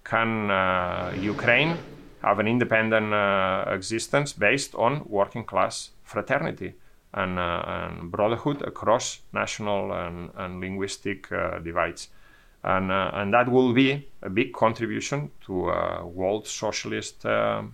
can 0.04 0.50
uh, 0.50 1.12
Ukraine 1.18 1.78
have 2.22 2.38
an 2.38 2.46
independent 2.46 3.14
uh, 3.14 3.64
existence 3.68 4.34
based 4.34 4.74
on 4.74 5.02
working 5.08 5.44
class 5.44 5.90
fraternity 6.04 6.74
and, 7.14 7.38
uh, 7.38 7.62
and 7.66 8.10
brotherhood 8.10 8.62
across 8.62 9.20
national 9.32 9.92
and, 9.92 10.30
and 10.36 10.60
linguistic 10.60 11.30
uh, 11.32 11.58
divides. 11.58 12.08
And, 12.62 12.92
uh, 12.92 13.10
and 13.14 13.32
that 13.32 13.50
will 13.50 13.72
be 13.72 14.08
a 14.22 14.30
big 14.30 14.52
contribution 14.52 15.30
to 15.46 15.70
a 15.70 16.06
world 16.06 16.46
socialist 16.46 17.22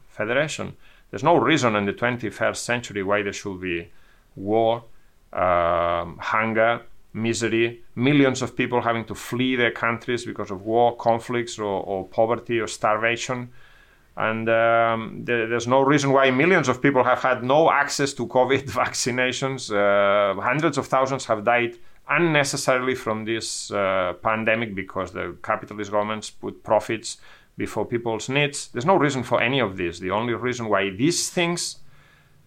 federation. 0.08 0.76
There's 1.10 1.24
no 1.24 1.36
reason 1.36 1.76
in 1.76 1.86
the 1.86 1.92
21st 1.92 2.56
century 2.56 3.02
why 3.02 3.22
there 3.22 3.32
should 3.32 3.60
be 3.60 3.90
war 4.36 4.84
um, 5.32 6.18
hunger, 6.18 6.82
misery, 7.12 7.82
millions 7.94 8.42
of 8.42 8.56
people 8.56 8.80
having 8.80 9.04
to 9.06 9.14
flee 9.14 9.56
their 9.56 9.70
countries 9.70 10.24
because 10.24 10.50
of 10.50 10.62
war, 10.62 10.96
conflicts, 10.96 11.58
or, 11.58 11.82
or 11.82 12.06
poverty 12.06 12.60
or 12.60 12.66
starvation. 12.66 13.50
And 14.16 14.48
um, 14.48 15.20
there, 15.24 15.46
there's 15.46 15.66
no 15.66 15.82
reason 15.82 16.10
why 16.10 16.30
millions 16.30 16.68
of 16.68 16.80
people 16.80 17.04
have 17.04 17.20
had 17.22 17.44
no 17.44 17.70
access 17.70 18.14
to 18.14 18.26
COVID 18.26 18.64
vaccinations. 18.82 19.70
Uh, 19.70 20.40
hundreds 20.40 20.78
of 20.78 20.86
thousands 20.86 21.26
have 21.26 21.44
died 21.44 21.76
unnecessarily 22.08 22.94
from 22.94 23.24
this 23.24 23.70
uh, 23.70 24.14
pandemic 24.22 24.74
because 24.74 25.12
the 25.12 25.36
capitalist 25.42 25.90
governments 25.90 26.30
put 26.30 26.62
profits 26.62 27.18
before 27.56 27.84
people's 27.84 28.28
needs. 28.28 28.68
There's 28.68 28.86
no 28.86 28.96
reason 28.96 29.22
for 29.22 29.40
any 29.40 29.60
of 29.60 29.76
this. 29.76 29.98
The 29.98 30.10
only 30.10 30.34
reason 30.34 30.68
why 30.68 30.90
these 30.90 31.30
things 31.30 31.78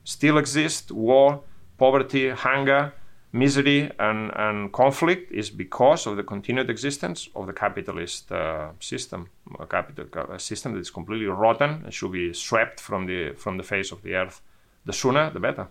still 0.04 0.38
exist 0.38 0.92
war, 0.92 1.42
poverty, 1.78 2.30
hunger, 2.30 2.94
misery, 3.32 3.92
and, 4.00 4.32
and 4.36 4.72
conflict 4.72 5.32
is 5.32 5.50
because 5.50 6.08
of 6.08 6.18
the 6.18 6.24
continued 6.24 6.70
existence 6.70 7.30
of 7.36 7.48
the 7.48 7.54
capitalist 7.54 8.32
uh, 8.32 8.72
system, 8.80 9.30
a 9.60 9.66
capital 9.66 10.06
a 10.32 10.40
system 10.40 10.74
that 10.74 10.80
is 10.80 10.90
completely 10.90 11.28
rotten 11.28 11.82
and 11.84 11.94
should 11.94 12.12
be 12.12 12.34
swept 12.34 12.80
from 12.80 13.06
the 13.06 13.34
from 13.34 13.58
the 13.58 13.64
face 13.64 13.92
of 13.92 14.02
the 14.02 14.16
earth. 14.16 14.42
The 14.86 14.94
sooner, 14.94 15.30
the 15.30 15.40
better. 15.40 15.68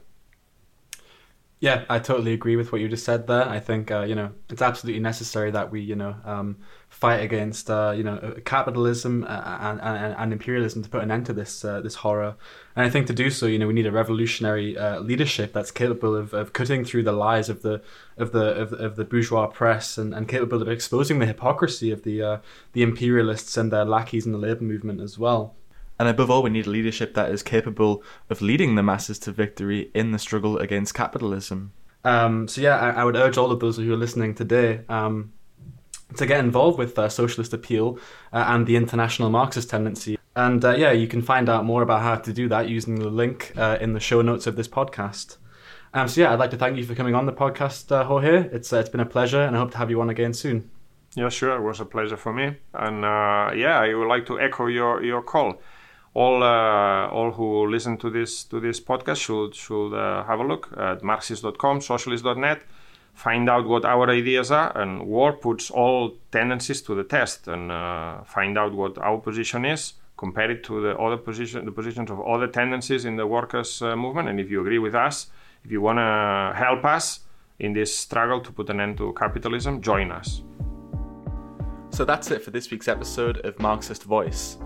Yeah, 1.61 1.85
I 1.89 1.99
totally 1.99 2.33
agree 2.35 2.55
with 2.55 2.71
what 2.71 2.81
you 2.81 2.89
just 2.89 3.05
said 3.05 3.27
there. 3.27 3.49
I 3.49 3.59
think 3.59 3.91
uh, 3.91 4.03
you 4.03 4.15
know 4.15 4.31
it's 4.49 4.63
absolutely 4.63 5.01
necessary 5.01 5.51
that 5.51 5.71
we 5.71 5.81
you 5.81 5.97
know 5.97 6.15
um, 6.25 6.59
fight 6.99 7.21
against 7.21 7.71
uh, 7.71 7.93
you 7.97 8.03
know 8.03 8.17
uh, 8.17 8.41
capitalism 8.45 9.23
uh, 9.23 9.59
and, 9.61 9.81
and, 9.81 10.17
and, 10.19 10.33
imperialism 10.33 10.83
to 10.83 10.89
put 10.89 11.01
an 11.01 11.13
end 11.13 11.27
to 11.27 11.33
this 11.33 11.65
uh, 11.65 11.81
this 11.81 11.95
horror. 11.95 12.35
And 12.75 12.85
I 12.85 12.91
think 12.91 13.07
to 13.07 13.13
do 13.13 13.31
so, 13.31 13.47
you 13.47 13.57
know, 13.57 13.69
we 13.69 13.73
need 13.73 13.87
a 13.87 13.93
revolutionary 13.93 14.77
uh, 14.77 14.99
leadership 14.99 15.53
that's 15.53 15.71
capable 15.71 16.17
of, 16.17 16.35
of 16.35 16.53
cutting 16.53 16.85
through 16.85 17.05
the 17.05 17.13
lies 17.13 17.49
of 17.49 17.63
the 17.63 17.83
of 18.17 18.33
the 18.33 18.47
of, 18.47 18.73
of 18.73 18.97
the 18.97 19.05
bourgeois 19.05 19.47
press 19.47 19.97
and, 19.97 20.13
and 20.13 20.27
capable 20.29 20.61
of 20.61 20.69
exposing 20.69 21.21
the 21.21 21.27
hypocrisy 21.27 21.93
of 21.93 22.03
the 22.03 22.41
the 22.73 22.83
imperialists 22.83 23.57
and 23.57 23.73
their 23.73 23.85
lackeys 23.85 24.27
in 24.27 24.33
the 24.33 24.39
labor 24.39 24.65
movement 24.65 25.01
as 25.01 25.17
well. 25.19 25.55
And 26.01 26.09
above 26.09 26.31
all, 26.31 26.43
we 26.43 26.51
need 26.51 26.67
a 26.67 26.71
leadership 26.71 27.15
that 27.15 27.31
is 27.31 27.43
capable 27.43 28.03
of 28.29 28.41
leading 28.41 28.75
the 28.75 28.83
masses 28.83 29.19
to 29.21 29.33
victory 29.33 29.91
in 29.95 30.11
the 30.13 30.19
struggle 30.19 30.59
against 30.59 30.95
capitalism. 30.95 31.73
Um, 32.05 32.47
so, 32.47 32.61
yeah, 32.61 32.77
I, 32.77 32.91
I, 33.01 33.05
would 33.05 33.17
urge 33.17 33.37
all 33.37 33.51
of 33.51 33.59
those 33.59 33.77
who 33.77 33.93
are 33.93 33.97
listening 33.97 34.33
today 34.33 34.83
um, 34.89 35.33
to 36.17 36.27
get 36.27 36.41
involved 36.41 36.79
with 36.79 36.99
uh, 36.99 37.09
Socialist 37.09 37.53
Appeal 37.53 37.99
uh, 38.33 38.45
and 38.49 38.67
the 38.67 38.77
international 38.77 39.31
Marxist 39.31 39.71
tendency. 39.71 40.19
And 40.35 40.65
uh, 40.65 40.75
yeah, 40.75 40.93
you 40.93 41.07
can 41.07 41.23
find 41.23 41.49
out 41.49 41.65
more 41.65 41.83
about 41.83 42.03
how 42.03 42.17
to 42.17 42.33
do 42.33 42.49
that 42.49 42.69
using 42.69 42.97
the 42.97 43.11
link 43.11 43.53
uh, 43.57 43.79
in 43.81 43.93
the 43.93 44.01
show 44.01 44.23
notes 44.23 44.47
of 44.47 44.57
this 44.57 44.69
podcast. 44.69 45.37
Um, 45.95 46.07
so, 46.07 46.21
yeah, 46.21 46.33
I'd 46.33 46.39
like 46.39 46.51
to 46.51 46.57
thank 46.57 46.77
you 46.77 46.85
for 46.85 46.95
coming 46.95 47.15
on 47.15 47.27
the 47.27 47.33
podcast, 47.33 47.91
uh, 47.91 48.05
Jorge. 48.05 48.49
It's, 48.53 48.73
uh, 48.73 48.79
it's 48.79 48.89
been 48.89 49.01
a 49.01 49.07
pleasure, 49.07 49.43
and 49.43 49.57
I 49.57 49.59
hope 49.59 49.71
to 49.73 49.79
have 49.79 49.91
you 49.91 50.01
on 50.01 50.11
again 50.11 50.35
soon. 50.35 50.71
Yeah, 51.15 51.31
sure. 51.31 51.57
It 51.57 51.63
was 51.63 51.81
a 51.81 51.87
pleasure 51.87 52.17
for 52.17 52.33
me. 52.33 52.57
And 52.75 53.03
yeah, 53.59 53.81
I 53.81 53.95
would 53.95 54.09
like 54.09 54.27
to 54.27 54.39
echo 54.39 54.67
your, 54.67 55.03
your 55.03 55.23
call 55.23 55.61
all 56.15 56.43
all 56.43 57.31
who 57.33 57.69
listen 57.69 57.97
to 57.97 58.11
this 58.11 58.45
to 58.45 58.61
this 58.61 58.81
podcast 58.81 59.21
should 59.21 59.55
should 59.55 59.93
have 59.93 60.41
a 60.41 60.45
look 60.45 60.69
at 60.77 61.03
marxist.com, 61.03 61.81
socialist.net, 61.81 62.63
find 63.19 63.51
out 63.51 63.67
what 63.67 63.85
our 63.85 64.09
ideas 64.09 64.51
are, 64.53 64.71
and 64.79 65.07
war 65.07 65.33
puts 65.33 65.71
all 65.71 66.17
tendencies 66.31 66.81
to 66.83 66.95
the 66.95 67.03
test, 67.03 67.49
and 67.49 67.73
uh, 67.73 68.23
find 68.23 68.57
out 68.57 68.73
what 68.73 68.97
our 68.99 69.19
position 69.19 69.65
is, 69.65 69.95
compare 70.17 70.51
it 70.51 70.63
to 70.63 70.81
the 70.81 70.97
other 70.97 71.17
position, 71.17 71.65
the 71.65 71.73
positions 71.73 72.11
of 72.11 72.21
other 72.21 72.47
tendencies 72.47 73.05
in 73.05 73.17
the 73.17 73.27
workers' 73.27 73.83
uh, 73.83 73.97
movement, 73.97 74.29
and 74.29 74.39
if 74.39 74.49
you 74.51 74.61
agree 74.61 74.79
with 74.79 74.95
us, 74.95 75.27
if 75.65 75.73
you 75.73 75.81
want 75.81 75.99
to 75.99 76.57
help 76.57 76.85
us 76.85 77.21
in 77.59 77.73
this 77.73 77.97
struggle 77.97 78.41
to 78.41 78.53
put 78.53 78.71
an 78.71 78.81
end 78.81 78.97
to 78.97 79.13
capitalism, 79.15 79.83
join 79.83 80.13
us. 80.13 80.43
So 81.91 82.05
that's 82.05 82.31
it 82.31 82.43
for 82.43 82.53
this 82.53 82.71
week's 82.71 82.87
episode 82.87 83.39
of 83.39 83.59
Marxist 83.59 84.05
Voice. 84.05 84.59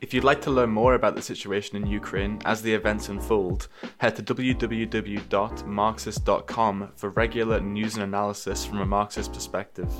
If 0.00 0.14
you'd 0.14 0.24
like 0.24 0.40
to 0.42 0.50
learn 0.50 0.70
more 0.70 0.94
about 0.94 1.16
the 1.16 1.22
situation 1.22 1.76
in 1.76 1.86
Ukraine 1.86 2.40
as 2.44 2.62
the 2.62 2.72
events 2.72 3.08
unfold, 3.08 3.66
head 3.98 4.14
to 4.16 4.22
www.marxist.com 4.22 6.92
for 6.96 7.10
regular 7.10 7.60
news 7.60 7.94
and 7.94 8.04
analysis 8.04 8.64
from 8.64 8.80
a 8.80 8.86
Marxist 8.86 9.32
perspective. 9.32 9.92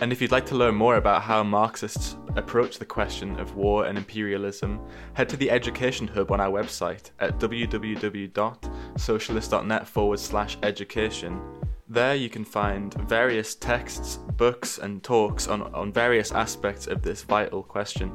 And 0.00 0.10
if 0.12 0.20
you'd 0.20 0.32
like 0.32 0.46
to 0.46 0.56
learn 0.56 0.74
more 0.74 0.96
about 0.96 1.22
how 1.22 1.44
Marxists 1.44 2.16
approach 2.36 2.78
the 2.78 2.84
question 2.84 3.38
of 3.38 3.54
war 3.54 3.86
and 3.86 3.96
imperialism, 3.96 4.80
head 5.12 5.28
to 5.28 5.36
the 5.36 5.48
Education 5.50 6.08
Hub 6.08 6.32
on 6.32 6.40
our 6.40 6.50
website 6.50 7.10
at 7.20 7.38
www.socialist.net 7.38 9.86
forward 9.86 10.18
slash 10.18 10.58
education. 10.62 11.40
There 11.88 12.14
you 12.14 12.28
can 12.28 12.44
find 12.44 12.92
various 13.08 13.54
texts, 13.54 14.18
books, 14.36 14.78
and 14.78 15.02
talks 15.02 15.46
on, 15.46 15.62
on 15.74 15.92
various 15.92 16.32
aspects 16.32 16.86
of 16.86 17.02
this 17.02 17.22
vital 17.22 17.62
question. 17.62 18.12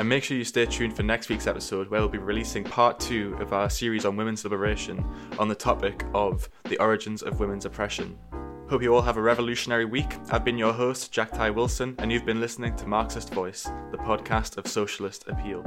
And 0.00 0.08
make 0.08 0.24
sure 0.24 0.34
you 0.34 0.44
stay 0.44 0.64
tuned 0.64 0.96
for 0.96 1.02
next 1.02 1.28
week's 1.28 1.46
episode, 1.46 1.90
where 1.90 2.00
we'll 2.00 2.08
be 2.08 2.16
releasing 2.16 2.64
part 2.64 2.98
two 2.98 3.36
of 3.38 3.52
our 3.52 3.68
series 3.68 4.06
on 4.06 4.16
women's 4.16 4.42
liberation 4.42 5.04
on 5.38 5.46
the 5.46 5.54
topic 5.54 6.06
of 6.14 6.48
the 6.70 6.78
origins 6.78 7.22
of 7.22 7.38
women's 7.38 7.66
oppression. 7.66 8.18
Hope 8.70 8.82
you 8.82 8.94
all 8.94 9.02
have 9.02 9.18
a 9.18 9.22
revolutionary 9.22 9.84
week. 9.84 10.10
I've 10.30 10.42
been 10.42 10.56
your 10.56 10.72
host, 10.72 11.12
Jack 11.12 11.32
Ty 11.32 11.50
Wilson, 11.50 11.96
and 11.98 12.10
you've 12.10 12.24
been 12.24 12.40
listening 12.40 12.74
to 12.76 12.86
Marxist 12.86 13.34
Voice, 13.34 13.64
the 13.90 13.98
podcast 13.98 14.56
of 14.56 14.66
socialist 14.66 15.28
appeal. 15.28 15.62